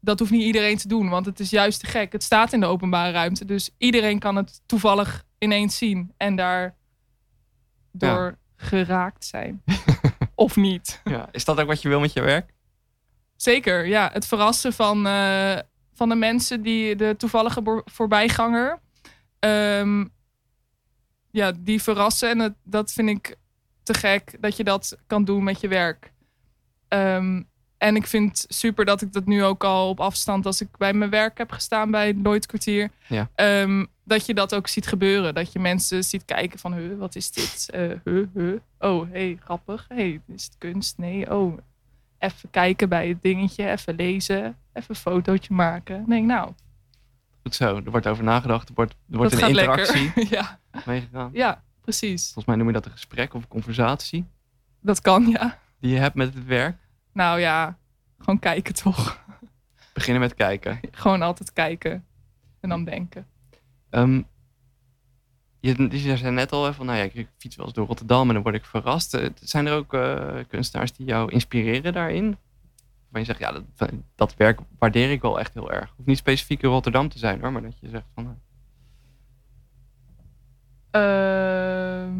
dat 0.00 0.18
hoeft 0.18 0.30
niet 0.30 0.42
iedereen 0.42 0.76
te 0.76 0.88
doen, 0.88 1.08
want 1.08 1.26
het 1.26 1.40
is 1.40 1.50
juist 1.50 1.80
te 1.80 1.86
gek. 1.86 2.12
Het 2.12 2.22
staat 2.22 2.52
in 2.52 2.60
de 2.60 2.66
openbare 2.66 3.12
ruimte, 3.12 3.44
dus 3.44 3.70
iedereen 3.78 4.18
kan 4.18 4.36
het 4.36 4.60
toevallig 4.66 5.24
ineens 5.38 5.78
zien 5.78 6.12
en 6.16 6.36
daar 6.36 6.74
door 7.92 8.38
geraakt 8.56 9.24
zijn. 9.24 9.62
of 10.34 10.56
niet. 10.56 11.00
ja. 11.04 11.28
Is 11.32 11.44
dat 11.44 11.60
ook 11.60 11.66
wat 11.66 11.82
je 11.82 11.88
wil 11.88 12.00
met 12.00 12.12
je 12.12 12.20
werk? 12.20 12.54
Zeker, 13.36 13.86
ja. 13.86 14.10
Het 14.12 14.26
verrassen 14.26 14.72
van, 14.72 15.06
eh, 15.06 15.58
van 15.94 16.08
de 16.08 16.14
mensen, 16.14 16.62
die 16.62 16.96
de 16.96 17.14
toevallige 17.16 17.82
voorbijganger. 17.84 18.78
ehm, 19.38 20.04
ja, 21.36 21.52
die 21.58 21.82
verrassen. 21.82 22.28
En 22.30 22.38
het, 22.38 22.54
dat 22.62 22.92
vind 22.92 23.08
ik 23.08 23.36
te 23.82 23.94
gek 23.94 24.36
dat 24.40 24.56
je 24.56 24.64
dat 24.64 24.96
kan 25.06 25.24
doen 25.24 25.44
met 25.44 25.60
je 25.60 25.68
werk. 25.68 26.12
Ehm, 26.88 27.42
en 27.78 27.96
ik 27.96 28.06
vind 28.06 28.44
super 28.48 28.84
dat 28.84 29.02
ik 29.02 29.12
dat 29.12 29.26
nu 29.26 29.44
ook 29.44 29.64
al 29.64 29.88
op 29.88 30.00
afstand, 30.00 30.46
als 30.46 30.60
ik 30.60 30.68
bij 30.76 30.92
mijn 30.92 31.10
werk 31.10 31.38
heb 31.38 31.50
gestaan 31.52 31.90
bij 31.90 32.14
Lloyd 32.14 32.46
kwartier, 32.46 32.90
Ja. 33.08 33.28
ehm, 33.34 33.84
dat 34.04 34.26
je 34.26 34.34
dat 34.34 34.54
ook 34.54 34.68
ziet 34.68 34.86
gebeuren. 34.86 35.34
Dat 35.34 35.52
je 35.52 35.58
mensen 35.58 36.04
ziet 36.04 36.24
kijken 36.24 36.58
van, 36.58 36.74
huh, 36.74 36.98
wat 36.98 37.14
is 37.14 37.30
dit? 37.30 37.70
Eh 37.70 37.90
huh, 38.04 38.26
huh. 38.34 38.58
Oh, 38.78 39.10
hey, 39.10 39.38
grappig. 39.44 39.84
Hey, 39.88 40.20
is 40.34 40.44
het 40.44 40.54
kunst? 40.58 40.98
Nee, 40.98 41.34
oh, 41.34 41.58
even 42.18 42.50
kijken 42.50 42.88
bij 42.88 43.08
het 43.08 43.22
dingetje, 43.22 43.70
even 43.70 43.94
lezen, 43.94 44.56
even 44.72 44.88
een 44.88 44.96
fotootje 44.96 45.54
maken. 45.54 46.04
Denk, 46.08 46.26
nou, 46.26 46.52
Goed 47.46 47.54
zo, 47.54 47.76
er 47.76 47.90
wordt 47.90 48.06
over 48.06 48.24
nagedacht, 48.24 48.68
er 48.68 48.74
wordt, 48.74 48.92
er 49.10 49.16
wordt 49.16 49.32
dat 49.32 49.42
een 49.42 49.48
interactie 49.48 50.12
ja, 50.36 50.60
meegegaan. 50.86 51.30
ja, 51.32 51.62
precies. 51.80 52.24
Volgens 52.24 52.44
mij 52.44 52.56
noem 52.56 52.66
je 52.66 52.72
dat 52.72 52.84
een 52.84 52.90
gesprek 52.90 53.34
of 53.34 53.42
een 53.42 53.48
conversatie 53.48 54.26
Dat 54.80 55.00
kan, 55.00 55.26
ja. 55.28 55.58
die 55.80 55.90
je 55.92 55.98
hebt 55.98 56.14
met 56.14 56.34
het 56.34 56.44
werk. 56.44 56.76
Nou 57.12 57.40
ja, 57.40 57.78
gewoon 58.18 58.38
kijken 58.38 58.74
toch. 58.74 59.24
Beginnen 59.92 60.22
met 60.22 60.34
kijken. 60.34 60.80
Gewoon 60.90 61.22
altijd 61.22 61.52
kijken 61.52 62.06
en 62.60 62.68
dan 62.68 62.84
denken. 62.84 63.26
Ehm, 63.90 64.22
je, 65.60 65.88
je 65.90 66.16
zei 66.16 66.30
net 66.30 66.52
al 66.52 66.72
van, 66.72 66.86
nou 66.86 66.98
ja, 66.98 67.04
ik 67.12 67.28
fiets 67.38 67.56
wel 67.56 67.66
eens 67.66 67.74
door 67.74 67.86
Rotterdam 67.86 68.28
en 68.28 68.34
dan 68.34 68.42
word 68.42 68.54
ik 68.54 68.64
verrast. 68.64 69.14
Eh, 69.14 69.28
Zijn 69.40 69.66
er 69.66 69.72
ook 69.72 69.94
eh, 69.94 70.38
kunstenaars 70.48 70.92
die 70.92 71.06
jou 71.06 71.32
inspireren 71.32 71.92
daarin? 71.92 72.36
Waarvan 73.10 73.20
je 73.20 73.24
zegt, 73.24 73.38
ja, 73.38 73.52
dat, 73.76 73.90
dat 74.14 74.36
werk 74.36 74.60
waardeer 74.78 75.10
ik 75.10 75.22
wel 75.22 75.38
echt 75.38 75.54
heel 75.54 75.72
erg. 75.72 75.92
Hoeft 75.96 76.08
niet 76.08 76.18
specifiek 76.18 76.62
in 76.62 76.68
Rotterdam 76.68 77.08
te 77.08 77.18
zijn 77.18 77.40
hoor, 77.40 77.52
maar 77.52 77.62
dat 77.62 77.78
je 77.80 77.88
zegt 77.88 78.06
van, 78.14 78.24
nou, 78.24 78.36
Ehm, 80.96 82.14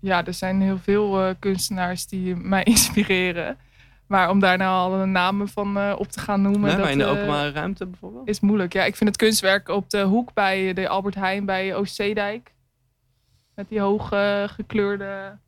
ja, 0.00 0.24
er 0.24 0.34
zijn 0.34 0.60
heel 0.60 0.78
veel 0.78 1.20
eh, 1.20 1.34
kunstenaars 1.38 2.06
die 2.06 2.36
mij 2.36 2.62
inspireren. 2.74 3.58
Maar 4.06 4.30
om 4.30 4.40
daar 4.40 4.56
nou 4.58 4.92
alle 4.92 5.06
namen 5.06 5.48
van 5.48 5.78
eh, 5.78 5.94
op 5.98 6.08
te 6.08 6.20
gaan 6.20 6.42
noemen, 6.42 6.60
nee, 6.60 6.70
dat 6.70 6.80
maar 6.80 6.92
in 6.92 6.98
de 6.98 7.04
eh, 7.04 7.10
openbare 7.10 7.50
ruimte 7.50 7.86
bijvoorbeeld? 7.86 8.28
is 8.28 8.40
moeilijk. 8.40 8.72
Ja, 8.72 8.84
ik 8.84 8.96
vind 8.96 9.10
het 9.10 9.18
kunstwerk 9.18 9.68
op 9.68 9.90
de 9.90 10.02
hoek 10.02 10.32
bij 10.32 10.72
de 10.72 10.88
Albert 10.88 11.14
Heijn 11.14 11.44
bij 11.44 11.74
Oostzeedijk. 11.74 12.52
Met 13.54 13.68
die 13.68 13.80
hoge 13.80 14.46
gekleurde 14.50 15.38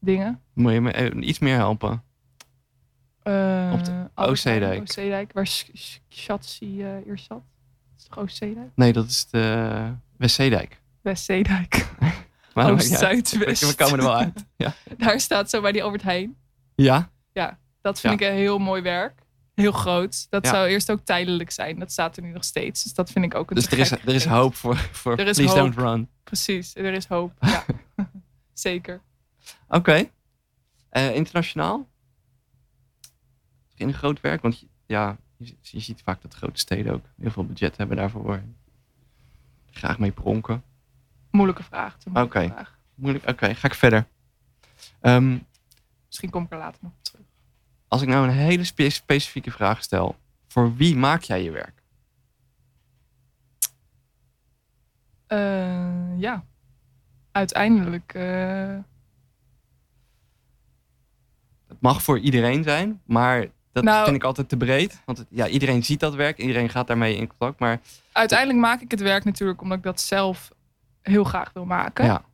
dingen. 0.00 0.40
Moet 0.54 0.72
je 0.72 0.80
me 0.80 0.92
eh, 0.92 1.28
iets 1.28 1.38
meer 1.38 1.56
helpen? 1.56 2.02
Eh, 3.22 3.70
Op 3.74 3.84
de- 3.84 4.10
Oostzeedijk. 4.14 4.80
Oostzeedijk, 4.80 5.32
waar 5.32 5.46
Sch- 5.46 5.98
Schatzi 6.08 6.82
eh, 6.82 7.06
eerst 7.06 7.24
zat. 7.26 7.38
Dat 7.38 7.98
is 7.98 8.04
toch 8.04 8.18
Oostzeedijk? 8.18 8.68
Nee, 8.74 8.92
dat 8.92 9.06
is 9.06 9.26
de 9.30 9.92
Westzeedijk. 10.16 10.80
Westzeedijk. 11.02 11.86
Dat 12.54 12.70
Oost, 12.70 12.90
maakt 12.90 12.90
niet 12.90 13.08
uit. 13.08 13.28
Zuid, 13.28 13.44
West. 13.46 13.68
We 13.76 13.84
komen 13.84 13.98
er 13.98 14.04
wel 14.04 14.16
uit. 14.16 14.44
Ja. 14.56 14.72
Daar 14.98 15.20
staat 15.20 15.50
zo 15.50 15.60
bij 15.60 15.72
die 15.72 15.82
Albert 15.82 16.02
Heijn. 16.02 16.36
Ja? 16.74 17.10
Dat 17.82 18.00
vind 18.00 18.20
Ja. 18.20 18.26
ik 18.26 18.32
een 18.32 18.38
heel 18.38 18.58
mooi 18.58 18.82
werk. 18.82 19.22
Heel 19.54 19.72
groot. 19.72 20.26
Dat 20.30 20.44
Ja. 20.44 20.50
zou 20.52 20.68
eerst 20.68 20.90
ook 20.90 21.00
tijdelijk 21.04 21.50
zijn. 21.50 21.78
Dat 21.78 21.92
staat 21.92 22.16
er 22.16 22.22
nu 22.22 22.32
nog 22.32 22.44
steeds. 22.44 22.82
Dus 22.82 22.94
dat 22.94 23.10
vind 23.10 23.24
ik 23.24 23.34
ook 23.34 23.50
een 23.50 23.56
Dus 23.56 23.66
er 23.66 23.78
is, 23.78 23.90
er 23.90 24.08
is 24.08 24.24
hoop 24.24 24.54
voor, 24.54 24.76
voor 24.76 25.14
Please 25.14 25.42
hoop. 25.46 25.54
Don't 25.56 25.76
Run. 25.76 26.08
Precies, 26.24 26.76
er 26.76 26.92
is 26.92 27.06
hoop. 27.06 27.32
Ja. 27.40 27.64
Zeker. 28.52 29.00
Oké. 29.68 30.10
Eh, 30.88 31.14
internationaal? 31.14 31.88
In 33.74 33.92
groot 33.94 34.20
werk? 34.20 34.42
Want 34.42 34.58
je- 34.60 34.66
ja, 34.86 35.16
je, 35.36 35.44
ziet- 35.44 35.68
je 35.68 35.80
ziet 35.80 36.02
vaak 36.02 36.22
dat 36.22 36.34
grote 36.34 36.60
steden 36.60 36.92
ook 36.92 37.04
heel 37.16 37.30
veel 37.30 37.46
budget 37.46 37.76
hebben 37.76 37.96
daarvoor. 37.96 38.42
Graag 39.70 39.98
mee 39.98 40.12
pronken. 40.12 40.62
Moeilijke 41.30 41.62
vraag. 41.62 41.96
Oké. 42.14 42.46
vraag. 42.48 42.78
Moeilijk. 42.94 43.28
Oké, 43.28 43.54
ga 43.54 43.66
ik 43.68 43.74
verder. 43.74 44.06
Ehm, 45.00 45.38
Misschien 46.06 46.30
kom 46.30 46.44
ik 46.44 46.50
er 46.52 46.58
later 46.58 46.78
nog 46.82 46.92
op 46.92 47.04
terug. 47.04 47.26
als 47.88 48.02
ik 48.02 48.08
nou 48.08 48.28
een 48.28 48.34
hele 48.34 48.64
spe- 48.64 48.90
specifieke 48.90 49.50
vraag 49.50 49.82
stel. 49.82 50.16
Voor 50.48 50.74
wie 50.76 50.96
maak 50.96 51.22
jij 51.22 51.42
je 51.42 51.50
werk? 51.50 51.82
Eh, 55.26 56.18
ja. 56.20 56.44
Uiteindelijk. 57.32 58.14
eh, 58.14 58.78
mag 61.80 62.02
voor 62.02 62.18
iedereen 62.18 62.62
zijn, 62.62 63.00
maar 63.06 63.46
dat 63.72 63.84
Nou- 63.84 64.04
vind 64.04 64.16
ik 64.16 64.24
altijd 64.24 64.48
te 64.48 64.56
breed. 64.56 65.02
Want 65.04 65.18
het- 65.18 65.26
ja, 65.30 65.48
iedereen 65.48 65.84
ziet 65.84 66.00
dat 66.00 66.14
werk, 66.14 66.38
iedereen 66.38 66.68
gaat 66.68 66.86
daarmee 66.86 67.16
in 67.16 67.26
contact. 67.26 67.58
Maar 67.60 67.80
uiteindelijk 68.12 68.58
maak 68.58 68.80
ik 68.80 68.90
het 68.90 69.00
werk 69.00 69.24
natuurlijk 69.24 69.62
omdat 69.62 69.78
ik 69.78 69.84
dat 69.84 70.00
zelf 70.00 70.50
heel 71.02 71.24
graag 71.24 71.50
wil 71.52 71.64
maken. 71.64 72.04
ja, 72.04 72.24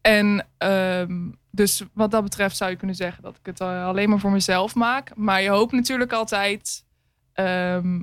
En 0.00 0.46
ehm, 0.58 1.30
dus 1.50 1.82
wat 1.92 2.10
dat 2.10 2.22
betreft 2.22 2.56
zou 2.56 2.70
je 2.70 2.76
kunnen 2.76 2.96
zeggen 2.96 3.22
dat 3.22 3.36
ik 3.36 3.46
het 3.46 3.60
eh, 3.60 3.86
alleen 3.86 4.08
maar 4.08 4.18
voor 4.18 4.30
mezelf 4.30 4.74
maak. 4.74 5.16
Maar 5.16 5.42
je 5.42 5.48
hoopt 5.48 5.72
natuurlijk 5.72 6.12
altijd 6.12 6.84
ehm, 7.32 8.02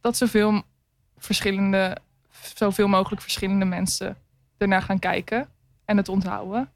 dat 0.00 0.16
zoveel 0.16 0.62
verschillende, 1.16 1.96
zoveel 2.54 2.88
mogelijk 2.88 3.22
verschillende 3.22 3.64
mensen 3.64 4.16
ernaar 4.58 4.82
gaan 4.82 4.98
kijken 4.98 5.48
en 5.84 5.96
het 5.96 6.08
onthouden. 6.08 6.70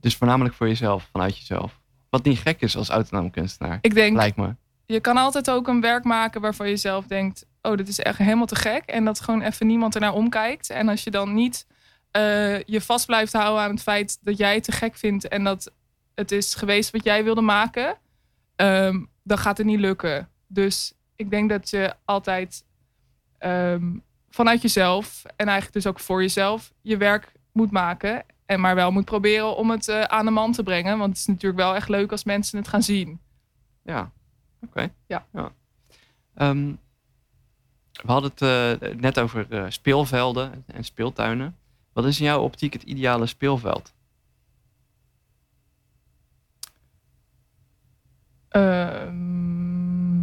Dus 0.00 0.16
voornamelijk 0.16 0.54
voor 0.54 0.68
jezelf, 0.68 1.08
vanuit 1.12 1.38
jezelf. 1.38 1.80
Wat 2.10 2.24
niet 2.24 2.38
gek 2.38 2.60
is 2.60 2.76
als 2.76 2.88
autonoom 2.88 3.30
kunstenaar, 3.30 3.78
Ik 3.80 3.94
denk, 3.94 4.16
lijkt 4.16 4.36
me. 4.36 4.54
je 4.86 5.00
kan 5.00 5.16
altijd 5.16 5.50
ook 5.50 5.68
een 5.68 5.80
werk 5.80 6.04
maken 6.04 6.40
waarvan 6.40 6.68
je 6.68 6.76
zelf 6.76 7.06
denkt: 7.06 7.46
oh, 7.62 7.76
dit 7.76 7.88
is 7.88 7.98
echt 7.98 8.18
helemaal 8.18 8.46
te 8.46 8.56
gek. 8.56 8.84
En 8.84 9.04
dat 9.04 9.20
gewoon 9.20 9.42
even 9.42 9.66
niemand 9.66 9.94
ernaar 9.94 10.12
omkijkt. 10.12 10.70
En 10.70 10.88
als 10.88 11.04
je 11.04 11.10
dan 11.10 11.34
niet 11.34 11.66
eh, 12.10 12.62
je 12.62 12.80
vast 12.80 13.06
blijft 13.06 13.32
houden 13.32 13.62
aan 13.62 13.70
het 13.70 13.82
feit 13.82 14.18
dat 14.20 14.38
jij 14.38 14.54
het 14.54 14.64
te 14.64 14.72
gek 14.72 14.96
vindt 14.96 15.28
en 15.28 15.44
dat 15.44 15.72
het 16.14 16.32
is 16.32 16.54
geweest 16.54 16.90
wat 16.90 17.04
jij 17.04 17.24
wilde 17.24 17.40
maken, 17.40 17.98
ehm, 18.56 19.04
dan 19.22 19.38
gaat 19.38 19.58
het 19.58 19.66
niet 19.66 19.80
lukken. 19.80 20.28
Dus 20.46 20.92
ik 21.16 21.30
denk 21.30 21.50
dat 21.50 21.70
je 21.70 21.94
altijd 22.04 22.64
ehm, 23.38 23.92
vanuit 24.30 24.62
jezelf 24.62 25.22
en 25.36 25.46
eigenlijk 25.46 25.72
dus 25.72 25.86
ook 25.86 26.00
voor 26.00 26.20
jezelf 26.20 26.72
je 26.82 26.96
werk 26.96 27.32
moet 27.52 27.70
maken. 27.70 28.24
En 28.50 28.60
maar 28.60 28.74
wel 28.74 28.90
moet 28.90 29.04
proberen 29.04 29.56
om 29.56 29.70
het 29.70 29.88
eh, 29.88 30.02
aan 30.02 30.24
de 30.24 30.30
man 30.30 30.52
te 30.52 30.62
brengen. 30.62 30.98
Want 30.98 31.10
het 31.10 31.18
is 31.18 31.26
natuurlijk 31.26 31.60
wel 31.62 31.74
echt 31.74 31.88
leuk 31.88 32.10
als 32.10 32.24
mensen 32.24 32.58
het 32.58 32.68
gaan 32.68 32.82
zien. 32.82 33.20
Ja, 33.82 34.10
oké. 34.60 34.92
Ja. 35.06 35.26
Ehm, 36.34 36.74
we 37.92 38.12
hadden 38.12 38.30
het 38.34 38.42
eh, 38.82 38.90
net 38.96 39.18
over 39.20 39.46
eh, 39.52 39.64
speelvelden 39.68 40.64
en 40.66 40.84
speeltuinen. 40.84 41.56
Wat 41.92 42.04
is 42.04 42.18
in 42.18 42.24
jouw 42.24 42.40
optiek 42.42 42.72
het 42.72 42.82
ideale 42.82 43.26
speelveld? 43.26 43.94
Ehm, 48.48 50.22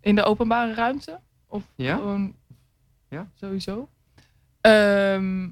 in 0.00 0.14
de 0.14 0.22
openbare 0.24 0.74
ruimte? 0.74 1.20
Of 1.46 1.64
Ja? 1.74 1.96
gewoon 1.96 2.36
Ja. 3.08 3.30
sowieso? 3.34 3.88
Ehm, 4.60 5.48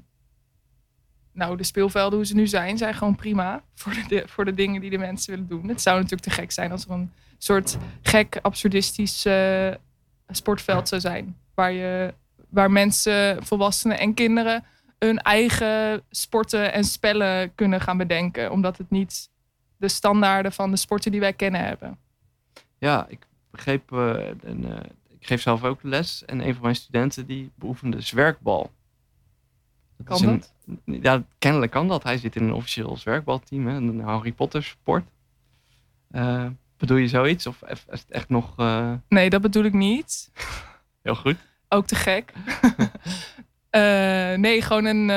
nou, 1.33 1.57
de 1.57 1.63
speelvelden 1.63 2.17
hoe 2.17 2.27
ze 2.27 2.35
nu 2.35 2.47
zijn, 2.47 2.77
zijn 2.77 2.93
gewoon 2.93 3.15
prima 3.15 3.63
voor 3.75 3.93
de, 4.07 4.23
voor 4.27 4.45
de 4.45 4.53
dingen 4.53 4.81
die 4.81 4.89
de 4.89 4.97
mensen 4.97 5.31
willen 5.31 5.47
doen. 5.47 5.67
Het 5.67 5.81
zou 5.81 5.95
natuurlijk 5.95 6.23
te 6.23 6.41
gek 6.41 6.51
zijn 6.51 6.71
als 6.71 6.85
er 6.85 6.91
een 6.91 7.11
soort 7.37 7.77
gek, 8.01 8.39
absurdistisch 8.41 9.27
sportveld 10.27 10.87
zou 10.87 11.01
zijn. 11.01 11.37
Waar, 11.53 11.71
je, 11.71 12.13
waar 12.49 12.71
mensen, 12.71 13.45
volwassenen 13.45 13.99
en 13.99 14.13
kinderen 14.13 14.63
hun 14.99 15.17
eigen 15.17 16.03
sporten 16.09 16.73
en 16.73 16.83
spellen 16.83 17.55
kunnen 17.55 17.81
gaan 17.81 17.97
bedenken. 17.97 18.51
Omdat 18.51 18.77
het 18.77 18.89
niet 18.89 19.29
de 19.77 19.87
standaarden 19.87 20.51
van 20.51 20.71
de 20.71 20.77
sporten 20.77 21.11
die 21.11 21.19
wij 21.19 21.33
kennen 21.33 21.65
hebben. 21.65 21.97
Ja, 22.77 23.05
ik 23.09 23.27
begreep, 23.51 23.91
eh, 23.91 24.27
een, 24.41 24.65
eh, 24.65 24.89
ik 25.07 25.27
geef 25.27 25.41
zelf 25.41 25.63
ook 25.63 25.83
les 25.83 26.25
en 26.25 26.39
een 26.39 26.53
van 26.53 26.63
mijn 26.63 26.75
studenten 26.75 27.25
die 27.25 27.51
beoefende 27.55 28.01
zwerkbal. 28.01 28.71
Kan 30.03 30.23
een- 30.23 30.43
dat? 30.85 31.03
Ja, 31.03 31.23
kennelijk 31.39 31.71
kan 31.71 31.87
dat. 31.87 32.03
Hij 32.03 32.17
zit 32.17 32.35
in 32.35 32.43
een 32.43 32.53
officieel 32.53 32.97
zwerkbalteam, 32.97 33.67
hè, 33.67 33.75
een 33.75 33.99
Harry 33.99 34.31
Potter 34.31 34.63
sport. 34.63 35.03
Eh, 36.11 36.45
bedoel 36.77 36.97
je 36.97 37.07
zoiets? 37.07 37.47
Of 37.47 37.61
is 37.67 37.83
het 37.89 38.05
echt 38.09 38.29
nog 38.29 38.53
eh, 38.57 38.93
Nee, 39.09 39.29
dat 39.29 39.41
bedoel 39.41 39.63
ik 39.63 39.73
niet. 39.73 40.31
heel 41.03 41.15
goed? 41.15 41.37
Ook 41.69 41.85
te 41.87 41.95
gek. 41.95 42.33
Eh, 43.69 43.81
nee, 44.37 44.61
gewoon 44.61 44.85
een, 44.85 45.09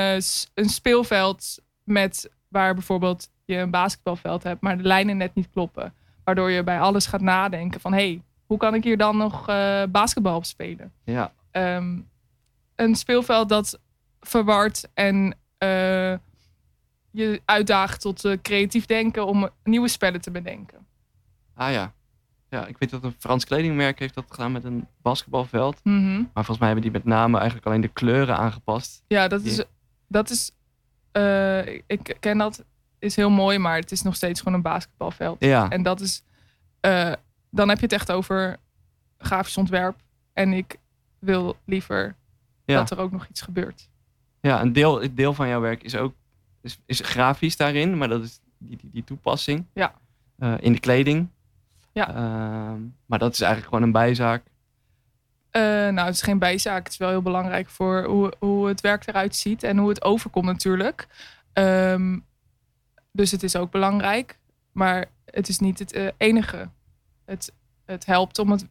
een 0.54 0.68
speelveld 0.68 1.58
met 1.84 2.30
waar 2.48 2.74
bijvoorbeeld 2.74 3.30
je 3.44 3.56
een 3.56 3.70
basketbalveld 3.70 4.42
hebt, 4.42 4.60
maar 4.60 4.76
de 4.76 4.82
lijnen 4.82 5.16
net 5.16 5.34
niet 5.34 5.48
kloppen. 5.52 5.94
Waardoor 6.24 6.50
je 6.50 6.62
bij 6.62 6.80
alles 6.80 7.06
gaat 7.06 7.20
nadenken 7.20 7.80
van 7.80 7.92
hé, 7.92 7.98
hey, 7.98 8.22
hoe 8.46 8.58
kan 8.58 8.74
ik 8.74 8.84
hier 8.84 8.96
dan 8.96 9.16
nog 9.16 9.44
basketbal 9.90 10.36
op 10.36 10.44
spelen? 10.44 10.92
Ja, 11.04 11.32
Ehm, 11.50 11.98
een 12.76 12.94
speelveld 12.94 13.48
dat 13.48 13.78
verward 14.26 14.88
en 14.94 15.34
eh, 15.58 16.14
je 17.10 17.40
uitdaagt 17.44 18.00
tot 18.00 18.24
eh, 18.24 18.38
creatief 18.42 18.86
denken 18.86 19.26
om 19.26 19.48
nieuwe 19.64 19.88
spellen 19.88 20.20
te 20.20 20.30
bedenken. 20.30 20.86
ah 21.54 21.72
ja. 21.72 21.92
Ja, 22.48 22.66
ik 22.66 22.76
weet 22.78 22.90
dat 22.90 23.04
een 23.04 23.14
Frans 23.18 23.44
kledingmerk 23.44 23.98
heeft 23.98 24.14
dat 24.14 24.24
gedaan 24.28 24.52
met 24.52 24.64
een 24.64 24.86
basketbalveld. 25.02 25.80
Mhm. 25.84 26.14
Maar 26.16 26.44
volgens 26.44 26.58
mij 26.58 26.66
hebben 26.66 26.84
die 26.84 26.92
met 27.00 27.04
name 27.04 27.36
eigenlijk 27.36 27.66
alleen 27.66 27.80
de 27.80 27.88
kleuren 27.88 28.36
aangepast. 28.36 29.02
Ja, 29.06 29.28
dat 29.28 29.42
is. 29.42 29.62
Dat 30.08 30.30
is 30.30 30.50
eh, 31.12 31.66
ik 31.86 32.16
ken 32.20 32.38
dat, 32.38 32.64
is 32.98 33.16
heel 33.16 33.30
mooi, 33.30 33.58
maar 33.58 33.76
het 33.76 33.92
is 33.92 34.02
nog 34.02 34.14
steeds 34.14 34.38
gewoon 34.40 34.54
een 34.54 34.62
basketbalveld. 34.62 35.44
Ja, 35.44 35.70
En 35.70 35.82
dat 35.82 36.00
is. 36.00 36.22
dan 37.50 37.68
heb 37.68 37.76
je 37.78 37.84
het 37.84 37.92
echt 37.92 38.12
over 38.12 38.56
grafisch 39.18 39.56
ontwerp. 39.56 39.96
En 40.32 40.52
ik 40.52 40.76
wil 41.18 41.56
liever 41.64 42.14
Ja. 42.64 42.76
dat 42.76 42.90
er 42.90 42.98
ook 42.98 43.12
nog 43.12 43.26
iets 43.26 43.40
gebeurt. 43.40 43.88
Ja 44.42 44.60
een 44.60 44.72
deel, 44.72 45.02
een 45.02 45.14
deel 45.14 45.34
van 45.34 45.48
jouw 45.48 45.60
werk 45.60 45.82
is 45.82 45.96
ook 45.96 46.14
is, 46.62 46.78
is 46.86 47.00
grafisch 47.00 47.56
daarin, 47.56 47.98
maar 47.98 48.08
dat 48.08 48.22
is 48.22 48.40
die, 48.58 48.76
die, 48.76 48.90
die 48.92 49.04
toepassing. 49.04 49.64
Ja. 49.72 49.94
Eh, 50.38 50.54
in 50.60 50.72
de 50.72 50.80
kleding. 50.80 51.28
Ja. 51.92 52.08
Ehm, 52.08 52.80
maar 53.06 53.18
dat 53.18 53.32
is 53.32 53.40
eigenlijk 53.40 53.72
gewoon 53.72 53.84
een 53.84 53.92
bijzaak. 53.92 54.42
Eh, 55.50 55.62
nou, 55.62 56.06
het 56.06 56.14
is 56.14 56.22
geen 56.22 56.38
bijzaak. 56.38 56.82
Het 56.82 56.92
is 56.92 56.98
wel 56.98 57.08
heel 57.08 57.22
belangrijk 57.22 57.68
voor 57.68 58.04
hoe, 58.04 58.32
hoe 58.38 58.68
het 58.68 58.80
werk 58.80 59.06
eruit 59.06 59.36
ziet 59.36 59.62
en 59.62 59.78
hoe 59.78 59.88
het 59.88 60.04
overkomt 60.04 60.46
natuurlijk. 60.46 61.06
Ehm, 61.52 62.18
dus 63.12 63.30
het 63.30 63.42
is 63.42 63.56
ook 63.56 63.70
belangrijk, 63.70 64.38
maar 64.72 65.06
het 65.24 65.48
is 65.48 65.58
niet 65.58 65.78
het 65.78 65.92
eh, 65.92 66.08
enige. 66.16 66.68
Het, 67.24 67.52
het 67.84 68.06
helpt 68.06 68.38
om 68.38 68.50
het 68.50 68.66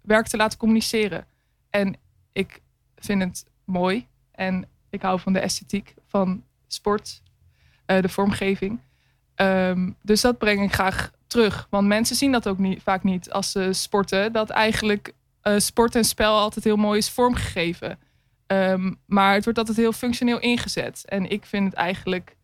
werk 0.00 0.26
te 0.26 0.36
laten 0.36 0.58
communiceren. 0.58 1.26
En 1.70 1.96
ik 2.32 2.60
vind 2.96 3.22
het 3.22 3.44
mooi 3.64 4.06
en 4.30 4.68
ik 4.90 5.02
hou 5.02 5.20
van 5.20 5.32
de 5.32 5.38
esthetiek 5.38 5.94
van 6.06 6.44
sport, 6.66 7.22
eh, 7.86 8.02
de 8.02 8.08
vormgeving. 8.08 8.80
Ehm, 9.34 9.90
dus 10.02 10.20
dat 10.20 10.38
breng 10.38 10.62
ik 10.62 10.72
graag 10.72 11.10
terug. 11.26 11.66
Want 11.70 11.86
mensen 11.86 12.16
zien 12.16 12.32
dat 12.32 12.48
ook 12.48 12.58
niet, 12.58 12.82
vaak 12.82 13.02
niet 13.02 13.30
als 13.30 13.50
ze 13.50 13.72
sporten. 13.72 14.32
Dat 14.32 14.50
eigenlijk 14.50 15.14
eh, 15.40 15.58
sport 15.58 15.94
en 15.94 16.04
spel 16.04 16.38
altijd 16.38 16.64
heel 16.64 16.76
mooi 16.76 16.98
is 16.98 17.10
vormgegeven. 17.10 17.98
Ehm, 18.46 18.92
maar 19.06 19.34
het 19.34 19.44
wordt 19.44 19.58
altijd 19.58 19.76
heel 19.76 19.92
functioneel 19.92 20.38
ingezet. 20.38 21.02
En 21.08 21.30
ik 21.30 21.44
vind 21.44 21.64
het 21.64 21.74
eigenlijk 21.74 22.36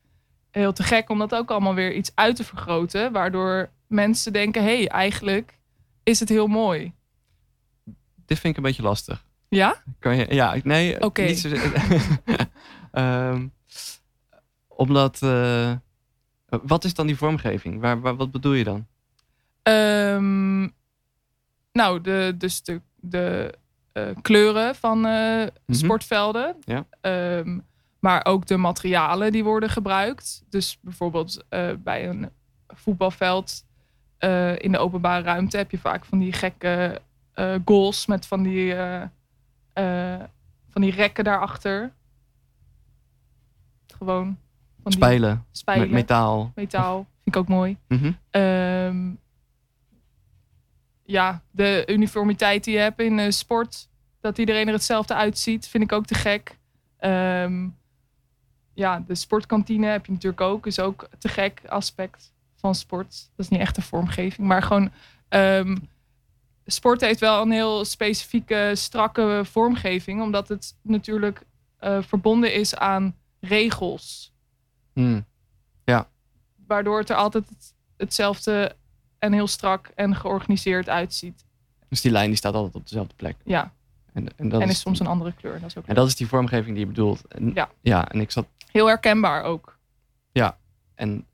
heel 0.50 0.72
te 0.72 0.82
gek 0.82 1.10
om 1.10 1.18
dat 1.18 1.34
ook 1.34 1.50
allemaal 1.50 1.74
weer 1.74 1.94
iets 1.94 2.10
uit 2.14 2.36
te 2.36 2.44
vergroten. 2.44 3.12
Waardoor 3.12 3.70
mensen 3.86 4.32
denken, 4.32 4.62
hé, 4.62 4.76
hey, 4.76 4.88
eigenlijk 4.88 5.58
is 6.02 6.20
het 6.20 6.28
heel 6.28 6.46
mooi. 6.46 6.92
Dit 8.26 8.38
vind 8.38 8.44
ik 8.44 8.56
een 8.56 8.62
beetje 8.62 8.82
lastig. 8.82 9.25
Ja? 9.48 9.82
Kan 9.98 10.16
je, 10.16 10.34
ja, 10.34 10.56
nee. 10.62 11.00
Oké. 11.00 11.22
Niet 11.22 11.38
zo, 11.38 11.48
Ehm, 12.96 13.46
omdat, 14.68 15.22
eh, 15.22 15.72
Wat 16.46 16.84
is 16.84 16.94
dan 16.94 17.06
die 17.06 17.16
vormgeving? 17.16 17.80
Waar, 17.80 18.00
waar, 18.00 18.16
wat 18.16 18.30
bedoel 18.30 18.52
je 18.52 18.64
dan? 18.64 18.86
Ehm, 19.62 20.60
nou, 21.72 22.00
de, 22.00 22.34
dus 22.38 22.62
de, 22.62 22.80
de 22.94 23.54
eh, 23.92 24.08
kleuren 24.22 24.74
van 24.74 25.06
eh, 25.06 25.46
sportvelden. 25.66 26.56
Ja. 26.60 26.86
Ehm, 27.00 27.58
maar 28.00 28.24
ook 28.24 28.46
de 28.46 28.56
materialen 28.56 29.32
die 29.32 29.44
worden 29.44 29.70
gebruikt. 29.70 30.44
Dus 30.50 30.78
bijvoorbeeld 30.80 31.44
bij 31.78 32.08
een 32.08 32.30
voetbalveld 32.68 33.64
in 34.56 34.72
de 34.72 34.78
openbare 34.78 35.22
ruimte 35.22 35.56
heb 35.56 35.70
je 35.70 35.78
vaak 35.78 36.04
van 36.04 36.18
die 36.18 36.32
gekke 36.32 37.00
goals 37.64 38.06
met 38.06 38.26
van 38.26 38.42
die, 38.42 38.74
eh, 39.76 40.24
van 40.70 40.82
die 40.82 40.90
rekken 40.90 41.24
daarachter. 41.24 41.92
Gewoon 43.98 44.24
van 44.82 44.90
die 44.90 44.92
Spijlen, 44.92 45.44
spijlen, 45.50 45.82
met 45.82 45.90
metaal. 45.90 46.52
metaal. 46.54 46.96
Vind 46.96 47.36
ik 47.36 47.36
ook 47.36 47.48
mooi. 47.48 47.76
Mhm. 47.88 48.12
Ehm, 48.30 49.10
ja, 51.02 51.42
de 51.50 51.84
uniformiteit 51.86 52.64
die 52.64 52.74
je 52.74 52.80
hebt 52.80 53.00
in 53.00 53.18
eh, 53.18 53.30
sport, 53.30 53.88
dat 54.20 54.38
iedereen 54.38 54.66
er 54.66 54.72
hetzelfde 54.72 55.14
uitziet, 55.14 55.68
vind 55.68 55.84
ik 55.84 55.92
ook 55.92 56.06
te 56.06 56.14
gek. 56.14 56.58
Ehm, 56.98 57.68
ja, 58.74 59.04
de 59.06 59.14
sportkantine 59.14 59.86
heb 59.86 60.06
je 60.06 60.12
natuurlijk 60.12 60.40
ook, 60.40 60.66
is 60.66 60.80
ook 60.80 61.08
te 61.18 61.28
gek 61.28 61.62
aspect 61.66 62.32
van 62.54 62.74
sport. 62.74 63.30
Dat 63.36 63.44
is 63.44 63.48
niet 63.48 63.60
echt 63.60 63.76
een 63.76 63.82
vormgeving, 63.82 64.48
maar 64.48 64.62
gewoon 64.62 64.90
ehm, 65.28 65.76
sport 66.66 67.00
heeft 67.00 67.20
wel 67.20 67.42
een 67.42 67.50
heel 67.50 67.84
specifieke, 67.84 68.70
strakke 68.74 69.40
vormgeving, 69.44 70.22
omdat 70.22 70.48
het 70.48 70.76
natuurlijk 70.82 71.42
eh, 71.78 72.02
verbonden 72.02 72.54
is 72.54 72.76
aan 72.76 73.16
regels 73.40 74.34
Hmm. 74.92 75.24
waardoor 76.66 76.98
het 76.98 77.10
er 77.10 77.16
altijd 77.16 77.48
het- 77.48 77.74
hetzelfde 77.96 78.76
en 79.18 79.32
heel 79.32 79.46
strak 79.46 79.90
en 79.94 80.14
georganiseerd 80.16 80.88
uitziet. 80.88 81.44
Dus 81.88 82.00
die 82.00 82.10
lijn 82.10 82.26
die 82.28 82.36
staat 82.36 82.54
altijd 82.54 82.74
op 82.74 82.88
dezelfde 82.88 83.14
plek. 83.14 83.36
Ja, 83.44 83.72
En, 84.12 84.36
en, 84.36 84.48
dat 84.48 84.60
en 84.60 84.68
is, 84.68 84.72
is 84.74 84.80
soms 84.80 85.00
een 85.00 85.06
andere 85.06 85.32
kleur. 85.32 85.60
Dat 85.60 85.68
is 85.68 85.76
ook 85.76 85.86
en 85.86 85.94
dat 85.94 86.06
is 86.06 86.16
die 86.16 86.26
vormgeving 86.26 86.70
die 86.76 86.78
je 86.78 86.86
bedoelt. 86.86 87.26
En, 87.26 87.50
Ja. 87.54 87.70
ja, 87.80 88.08
en 88.08 88.20
ik 88.20 88.30
zat 88.30 88.46
heel 88.72 88.86
herkenbaar 88.86 89.42
ook. 89.42 89.74
En 90.94 91.26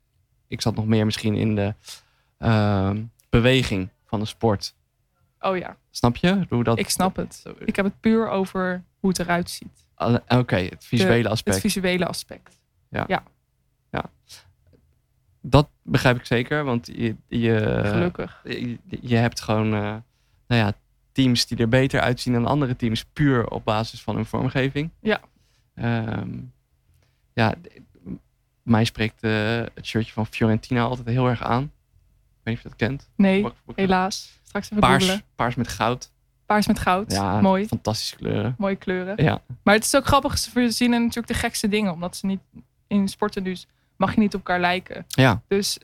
ik 0.47 0.61
zat 0.61 0.75
nog 0.75 0.85
meer 0.85 1.05
misschien 1.05 1.35
in 1.35 1.55
de 1.55 1.73
ehm, 2.37 3.03
beweging 3.29 3.89
van 4.05 4.19
de 4.19 4.25
sport. 4.25 4.75
Oh 5.43 5.57
ja, 5.57 5.77
Snap 5.91 6.15
je? 6.15 6.45
Hoe 6.49 6.63
dat, 6.63 6.79
ik 6.79 6.89
snap 6.89 7.15
het. 7.15 7.43
Ik 7.65 7.75
heb 7.75 7.85
het 7.85 7.99
puur 7.99 8.29
over 8.29 8.83
hoe 8.99 9.09
het 9.09 9.19
eruit 9.19 9.49
ziet. 9.49 9.87
Oké, 10.27 10.55
het 10.55 10.85
visuele 10.85 11.29
aspect. 11.29 11.55
Het 11.55 11.65
visuele 11.65 12.05
aspect. 12.05 12.59
Dat 15.41 15.69
begrijp 15.81 16.17
ik 16.17 16.25
zeker, 16.25 16.63
want 16.63 16.87
je, 16.87 17.15
je, 17.27 17.81
Gelukkig. 17.85 18.41
je, 18.43 18.77
je 19.01 19.15
hebt 19.15 19.41
gewoon 19.41 19.73
eh, 19.73 19.79
nou 20.47 20.61
ja, 20.61 20.73
teams 21.11 21.45
die 21.45 21.57
er 21.57 21.69
beter 21.69 21.99
uitzien 21.99 22.33
dan 22.33 22.45
andere 22.45 22.75
teams, 22.75 23.05
puur 23.05 23.47
op 23.49 23.65
basis 23.65 24.01
van 24.01 24.15
hun 24.15 24.25
vormgeving. 24.25 24.89
Ja. 24.99 25.21
Ehm, 25.75 26.39
ja, 27.33 27.55
mij 28.61 28.85
spreekt 28.85 29.23
eh, 29.23 29.31
het 29.73 29.85
shirtje 29.85 30.13
van 30.13 30.27
Fiorentina 30.27 30.83
altijd 30.83 31.07
heel 31.07 31.27
erg 31.27 31.41
aan. 31.41 31.63
Ik 31.63 31.69
weet 32.43 32.55
niet 32.55 32.55
of 32.55 32.63
je 32.63 32.69
dat 32.69 32.77
kent. 32.77 33.09
Nee, 33.15 33.45
helaas. 33.75 34.41
Straks 34.53 34.65
even 34.71 34.79
Paars, 34.89 35.03
googlen. 35.05 35.23
paars 35.35 35.55
met 35.55 35.67
goud. 35.67 36.11
Paars 36.45 36.67
met 36.67 36.79
goud. 36.79 37.11
Ja, 37.11 37.41
Mooi. 37.41 37.65
fantastische 37.67 38.15
kleuren. 38.15 38.55
Mooie 38.57 38.75
kleuren. 38.75 39.23
Ja, 39.23 39.41
Maar 39.63 39.73
het 39.73 39.83
is 39.83 39.95
ook 39.95 40.05
grappig. 40.05 40.37
Ze 40.37 40.49
verzinnen 40.51 40.99
natuurlijk 41.01 41.27
de 41.27 41.39
gekste 41.39 41.67
dingen. 41.67 41.91
Omdat 41.91 42.15
ze 42.15 42.25
niet 42.25 42.39
in 42.87 43.07
sporten 43.07 43.43
dus 43.43 43.67
mag 43.97 44.13
je 44.13 44.19
niet 44.19 44.33
op 44.33 44.39
elkaar 44.39 44.59
lijken. 44.59 45.05
ja. 45.07 45.41
Dus 45.47 45.77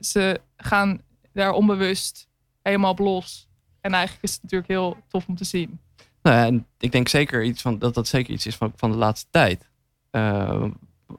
ze 0.00 0.40
gaan 0.56 1.00
daar 1.32 1.52
onbewust 1.52 2.28
helemaal 2.62 2.90
op 2.90 2.98
los. 2.98 3.48
En 3.80 3.92
eigenlijk 3.92 4.24
is 4.24 4.32
het 4.32 4.42
natuurlijk 4.42 4.70
heel 4.70 4.96
tof 5.08 5.26
om 5.28 5.36
te 5.36 5.44
zien. 5.44 5.80
Nou 6.22 6.36
ja, 6.36 6.44
en 6.46 6.66
ik 6.78 6.92
denk 6.92 7.08
zeker 7.08 7.44
iets 7.44 7.62
van, 7.62 7.78
dat 7.78 7.94
dat 7.94 8.08
zeker 8.08 8.32
iets 8.32 8.46
is 8.46 8.56
van, 8.56 8.72
van 8.76 8.90
de 8.90 8.96
laatste 8.96 9.26
tijd. 9.30 9.68
Eh, 10.10 10.64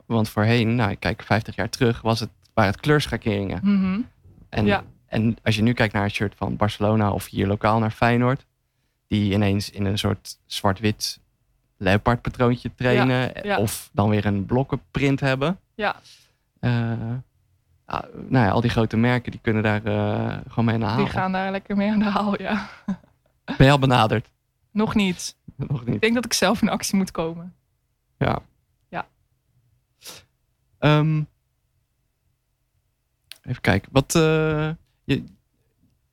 want 0.05 0.29
voorheen, 0.29 0.75
nou, 0.75 0.91
ik 0.91 0.99
kijk 0.99 1.23
50 1.23 1.55
jaar 1.55 1.69
terug, 1.69 2.01
was 2.01 2.19
het, 2.19 2.29
waren 2.53 2.71
het 2.71 2.79
kleurschakeringen. 2.81 3.59
Mhm. 3.63 4.01
En, 4.49 4.65
Ja. 4.65 4.83
En 5.07 5.37
als 5.43 5.55
je 5.55 5.61
nu 5.61 5.73
kijkt 5.73 5.93
naar 5.93 6.03
het 6.03 6.13
shirt 6.13 6.35
van 6.35 6.55
Barcelona 6.55 7.11
of 7.11 7.25
hier 7.25 7.47
lokaal 7.47 7.79
naar 7.79 7.91
Feyenoord, 7.91 8.45
die 9.07 9.33
ineens 9.33 9.69
in 9.69 9.85
een 9.85 9.97
soort 9.97 10.39
zwart-wit 10.45 11.19
leopardpatroontje 11.77 12.71
trainen, 12.75 13.31
ja. 13.43 13.57
of 13.57 13.89
dan 13.93 14.09
weer 14.09 14.25
een 14.25 14.45
blokkenprint 14.45 15.19
hebben. 15.19 15.59
Ja. 15.75 15.95
Eh, 16.59 16.91
ah, 17.85 18.03
nou 18.13 18.45
ja, 18.45 18.49
al 18.49 18.61
die 18.61 18.69
grote 18.69 18.97
merken 18.97 19.31
die 19.31 19.39
kunnen 19.43 19.63
daar 19.63 19.85
eh, 19.85 20.37
gewoon 20.47 20.65
mee 20.65 20.73
aan 20.73 20.79
de 20.79 20.85
haal. 20.85 20.97
Die 20.97 21.07
gaan 21.07 21.31
daar 21.31 21.51
lekker 21.51 21.77
mee 21.77 21.91
aan 21.91 21.99
de 21.99 22.05
haal, 22.05 22.41
ja. 22.41 22.69
Ben 23.57 23.65
je 23.65 23.71
al 23.71 23.79
benaderd? 23.79 24.29
Nog 24.71 24.95
niet. 24.95 25.35
Nog 25.55 25.81
Ik 25.81 25.87
niet. 25.87 26.01
denk 26.01 26.13
dat 26.13 26.25
ik 26.25 26.33
zelf 26.33 26.61
in 26.61 26.69
actie 26.69 26.97
moet 26.97 27.11
komen. 27.11 27.55
Ja. 28.17 28.39
Ja. 28.89 29.07
Ehm, 30.79 31.23
even 33.41 33.61
kijken. 33.61 33.89
Wat, 33.91 34.15
eh, 34.15 34.69
je, 35.07 35.23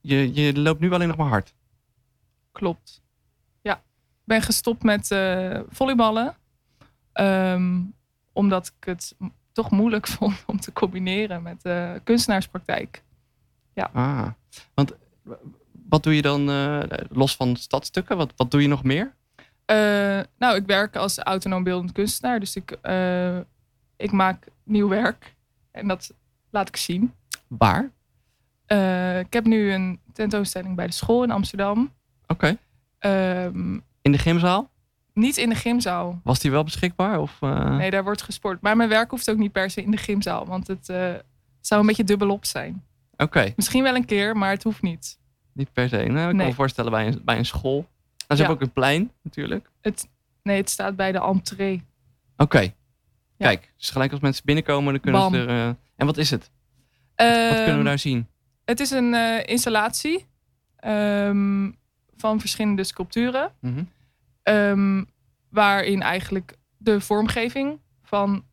je, 0.01 0.35
je 0.35 0.61
loopt 0.61 0.81
nu 0.81 0.93
alleen 0.93 1.09
nog 1.09 1.17
maar 1.17 1.29
hard. 1.29 1.55
Klopt. 2.53 3.03
Ja. 3.63 3.77
Ik 3.77 4.25
ben 4.25 4.43
gestopt 4.43 4.83
met 4.83 5.11
eh, 5.11 5.61
volleyballen. 5.69 6.37
Ehm, 7.13 7.81
omdat 8.33 8.67
ik 8.79 8.85
het 8.85 9.17
toch 9.53 9.71
moeilijk 9.71 10.07
vond 10.17 10.43
om 10.47 10.61
te 10.61 10.73
combineren 10.73 11.43
met 11.43 11.63
eh, 11.63 11.93
kunstenaarspraktijk. 12.05 13.03
Ah, 13.93 14.29
want 14.75 14.93
wat 15.89 16.03
doe 16.03 16.15
je 16.15 16.23
dan 16.23 16.51
eh, 16.51 16.83
los 17.09 17.37
van 17.37 17.57
stadstukken? 17.57 18.17
Wat, 18.17 18.33
wat 18.37 18.51
doe 18.51 18.63
je 18.63 18.69
nog 18.69 18.83
meer? 18.83 19.15
Nou, 20.39 20.57
ik 20.57 20.67
werk 20.67 20.97
als 20.97 21.19
autonoom 21.19 21.63
beeldend 21.63 21.93
kunstenaar. 21.93 22.41
Dus 22.41 22.57
ik, 22.57 22.71
ik 23.97 24.13
maak 24.13 24.47
nieuw 24.63 24.89
werk. 24.89 25.35
En 25.71 25.89
dat 25.89 26.15
laat 26.51 26.69
ik 26.69 26.77
zien. 26.77 27.15
Waar? 27.49 27.91
Eh, 28.79 29.19
ik 29.19 29.33
heb 29.33 29.45
nu 29.45 29.73
een 29.73 30.01
tentoonstelling 30.13 30.77
bij 30.77 30.87
de 30.87 30.93
school 30.93 31.23
in 31.23 31.31
Amsterdam. 31.31 31.93
Oké. 32.27 32.57
Ehm, 32.99 33.75
In 34.03 34.13
de 34.13 34.19
gymzaal? 34.19 34.71
niet 35.15 35.37
in 35.37 35.49
de 35.49 35.55
gymzaal. 35.55 36.21
Was 36.25 36.39
die 36.39 36.51
wel 36.51 36.65
beschikbaar? 36.65 37.19
Of, 37.21 37.37
eh, 37.41 37.77
Nee, 37.77 37.91
daar 37.91 38.05
wordt 38.05 38.23
gesport. 38.23 38.61
Maar 38.61 38.77
mijn 38.77 38.89
werk 38.89 39.11
hoeft 39.11 39.31
ook 39.31 39.37
niet 39.37 39.53
per 39.53 39.71
se 39.71 39.83
in 39.83 39.91
de 39.91 39.97
gymzaal. 39.97 40.47
Want 40.47 40.67
het 40.67 40.89
eh, 40.89 41.13
zou 41.61 41.81
een 41.81 41.87
beetje 41.87 42.05
dubbelop 42.05 42.45
zijn. 42.45 42.85
Oké, 43.17 43.53
Misschien 43.57 43.83
wel 43.83 43.95
een 43.95 44.05
keer, 44.05 44.37
maar 44.37 44.51
het 44.51 44.63
hoeft 44.63 44.83
niet. 44.83 45.19
niet 45.53 45.73
per 45.73 45.89
se. 45.89 45.97
Nou, 45.97 46.07
ik 46.09 46.15
kan 46.27 46.37
Nee. 46.37 46.47
me 46.47 46.55
voorstellen 46.55 46.91
bij 46.91 47.07
een, 47.07 47.21
bij 47.25 47.39
een 47.39 47.47
school. 47.47 47.77
Nou, 47.77 47.87
ze 48.17 48.25
Ja. 48.27 48.37
hebben 48.37 48.55
ook 48.57 48.61
een 48.63 48.73
plein 48.73 49.11
natuurlijk. 49.23 49.71
Nee, 50.43 50.57
het 50.57 50.71
staat 50.71 50.97
bij 50.97 51.13
de 51.13 51.21
entree. 51.21 51.83
Oké. 52.37 52.73
Kijk, 53.39 53.73
dus 53.77 53.91
gelijk 53.91 54.11
als 54.13 54.21
mensen 54.21 54.45
binnenkomen, 54.45 54.93
dan 54.93 55.03
kunnen 55.03 55.21
Bam. 55.21 55.33
ze 55.33 55.39
er... 55.47 55.77
en 55.97 56.07
wat 56.07 56.17
is 56.17 56.31
het? 56.31 56.51
Wat 57.17 57.27
kunnen 57.27 57.65
we 57.65 57.71
Ehm, 57.71 57.85
daar 57.85 57.99
zien? 57.99 58.27
Het 58.65 58.81
is 58.81 58.91
een 58.91 59.15
eh, 59.15 59.47
installatie 59.47 60.27
ehm, 60.77 61.71
van 62.17 62.41
verschillende 62.41 62.85
sculpturen. 62.85 63.53
Mhm. 63.61 63.83
ehm, 64.43 65.05
waarin 65.49 66.03
eigenlijk 66.03 66.57
de 66.77 67.01
vormgeving 67.01 67.81
van 68.03 68.45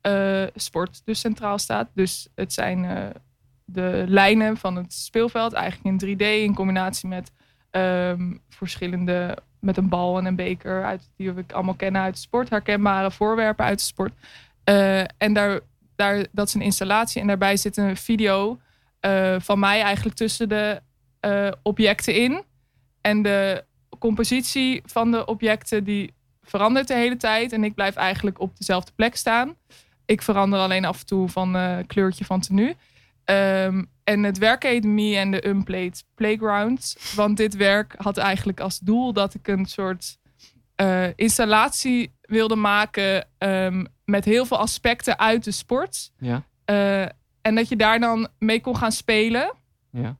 eh, 0.00 0.44
sport 0.54 1.02
dus 1.04 1.20
centraal 1.20 1.58
staat. 1.58 1.88
Dus 1.94 2.28
het 2.34 2.52
zijn 2.52 2.84
eh, 2.84 3.06
de 3.64 4.04
lijnen 4.08 4.56
van 4.56 4.76
het 4.76 4.92
speelveld, 4.92 5.52
eigenlijk 5.52 6.02
in 6.02 6.16
3D 6.16 6.22
in 6.22 6.54
combinatie 6.54 7.08
met 7.08 7.32
ehm, 7.70 8.36
verschillende, 8.48 9.38
met 9.60 9.76
een 9.76 9.88
bal 9.88 10.18
en 10.18 10.24
een 10.24 10.36
beker, 10.36 10.84
uit, 10.84 11.10
die 11.16 11.32
we 11.32 11.44
allemaal 11.52 11.74
kennen 11.74 12.02
uit 12.02 12.14
de 12.14 12.20
sport, 12.20 12.50
herkenbare 12.50 13.10
voorwerpen 13.10 13.64
uit 13.64 13.78
de 13.78 13.84
sport. 13.84 14.12
En 15.18 15.32
daar, 15.32 15.60
daar, 15.96 16.26
dat 16.32 16.46
is 16.46 16.54
een 16.54 16.60
installatie 16.60 17.20
en 17.20 17.26
daarbij 17.26 17.56
zit 17.56 17.76
een 17.76 17.96
video 17.96 18.58
eh, 19.00 19.36
van 19.38 19.58
mij 19.58 19.82
eigenlijk 19.82 20.16
tussen 20.16 20.48
de 20.48 20.82
eh, 21.20 21.50
objecten 21.62 22.14
in. 22.14 22.42
En 23.00 23.22
de 23.22 23.64
compositie 23.98 24.82
van 24.84 25.10
de 25.10 25.24
objecten 25.24 25.84
die 25.84 26.14
verandert 26.42 26.88
de 26.88 26.94
hele 26.94 27.16
tijd. 27.16 27.52
En 27.52 27.64
ik 27.64 27.74
blijf 27.74 27.94
eigenlijk 27.94 28.40
op 28.40 28.56
dezelfde 28.56 28.92
plek 28.94 29.16
staan. 29.16 29.56
Ik 30.06 30.22
verander 30.22 30.58
alleen 30.58 30.84
af 30.84 31.00
en 31.00 31.06
toe 31.06 31.28
van 31.28 31.56
eh, 31.56 31.76
kleurtje 31.86 32.24
van 32.24 32.40
tenue. 32.40 32.76
Ehm, 33.24 33.84
en 34.04 34.22
het 34.22 34.38
werk 34.38 34.62
heet 34.62 34.84
Me 34.84 35.20
and 35.20 35.32
the 35.32 35.48
Unplayed 35.48 36.04
Playground. 36.14 36.96
Want 37.14 37.36
dit 37.36 37.56
werk 37.56 37.94
had 37.96 38.16
eigenlijk 38.16 38.60
als 38.60 38.78
doel 38.78 39.12
dat 39.12 39.34
ik 39.34 39.48
een 39.48 39.66
soort 39.66 40.18
installatie 41.14 42.12
wilde 42.20 42.56
maken 42.56 43.26
ehm, 43.38 43.84
met 44.04 44.24
heel 44.24 44.46
veel 44.46 44.58
aspecten 44.58 45.18
uit 45.18 45.44
de 45.44 45.50
sport. 45.50 46.10
Ja. 46.18 46.44
En 47.48 47.54
dat 47.54 47.68
je 47.68 47.76
daar 47.76 48.00
dan 48.00 48.28
mee 48.38 48.60
kon 48.60 48.76
gaan 48.76 48.92
spelen. 48.92 49.54
Ja. 49.90 50.16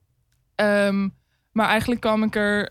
Ehm, 0.54 1.08
maar 1.52 1.68
eigenlijk 1.68 2.00
kwam 2.00 2.22
ik 2.22 2.36
er 2.36 2.70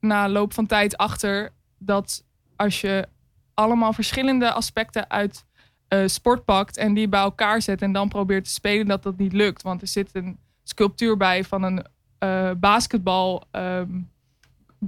na 0.00 0.28
loop 0.28 0.52
van 0.54 0.66
tijd 0.66 0.96
achter 0.96 1.50
dat 1.78 2.24
als 2.56 2.80
je 2.80 3.08
allemaal 3.54 3.92
verschillende 3.92 4.52
aspecten 4.52 5.10
uit 5.10 5.44
eh, 5.88 6.02
sport 6.06 6.44
pakt 6.44 6.76
en 6.76 6.94
die 6.94 7.08
bij 7.08 7.20
elkaar 7.20 7.62
zet 7.62 7.82
en 7.82 7.92
dan 7.92 8.08
probeert 8.08 8.44
te 8.44 8.50
spelen, 8.50 8.86
dat 8.86 9.02
dat 9.02 9.16
niet 9.16 9.32
lukt. 9.32 9.62
Want 9.62 9.80
er 9.80 9.88
zit 9.88 10.10
een 10.12 10.38
sculptuur 10.62 11.16
bij 11.16 11.44
van 11.44 11.62
een 11.62 11.86
eh, 12.18 12.50
basketbal 12.56 13.44
ehm, 13.50 14.00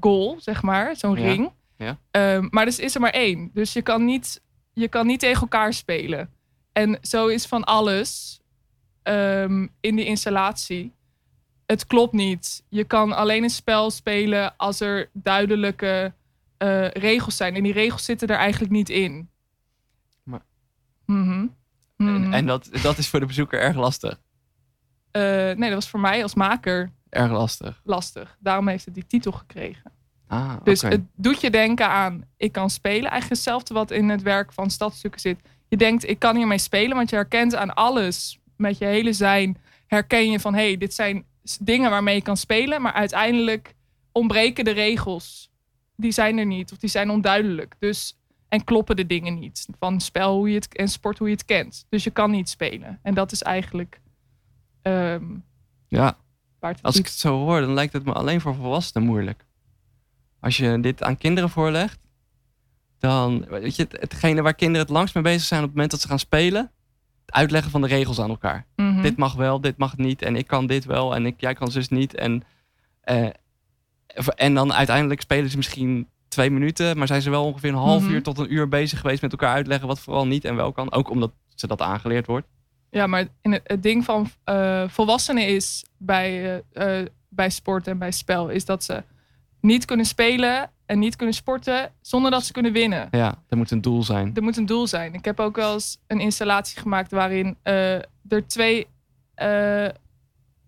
goal, 0.01 0.37
zeg 0.41 0.63
maar, 0.63 0.97
zo'n 0.97 1.17
Ja, 1.17 1.23
ring. 1.23 1.53
ja. 1.77 1.99
Ehm, 2.11 2.47
maar 2.51 2.65
dus 2.65 2.79
is 2.79 2.95
er 2.95 3.01
maar 3.01 3.11
één. 3.11 3.51
Dus 3.53 3.73
je 3.73 3.83
kan, 3.83 4.05
niet, 4.05 4.41
je 4.73 4.89
kan 4.89 5.07
niet 5.07 5.21
tegen 5.21 5.41
elkaar 5.41 5.73
spelen. 5.73 6.31
En 6.73 6.99
zo 7.03 7.27
is 7.27 7.47
van 7.47 7.65
alles 7.65 8.41
ehm, 9.05 9.67
in 9.81 9.97
die 9.97 10.05
installatie. 10.05 10.93
Het 11.67 11.87
klopt 11.87 12.13
niet. 12.13 12.63
Je 12.69 12.85
kan 12.85 13.13
alleen 13.13 13.43
een 13.43 13.51
spel 13.51 13.91
spelen 13.91 14.57
als 14.57 14.81
er 14.81 15.11
duidelijke 15.13 16.13
eh, 16.57 16.89
regels 16.89 17.37
zijn. 17.37 17.55
En 17.55 17.63
die 17.63 17.73
regels 17.73 18.05
zitten 18.05 18.29
er 18.29 18.37
eigenlijk 18.37 18.73
niet 18.73 18.89
in. 18.91 19.29
Maar- 20.23 20.45
Mhm. 21.07 21.47
En, 21.97 22.21
Mhm. 22.23 22.33
en 22.33 22.47
dat, 22.47 22.69
dat 22.83 22.99
is 22.99 23.09
voor 23.09 23.21
de 23.21 23.27
bezoeker 23.27 23.61
erg 23.61 23.77
lastig. 23.77 24.21
Eh, 25.11 25.23
nee, 25.23 25.57
dat 25.57 25.73
was 25.75 25.89
voor 25.89 26.01
mij 26.01 26.23
als 26.23 26.35
maker 26.35 26.93
Erg 27.09 27.31
lastig. 27.31 27.81
lastig. 27.85 28.37
Daarom 28.41 28.69
heeft 28.69 28.85
het 28.85 28.95
die 28.95 29.07
titel 29.07 29.33
gekregen. 29.33 29.93
Ah, 30.27 30.55
Dus 30.63 30.83
het 30.83 31.01
doet 31.17 31.41
je 31.41 31.51
denken 31.51 31.89
aan, 31.89 32.25
ik 32.37 32.53
kan 32.53 32.71
spelen. 32.71 33.11
Eigenlijk 33.11 33.29
hetzelfde 33.29 33.75
wat 33.75 33.91
in 33.91 34.09
het 34.09 34.23
werk 34.23 34.53
van 34.53 34.71
stadstukken 34.71 35.21
zit. 35.21 35.39
Je 35.69 35.77
denkt, 35.77 36.09
ik 36.09 36.19
kan 36.19 36.37
hiermee 36.37 36.59
spelen, 36.59 36.97
want 36.97 37.11
je 37.11 37.17
herkent 37.17 37.55
aan 37.55 37.75
alles 37.75 38.39
met 38.57 38.79
je 38.79 38.85
hele 38.85 39.13
zijn. 39.13 39.57
Herken 39.87 40.31
je 40.31 40.41
van, 40.41 40.55
hé, 40.55 40.67
hey, 40.67 40.77
dit 40.77 40.95
zijn 40.95 41.25
dingen 41.61 41.91
waarmee 41.91 42.15
je 42.15 42.23
kan 42.23 42.37
spelen. 42.37 42.83
Maar 42.83 42.93
uiteindelijk 42.93 43.75
ontbreken 44.13 44.65
de 44.65 44.71
regels. 44.71 45.53
Die 45.97 46.13
zijn 46.13 46.39
er 46.39 46.47
niet, 46.47 46.73
of 46.73 46.79
die 46.79 46.91
zijn 46.91 47.11
onduidelijk. 47.11 47.75
Dus, 47.79 48.19
en 48.49 48.65
kloppen 48.65 48.97
de 48.97 49.07
dingen 49.07 49.39
niet. 49.39 49.67
Van 49.79 50.01
spel 50.01 50.37
hoe 50.37 50.49
je 50.49 50.55
het, 50.55 50.77
en 50.77 50.89
sport 50.89 51.19
hoe 51.19 51.29
je 51.29 51.35
het 51.35 51.45
kent. 51.45 51.87
Dus 51.89 52.05
je 52.05 52.11
kan 52.11 52.31
niet 52.31 52.49
spelen. 52.49 52.99
En 53.03 53.15
dat 53.15 53.33
is 53.33 53.43
eigenlijk 53.43 54.01
ehm, 54.83 55.25
Ja, 55.89 56.17
als 56.83 56.97
ik 56.99 57.05
het 57.05 57.15
zo 57.15 57.39
hoor, 57.39 57.61
dan 57.61 57.75
lijkt 57.75 57.93
het 57.93 58.05
me 58.05 58.13
alleen 58.13 58.41
voor 58.41 58.55
volwassenen 58.55 59.09
moeilijk. 59.09 59.45
Als 60.41 60.57
je 60.57 60.81
dit 60.81 61.03
aan 61.03 61.17
kinderen 61.17 61.51
voorlegt, 61.51 61.99
dan, 62.99 63.45
weet 63.49 63.77
je, 63.77 63.83
het- 63.83 64.01
hetgene 64.01 64.43
waar 64.43 64.55
kinderen 64.55 64.87
het 64.87 64.97
langst 64.97 65.15
mee 65.15 65.23
bezig 65.25 65.43
zijn 65.43 65.61
op 65.61 65.67
het 65.67 65.75
moment 65.75 65.93
dat 65.93 66.01
ze 66.01 66.09
gaan 66.09 66.19
spelen, 66.19 66.71
uitleggen 67.27 67.71
van 67.71 67.81
de 67.81 67.87
regels 67.87 68.21
aan 68.21 68.31
elkaar. 68.31 68.67
Mhm. 68.77 69.03
Dit 69.03 69.17
mag 69.17 69.35
wel, 69.35 69.61
dit 69.61 69.77
mag 69.77 69.97
niet, 69.97 70.23
en 70.23 70.37
ik 70.37 70.47
kan 70.47 70.67
dit 70.67 70.85
wel, 70.85 71.15
en 71.15 71.27
ik, 71.27 71.35
jij 71.41 71.55
kan 71.55 71.71
zus 71.71 71.89
niet. 71.89 72.15
En, 72.15 72.43
eh, 73.01 73.27
en 74.37 74.55
dan 74.55 74.73
uiteindelijk 74.73 75.21
spelen 75.21 75.51
ze 75.51 75.57
misschien 75.57 76.09
twee 76.29 76.51
minuten, 76.51 76.99
maar 76.99 77.07
zijn 77.07 77.23
ze 77.23 77.31
wel 77.31 77.45
ongeveer 77.45 77.69
een 77.71 77.75
half 77.77 78.03
Mhm. 78.03 78.13
uur 78.13 78.23
tot 78.23 78.39
een 78.39 78.53
uur 78.53 78.69
bezig 78.69 79.01
geweest 79.01 79.23
met 79.23 79.33
elkaar 79.33 79.55
uitleggen 79.55 79.89
wat 79.89 80.01
vooral 80.01 80.27
niet 80.27 80.45
en 80.45 80.57
wel 80.57 80.73
kan. 80.73 80.93
Ook 80.93 81.11
omdat 81.11 81.33
ze 81.55 81.67
dat 81.67 81.81
aangeleerd 81.81 82.27
wordt. 82.27 82.47
Ja, 82.91 83.07
maar 83.07 83.27
in 83.43 83.53
het, 83.65 83.83
ding 83.83 84.05
van 84.05 84.31
eh, 84.45 84.85
volwassenen 84.89 85.47
is 85.49 85.85
bij, 85.99 86.63
eh, 86.73 87.03
bij 87.29 87.51
sport 87.51 87.87
en 87.87 87.99
bij 87.99 88.11
spel, 88.13 88.49
is 88.49 88.65
dat 88.65 88.85
ze 88.85 89.03
niet 89.61 89.85
kunnen 89.85 90.07
spelen 90.07 90.71
en 90.87 90.99
niet 90.99 91.17
kunnen 91.17 91.35
sporten 91.35 91.93
zonder 92.01 92.31
dat 92.31 92.45
ze 92.45 92.53
kunnen 92.53 92.73
winnen. 92.73 93.09
Ja, 93.11 93.43
er 93.49 93.57
moet 93.57 93.71
een 93.71 93.81
doel 93.81 94.03
zijn. 94.03 94.31
Er 94.35 94.43
moet 94.43 94.57
een 94.57 94.67
doel 94.67 94.87
zijn. 94.87 95.15
Ik 95.15 95.25
heb 95.25 95.41
ook 95.41 95.57
wel 95.57 95.73
eens 95.73 95.99
een 96.07 96.21
installatie 96.21 96.81
gemaakt 96.81 97.11
waarin 97.11 97.57
eh, 97.63 97.95
er 98.29 98.47
twee 98.47 98.87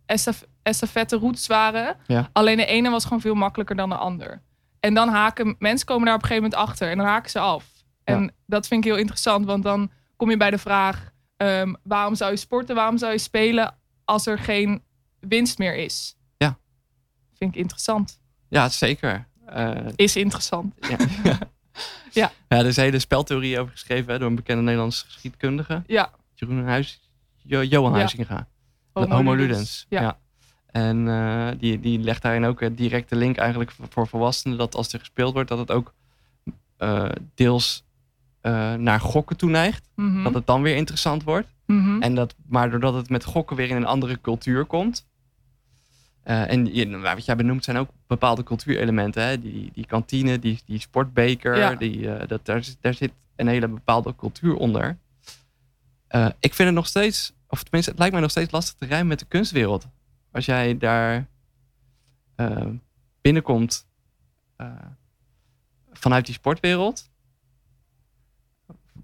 estaf- 0.07 0.45
estafette 0.62 1.17
routes 1.19 1.47
waren. 1.47 1.97
Ja. 2.07 2.29
Alleen 2.33 2.57
de 2.57 2.67
ene 2.67 2.91
was 2.91 3.03
gewoon 3.05 3.21
veel 3.21 3.35
makkelijker 3.35 3.77
dan 3.77 3.89
de 3.89 3.97
ander. 3.97 4.43
En 4.81 4.95
dan 4.95 5.09
haken 5.09 5.57
mensen 5.59 5.87
komen 5.87 6.05
daar 6.07 6.14
op 6.14 6.23
een 6.23 6.29
gegeven 6.29 6.51
moment 6.51 6.69
achter 6.69 6.91
en 6.91 6.97
dan 6.97 7.07
haken 7.07 7.31
ze 7.31 7.39
af. 7.39 7.64
En 8.05 8.23
Ja. 8.23 8.31
dat 8.47 8.67
vind 8.67 8.85
ik 8.85 8.91
heel 8.91 9.01
interessant, 9.01 9.45
want 9.47 9.62
dan 9.62 9.91
kom 10.17 10.31
je 10.31 10.37
bij 10.37 10.51
de 10.51 10.59
vraag: 10.59 11.11
ehm, 11.37 11.75
waarom 11.83 12.14
zou 12.14 12.31
je 12.31 12.37
sporten, 12.37 12.75
waarom 12.75 12.99
zou 12.99 13.12
je 13.12 13.19
spelen 13.19 13.75
als 14.05 14.27
er 14.27 14.39
geen 14.39 14.83
winst 15.21 15.59
meer 15.59 15.77
is? 15.77 16.17
Ja. 16.37 16.59
Vind 17.35 17.55
ik 17.55 17.61
interessant. 17.61 18.21
Ja, 18.49 18.69
zeker. 18.69 19.27
Eh, 19.47 19.71
Is 19.97 20.17
interessant. 20.17 20.75
ja. 20.91 20.97
Ja. 22.13 22.33
ja, 22.49 22.57
er 22.59 22.67
is 22.67 22.77
een 22.77 22.83
hele 22.85 22.99
speltheorie 22.99 23.59
over 23.61 23.73
geschreven 23.73 24.13
hè, 24.13 24.19
door 24.19 24.29
een 24.29 24.35
bekende 24.35 24.63
Nederlandse 24.63 25.05
geschiedkundige. 25.05 25.83
Ja. 25.87 26.11
Jeroen 26.35 26.65
Huis, 26.65 27.01
Jo- 27.43 27.63
Johan 27.63 27.91
Ja. 27.93 27.97
Huizinga. 27.99 28.37
De 28.93 29.01
Homo 29.01 29.15
Homo 29.15 29.35
ludens. 29.35 29.87
Ja. 29.89 30.01
Ja. 30.01 30.19
En 30.67 31.09
eh, 31.09 31.49
die, 31.59 31.81
die 31.81 31.99
legt 31.99 32.23
daarin 32.23 32.45
ook 32.45 32.61
een 32.61 32.75
directe 32.75 33.17
link 33.17 33.37
eigenlijk 33.37 33.71
voor, 33.71 33.87
voor 33.91 34.07
volwassenen. 34.09 34.59
Dat 34.59 34.75
als 34.75 34.93
er 34.93 34.99
gespeeld 34.99 35.33
wordt, 35.33 35.49
dat 35.49 35.59
het 35.59 35.71
ook 35.71 35.95
eh, 36.77 37.09
deels 37.35 37.85
eh, 38.41 38.75
naar 38.75 39.01
gokken 39.01 39.37
toe 39.37 39.51
neigt. 39.51 39.89
Mhm. 39.95 40.23
Dat 40.23 40.35
het 40.35 40.47
dan 40.47 40.63
weer 40.63 40.77
interessant 40.77 41.23
wordt. 41.23 41.49
Mhm. 41.67 42.03
En 42.03 42.15
dat, 42.15 42.35
maar 42.49 42.71
doordat 42.71 42.95
het 42.95 43.09
met 43.11 43.25
gokken 43.25 43.57
weer 43.57 43.69
in 43.69 43.77
een 43.77 43.87
andere 43.87 44.21
cultuur 44.21 44.65
komt. 44.65 45.06
Eh, 46.27 46.51
en 46.51 46.74
je- 46.74 46.85
nou, 46.87 47.03
wat 47.14 47.24
jij 47.24 47.37
benoemt 47.37 47.64
zijn 47.64 47.77
ook 47.77 47.89
bepaalde 48.07 48.43
cultuurelementen. 48.43 49.22
Hè? 49.22 49.39
Die, 49.41 49.70
die 49.72 49.87
kantine, 49.87 50.39
die, 50.39 50.61
die 50.66 50.81
sportbeker. 50.81 51.57
Ja. 51.57 51.74
Die, 51.74 52.12
eh, 52.14 52.29
dat, 52.29 52.45
daar, 52.45 52.64
zit- 52.64 52.77
daar 52.81 52.95
zit 52.95 53.12
een 53.37 53.47
hele 53.47 53.68
bepaalde 53.68 54.14
cultuur 54.16 54.55
onder. 54.57 54.99
Eh, 56.07 56.29
ik 56.41 56.55
vind 56.55 56.68
het 56.68 56.77
nog 56.77 56.87
steeds, 56.87 57.33
of 57.49 57.62
tenminste, 57.62 57.91
het 57.91 57.99
lijkt 57.99 58.12
mij 58.14 58.22
nog 58.22 58.31
steeds 58.31 58.51
lastig 58.53 58.74
te 58.79 58.87
rijmen 58.87 59.07
met 59.07 59.18
de 59.18 59.24
kunstwereld. 59.27 59.87
Als 60.33 60.45
jij 60.45 60.79
daar 60.79 61.27
binnenkomt 63.20 63.87
vanuit 65.93 66.27
die 66.27 66.35
sportwereld. 66.35 67.11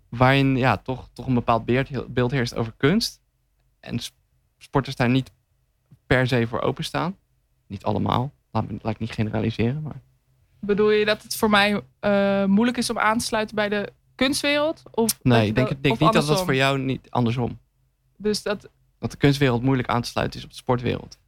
Waarin 0.09 0.57
ja, 0.57 0.77
toch, 0.77 1.09
toch 1.13 1.27
een 1.27 1.35
bepaald 1.35 1.65
beeld, 1.65 2.15
beeld 2.15 2.31
heerst 2.31 2.55
over 2.55 2.73
kunst. 2.77 3.21
En 3.81 3.99
sporters 4.59 4.97
daar 4.97 5.09
niet 5.11 5.31
per 6.17 6.27
se 6.27 6.47
voor 6.47 6.61
openstaan. 6.61 7.17
Niet 7.67 7.85
allemaal. 7.85 8.33
Laat, 8.51 8.71
me, 8.71 8.79
laat 8.83 8.93
ik 8.95 8.99
niet 9.01 9.13
generaliseren. 9.13 9.83
Maar 9.83 10.01
Bedoel 10.61 10.91
je 10.91 11.05
dat 11.05 11.23
het 11.23 11.37
voor 11.37 11.51
mij 11.51 11.83
eh, 12.01 12.45
moeilijk 12.45 12.77
is 12.79 12.91
om 12.91 12.99
aan 12.99 13.19
te 13.19 13.25
sluiten 13.25 13.55
bij 13.57 13.69
de 13.69 13.93
kunstwereld? 14.15 14.83
Of 14.91 15.19
nee, 15.23 15.47
ik 15.49 15.55
denk, 15.55 15.69
dat- 15.69 15.83
denk 15.83 15.99
niet 15.99 16.01
dat 16.01 16.13
dat 16.13 16.23
andersom? 16.23 16.45
voor 16.47 16.55
jou 16.55 16.79
niet 16.79 17.11
andersom. 17.11 17.59
Dus 18.17 18.43
dat, 18.43 18.69
Dat 18.99 19.11
de 19.11 19.17
kunstwereld 19.17 19.63
moeilijk 19.63 19.89
aan 19.89 20.03
te 20.03 20.09
sluiten 20.09 20.39
is 20.39 20.45
op 20.45 20.51
de 20.51 20.57
sportwereld. 20.57 21.19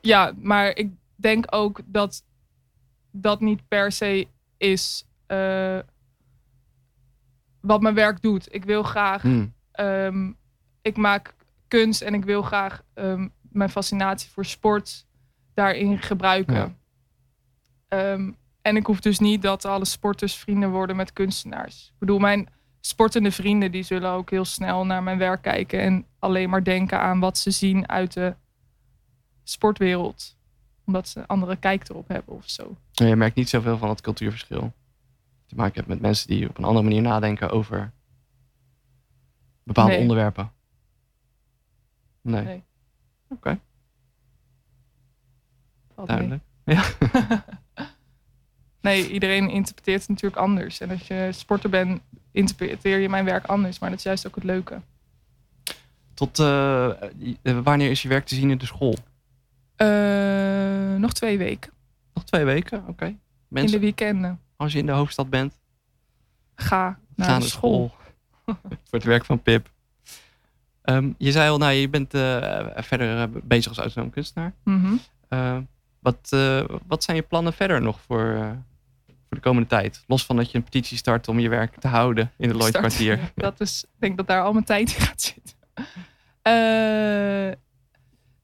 ja, 0.00 0.32
maar 0.40 0.76
ik 0.76 0.90
denk 1.16 1.46
ook 1.50 1.80
dat 1.86 2.24
dat 3.10 3.40
niet 3.40 3.68
per 3.68 3.92
se 3.92 4.26
is 4.56 5.04
eh, 5.26 5.78
wat 7.60 7.80
mijn 7.80 7.94
werk 7.94 8.22
doet. 8.22 8.54
Ik 8.54 8.64
wil 8.64 8.82
graag, 8.82 9.22
Hmm. 9.22 9.52
ehm, 9.72 10.32
ik 10.82 10.96
maak 10.96 11.34
kunst 11.68 12.00
en 12.02 12.14
ik 12.14 12.24
wil 12.24 12.42
graag 12.42 12.82
ehm, 12.94 13.28
mijn 13.52 13.70
fascinatie 13.70 14.30
voor 14.30 14.44
sport 14.44 15.06
daarin 15.54 15.98
gebruiken. 16.02 16.54
Ja. 16.54 16.74
Ehm, 17.88 18.30
en 18.62 18.76
ik 18.76 18.86
hoef 18.86 19.00
dus 19.00 19.18
niet 19.18 19.42
dat 19.42 19.64
alle 19.64 19.84
sporters 19.84 20.34
vrienden 20.36 20.70
worden 20.70 20.96
met 20.96 21.12
kunstenaars. 21.12 21.86
Ik 21.92 21.98
bedoel, 21.98 22.18
mijn 22.18 22.48
sportende 22.80 23.30
vrienden 23.30 23.72
die 23.72 23.82
zullen 23.82 24.10
ook 24.10 24.30
heel 24.30 24.44
snel 24.44 24.86
naar 24.86 25.02
mijn 25.02 25.18
werk 25.18 25.42
kijken 25.42 25.80
en 25.80 26.06
alleen 26.18 26.50
maar 26.50 26.64
denken 26.64 27.00
aan 27.00 27.20
wat 27.20 27.38
ze 27.38 27.50
zien 27.50 27.88
uit 27.88 28.12
de 28.12 28.34
sportwereld. 29.44 30.36
Omdat 30.84 31.08
ze 31.08 31.18
een 31.18 31.26
andere 31.26 31.56
kijk 31.56 31.88
erop 31.88 32.08
hebben 32.08 32.34
of 32.34 32.48
zo. 32.48 32.76
Je 32.92 33.16
merkt 33.16 33.36
niet 33.36 33.48
zoveel 33.48 33.78
van 33.78 33.88
het 33.88 34.00
cultuurverschil. 34.00 34.72
Te 35.46 35.54
maken 35.54 35.74
hebt 35.74 35.88
met 35.88 36.00
mensen 36.00 36.28
die 36.28 36.48
op 36.48 36.58
een 36.58 36.64
andere 36.64 36.84
manier 36.84 37.02
nadenken 37.02 37.50
over 37.50 37.92
bepaalde 39.64 39.90
Nee. 39.92 40.00
onderwerpen. 40.00 40.52
Nee. 42.20 42.44
Nee. 42.44 42.62
Oké, 43.32 43.58
mee. 45.96 46.06
duidelijk. 46.06 46.42
Ja. 46.64 46.84
Nee, 48.80 49.10
iedereen 49.10 49.50
interpreteert 49.50 50.00
het 50.00 50.08
natuurlijk 50.08 50.42
anders. 50.42 50.80
En 50.80 50.90
als 50.90 51.06
je 51.06 51.28
sporter 51.32 51.70
bent, 51.70 52.00
interpreteer 52.30 52.98
je 52.98 53.08
mijn 53.08 53.24
werk 53.24 53.46
anders. 53.46 53.78
Maar 53.78 53.90
dat 53.90 53.98
is 53.98 54.04
juist 54.04 54.26
ook 54.26 54.34
het 54.34 54.44
leuke. 54.44 54.80
Tot 56.14 56.38
eh, 56.38 56.88
eh, 57.42 57.58
wanneer 57.62 57.90
is 57.90 58.02
je 58.02 58.08
werk 58.08 58.26
te 58.26 58.34
zien 58.34 58.50
in 58.50 58.58
de 58.58 58.66
school? 58.66 58.96
Eh, 59.76 60.94
nog 60.98 61.12
twee 61.12 61.38
weken. 61.38 61.72
Nog 62.14 62.24
twee 62.24 62.44
weken, 62.44 62.84
oké. 62.86 63.16
In 63.50 63.66
de 63.66 63.78
weekenden. 63.78 64.40
als 64.56 64.72
je 64.72 64.78
in 64.78 64.86
de 64.86 64.92
hoofdstad 64.92 65.30
bent, 65.30 65.60
Ga 66.54 66.98
naar 67.16 67.28
ga 67.28 67.38
de 67.38 67.44
school. 67.44 67.88
school. 68.44 68.56
Voor 68.88 68.98
het 68.98 69.04
werk 69.04 69.24
van 69.24 69.42
Pip. 69.42 69.70
Ehm, 70.82 71.12
je 71.18 71.32
zei 71.32 71.50
al, 71.50 71.58
nou, 71.58 71.72
je 71.72 71.88
bent 71.88 72.14
eh, 72.14 72.66
verder 72.74 73.18
eh, 73.18 73.42
bezig 73.42 73.68
als 73.68 73.78
autonoom 73.78 74.10
kunstenaar. 74.10 74.54
Mhm. 74.64 74.94
Eh, 75.28 75.58
wat, 75.98 76.28
eh, 76.30 76.64
wat 76.86 77.04
zijn 77.04 77.16
je 77.16 77.22
plannen 77.22 77.52
verder 77.52 77.82
nog 77.82 78.00
voor, 78.00 78.36
voor 79.06 79.36
de 79.36 79.40
komende 79.40 79.68
tijd? 79.68 80.04
Los 80.06 80.24
van 80.24 80.36
dat 80.36 80.50
je 80.50 80.58
een 80.58 80.64
petitie 80.64 80.96
start 80.96 81.28
om 81.28 81.38
je 81.38 81.48
werk 81.48 81.76
te 81.80 81.88
houden 81.88 82.32
in 82.38 82.48
het 82.48 82.56
Lloyd 82.56 82.76
kwartier. 82.76 83.18
Dat 83.34 83.60
is, 83.60 83.84
ik 83.84 84.00
denk 84.00 84.16
dat 84.16 84.26
daar 84.26 84.42
al 84.42 84.52
mijn 84.52 84.64
tijd 84.64 84.94
in 84.94 85.00
gaat 85.00 85.22
zitten. 85.22 85.56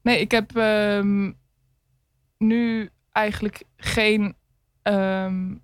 Nee, 0.01 0.19
ik 0.19 0.31
heb 0.31 0.57
ehm, 0.57 1.31
nu 2.37 2.89
eigenlijk 3.11 3.63
geen 3.77 4.35
ehm, 4.81 5.55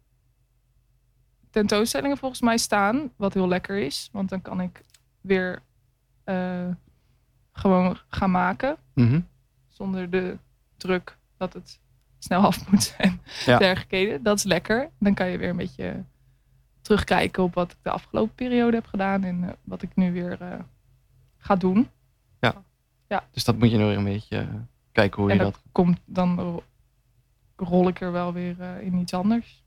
tentoonstellingen 1.52 2.18
volgens 2.18 2.42
mij 2.42 2.58
staan. 2.58 3.12
Wat 3.16 3.34
heel 3.34 3.48
lekker 3.48 3.78
is. 3.78 4.10
Want 4.12 4.30
dan 4.30 4.42
kan 4.42 4.62
ik 4.62 4.82
weer 5.22 5.64
eh, 6.26 6.68
gewoon 7.52 7.98
gaan 8.08 8.32
maken. 8.32 8.78
Mhm. 8.94 9.20
Zonder 9.68 10.10
de 10.10 10.38
druk 10.78 11.18
dat 11.38 11.54
het 11.54 11.80
snel 12.20 12.42
af 12.42 12.70
moet 12.72 12.96
en 12.98 13.22
Ja. 13.46 13.58
dergelijke. 13.68 14.20
Dat 14.24 14.38
is 14.38 14.44
lekker. 14.44 14.90
Dan 15.00 15.14
kan 15.14 15.28
je 15.28 15.38
weer 15.38 15.50
een 15.50 15.56
beetje 15.58 16.04
terugkijken 16.82 17.44
op 17.44 17.54
wat 17.54 17.72
ik 17.72 17.78
de 17.82 17.90
afgelopen 17.90 18.36
periode 18.36 18.76
heb 18.76 18.86
gedaan. 18.86 19.24
En 19.24 19.44
eh, 19.44 19.50
wat 19.64 19.82
ik 19.82 19.96
nu 19.96 20.12
weer 20.12 20.42
eh, 20.42 20.60
ga 21.38 21.56
doen. 21.56 21.90
Dus 23.32 23.44
dat 23.44 23.58
moet 23.58 23.72
je 23.72 23.78
nog 23.78 23.96
een 23.96 24.04
beetje 24.04 24.48
kijken 24.92 25.22
hoe 25.22 25.32
en 25.32 25.38
je 25.38 25.44
dat... 25.44 25.62
komt 25.72 26.00
dan 26.06 26.40
ro- 26.40 26.64
rol 27.56 27.88
ik 27.88 28.02
er 28.02 28.12
wel 28.12 28.34
weer 28.34 28.60
in 28.82 28.94
iets 28.98 29.14
anders. 29.14 29.64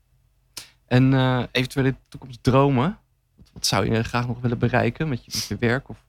En 0.85 1.13
eh, 1.13 1.43
eventuele 1.51 1.95
toekomstdromen. 2.07 2.97
Wat, 3.35 3.49
wat 3.53 3.65
zou 3.65 3.91
je 3.93 4.03
graag 4.03 4.27
nog 4.27 4.39
willen 4.41 4.57
bereiken 4.57 5.09
met 5.09 5.25
je, 5.25 5.31
met 5.33 5.45
je 5.47 5.57
werk 5.57 5.89
of 5.89 6.05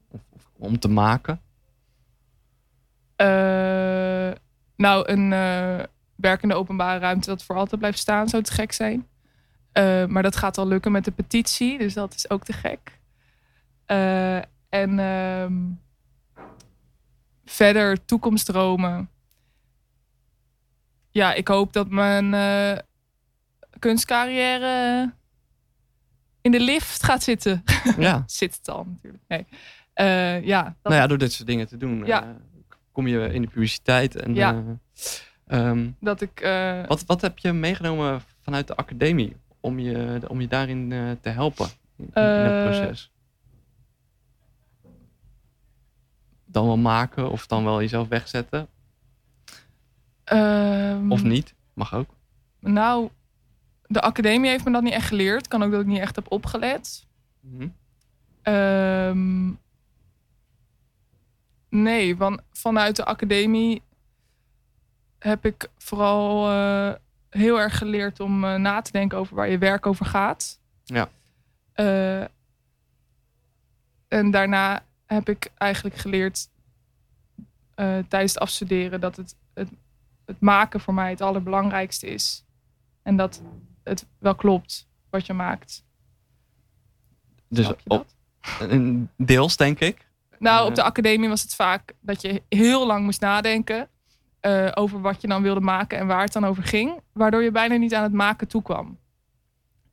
om 0.60 0.78
te 0.78 0.88
maken? 0.88 1.40
Eh, 3.16 4.30
nou, 4.76 5.08
een 5.08 5.32
eh, 5.32 5.84
werkende 6.14 6.54
openbare 6.54 6.98
ruimte 6.98 7.28
dat 7.28 7.44
voor 7.44 7.56
altijd 7.56 7.80
blijft 7.80 7.98
staan 7.98 8.28
zou 8.28 8.42
te 8.42 8.52
gek 8.52 8.72
zijn. 8.72 9.08
Eh, 9.72 10.06
maar 10.06 10.22
dat 10.22 10.36
gaat 10.36 10.58
al 10.58 10.66
lukken 10.66 10.92
met 10.92 11.04
de 11.04 11.10
petitie, 11.10 11.78
dus 11.78 11.94
dat 11.94 12.14
is 12.14 12.30
ook 12.30 12.44
te 12.44 12.52
gek. 12.52 12.98
En 14.68 14.98
ehm, 14.98 15.54
verder 17.44 18.04
toekomstdromen. 18.04 19.10
Ja, 21.10 21.32
ik 21.32 21.48
hoop 21.48 21.72
dat 21.72 21.88
mijn 21.88 22.34
kunstcarrière 23.78 25.12
in 26.40 26.50
de 26.50 26.60
lift 26.60 27.02
gaat 27.02 27.22
zitten. 27.22 27.64
Ja. 27.98 28.22
Zit 28.26 28.56
het 28.56 28.68
al 28.68 28.84
natuurlijk. 28.84 29.24
Nee. 29.28 29.46
Eh, 30.00 30.44
ja, 30.44 30.62
dat 30.62 30.74
Nou 30.92 30.94
ja, 30.94 31.06
door 31.06 31.18
dit 31.18 31.32
soort 31.32 31.48
dingen 31.48 31.68
te 31.68 31.76
doen 31.76 32.04
Ja. 32.06 32.22
eh, 32.22 32.28
kom 32.92 33.06
je 33.06 33.32
in 33.32 33.42
de 33.42 33.48
publiciteit. 33.48 34.16
En, 34.16 34.34
Ja. 34.34 34.64
eh, 35.46 35.68
ehm, 35.68 35.90
dat 36.00 36.20
ik. 36.20 36.40
wat, 36.86 37.04
wat 37.06 37.20
heb 37.20 37.38
je 37.38 37.52
meegenomen 37.52 38.20
vanuit 38.42 38.66
de 38.66 38.76
academie 38.76 39.36
om 39.60 39.78
je, 39.78 40.20
om 40.28 40.40
je 40.40 40.48
daarin 40.48 40.88
te 41.20 41.28
helpen 41.28 41.68
in, 41.96 42.10
in 42.14 42.44
het 42.44 42.62
proces? 42.62 43.10
Dan 46.44 46.66
wel 46.66 46.76
maken 46.78 47.30
of 47.30 47.46
dan 47.46 47.64
wel 47.64 47.80
jezelf 47.80 48.08
wegzetten 48.08 48.68
ehm, 50.24 51.12
of 51.12 51.22
niet, 51.22 51.54
mag 51.74 51.94
ook. 51.94 52.10
Nou, 52.60 53.08
de 53.86 54.00
academie 54.00 54.50
heeft 54.50 54.64
me 54.64 54.72
dat 54.72 54.82
niet 54.82 54.92
echt 54.92 55.06
geleerd. 55.08 55.48
Kan 55.48 55.62
ook 55.62 55.70
dat 55.70 55.80
ik 55.80 55.86
niet 55.86 55.98
echt 55.98 56.16
heb 56.16 56.32
opgelet. 56.32 57.06
Ehm, 58.42 59.48
nee, 61.70 62.16
van, 62.16 62.40
vanuit 62.52 62.96
de 62.96 63.04
academie 63.04 63.82
heb 65.18 65.44
ik 65.44 65.68
vooral 65.78 66.50
eh, 66.50 66.94
heel 67.28 67.60
erg 67.60 67.78
geleerd 67.78 68.20
om 68.20 68.44
eh, 68.44 68.54
na 68.54 68.80
te 68.80 68.92
denken 68.92 69.18
over 69.18 69.36
waar 69.36 69.48
je 69.48 69.58
werk 69.58 69.86
over 69.86 70.06
gaat. 70.06 70.60
Ja. 70.84 71.08
Eh, 71.72 72.24
en 74.08 74.30
daarna 74.30 74.84
heb 75.06 75.28
ik 75.28 75.50
eigenlijk 75.56 75.96
geleerd 75.96 76.48
tijdens 78.08 78.34
het 78.34 78.38
afstuderen 78.38 79.00
dat 79.00 79.16
het, 79.16 79.36
het, 79.54 79.68
het 80.24 80.40
maken 80.40 80.80
voor 80.80 80.94
mij 80.94 81.10
het 81.10 81.20
allerbelangrijkste 81.20 82.06
is. 82.06 82.44
En 83.02 83.16
dat 83.16 83.42
het 83.82 84.06
wel 84.18 84.34
klopt 84.34 84.88
wat 85.10 85.26
je 85.26 85.32
maakt. 85.32 85.84
Dus 87.48 87.72
op, 87.86 88.06
deels, 89.16 89.56
denk 89.56 89.80
ik. 89.80 90.09
Nou, 90.40 90.60
Eh. 90.62 90.66
op 90.68 90.74
de 90.74 90.82
academie 90.82 91.28
was 91.28 91.42
het 91.42 91.54
vaak 91.54 91.92
dat 92.00 92.22
je 92.22 92.42
heel 92.48 92.86
lang 92.86 93.04
moest 93.04 93.20
nadenken 93.20 93.88
eh, 94.40 94.68
over 94.74 95.00
wat 95.00 95.20
je 95.20 95.28
dan 95.28 95.42
wilde 95.42 95.60
maken 95.60 95.98
en 95.98 96.06
waar 96.06 96.22
het 96.22 96.32
dan 96.32 96.44
over 96.44 96.62
ging, 96.62 97.00
waardoor 97.12 97.42
je 97.42 97.50
bijna 97.50 97.74
niet 97.76 97.94
aan 97.94 98.02
het 98.02 98.12
maken 98.12 98.48
toekwam. 98.48 98.98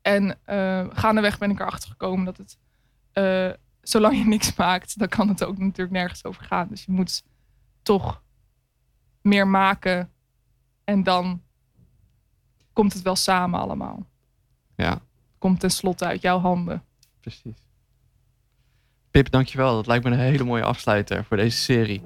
En 0.02 0.40
eh, 0.44 0.86
gaandeweg 0.90 1.38
ben 1.38 1.50
ik 1.52 1.60
erachter 1.60 1.90
gekomen 1.90 2.26
dat 2.26 2.38
het, 2.38 2.58
eh, 3.12 3.50
zolang 3.82 4.18
je 4.18 4.26
niks 4.26 4.56
maakt, 4.56 5.00
dan 5.00 5.08
kan 5.08 5.28
het 5.28 5.44
ook 5.44 5.58
natuurlijk 5.58 5.92
nergens 5.98 6.26
over 6.26 6.44
gaan. 6.44 6.68
Dus 6.68 6.86
je 6.86 6.92
moet 6.92 7.24
toch 7.82 8.22
meer 9.22 9.48
maken 9.48 10.12
en 10.84 11.04
dan 11.04 11.42
komt 12.74 12.94
het 12.94 13.02
wel 13.02 13.16
samen 13.16 13.60
allemaal. 13.60 14.06
Ja, 14.76 15.02
Komt 15.38 15.60
tenslotte 15.60 16.06
uit 16.06 16.22
jouw 16.22 16.40
handen. 16.40 16.84
precies. 17.20 17.67
Pip, 19.18 19.32
dankjewel. 19.32 19.76
Dat 19.76 19.88
lijkt 19.88 20.04
me 20.04 20.12
een 20.12 20.20
hele 20.20 20.44
mooie 20.44 20.64
afsluiter 20.64 21.24
voor 21.26 21.38
deze 21.38 21.58
serie. 21.58 22.02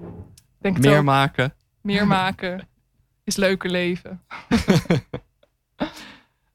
Denk 0.60 0.78
Meer 0.78 0.98
ook. 0.98 1.04
maken. 1.04 1.54
meer 1.82 2.08
maken 2.08 2.68
is 3.24 3.36
leuker 3.36 3.70
leven. 3.70 4.22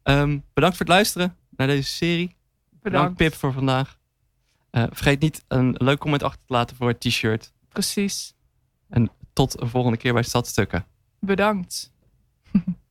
Ehm, 0.03 0.39
bedankt 0.55 0.77
voor 0.77 0.87
het 0.87 0.95
luisteren 0.95 1.37
naar 1.51 1.67
deze 1.67 1.89
serie. 1.89 2.27
Bedankt, 2.27 2.83
Bedankt. 2.83 3.17
Pip 3.17 3.35
voor 3.35 3.53
vandaag. 3.53 3.99
Eh, 4.71 4.85
vergeet 4.91 5.21
niet 5.21 5.45
een 5.49 5.75
leuk 5.79 5.99
comment 5.99 6.23
achter 6.23 6.47
te 6.47 6.53
laten 6.53 6.77
voor 6.77 6.89
het 6.89 7.01
t-shirt. 7.01 7.53
Precies. 7.69 8.35
En 8.89 9.11
tot 9.33 9.61
een 9.61 9.69
volgende 9.69 9.97
keer 9.99 10.13
bij 10.13 10.23
Stadstukken. 10.23 10.87
Bedankt. 11.21 11.93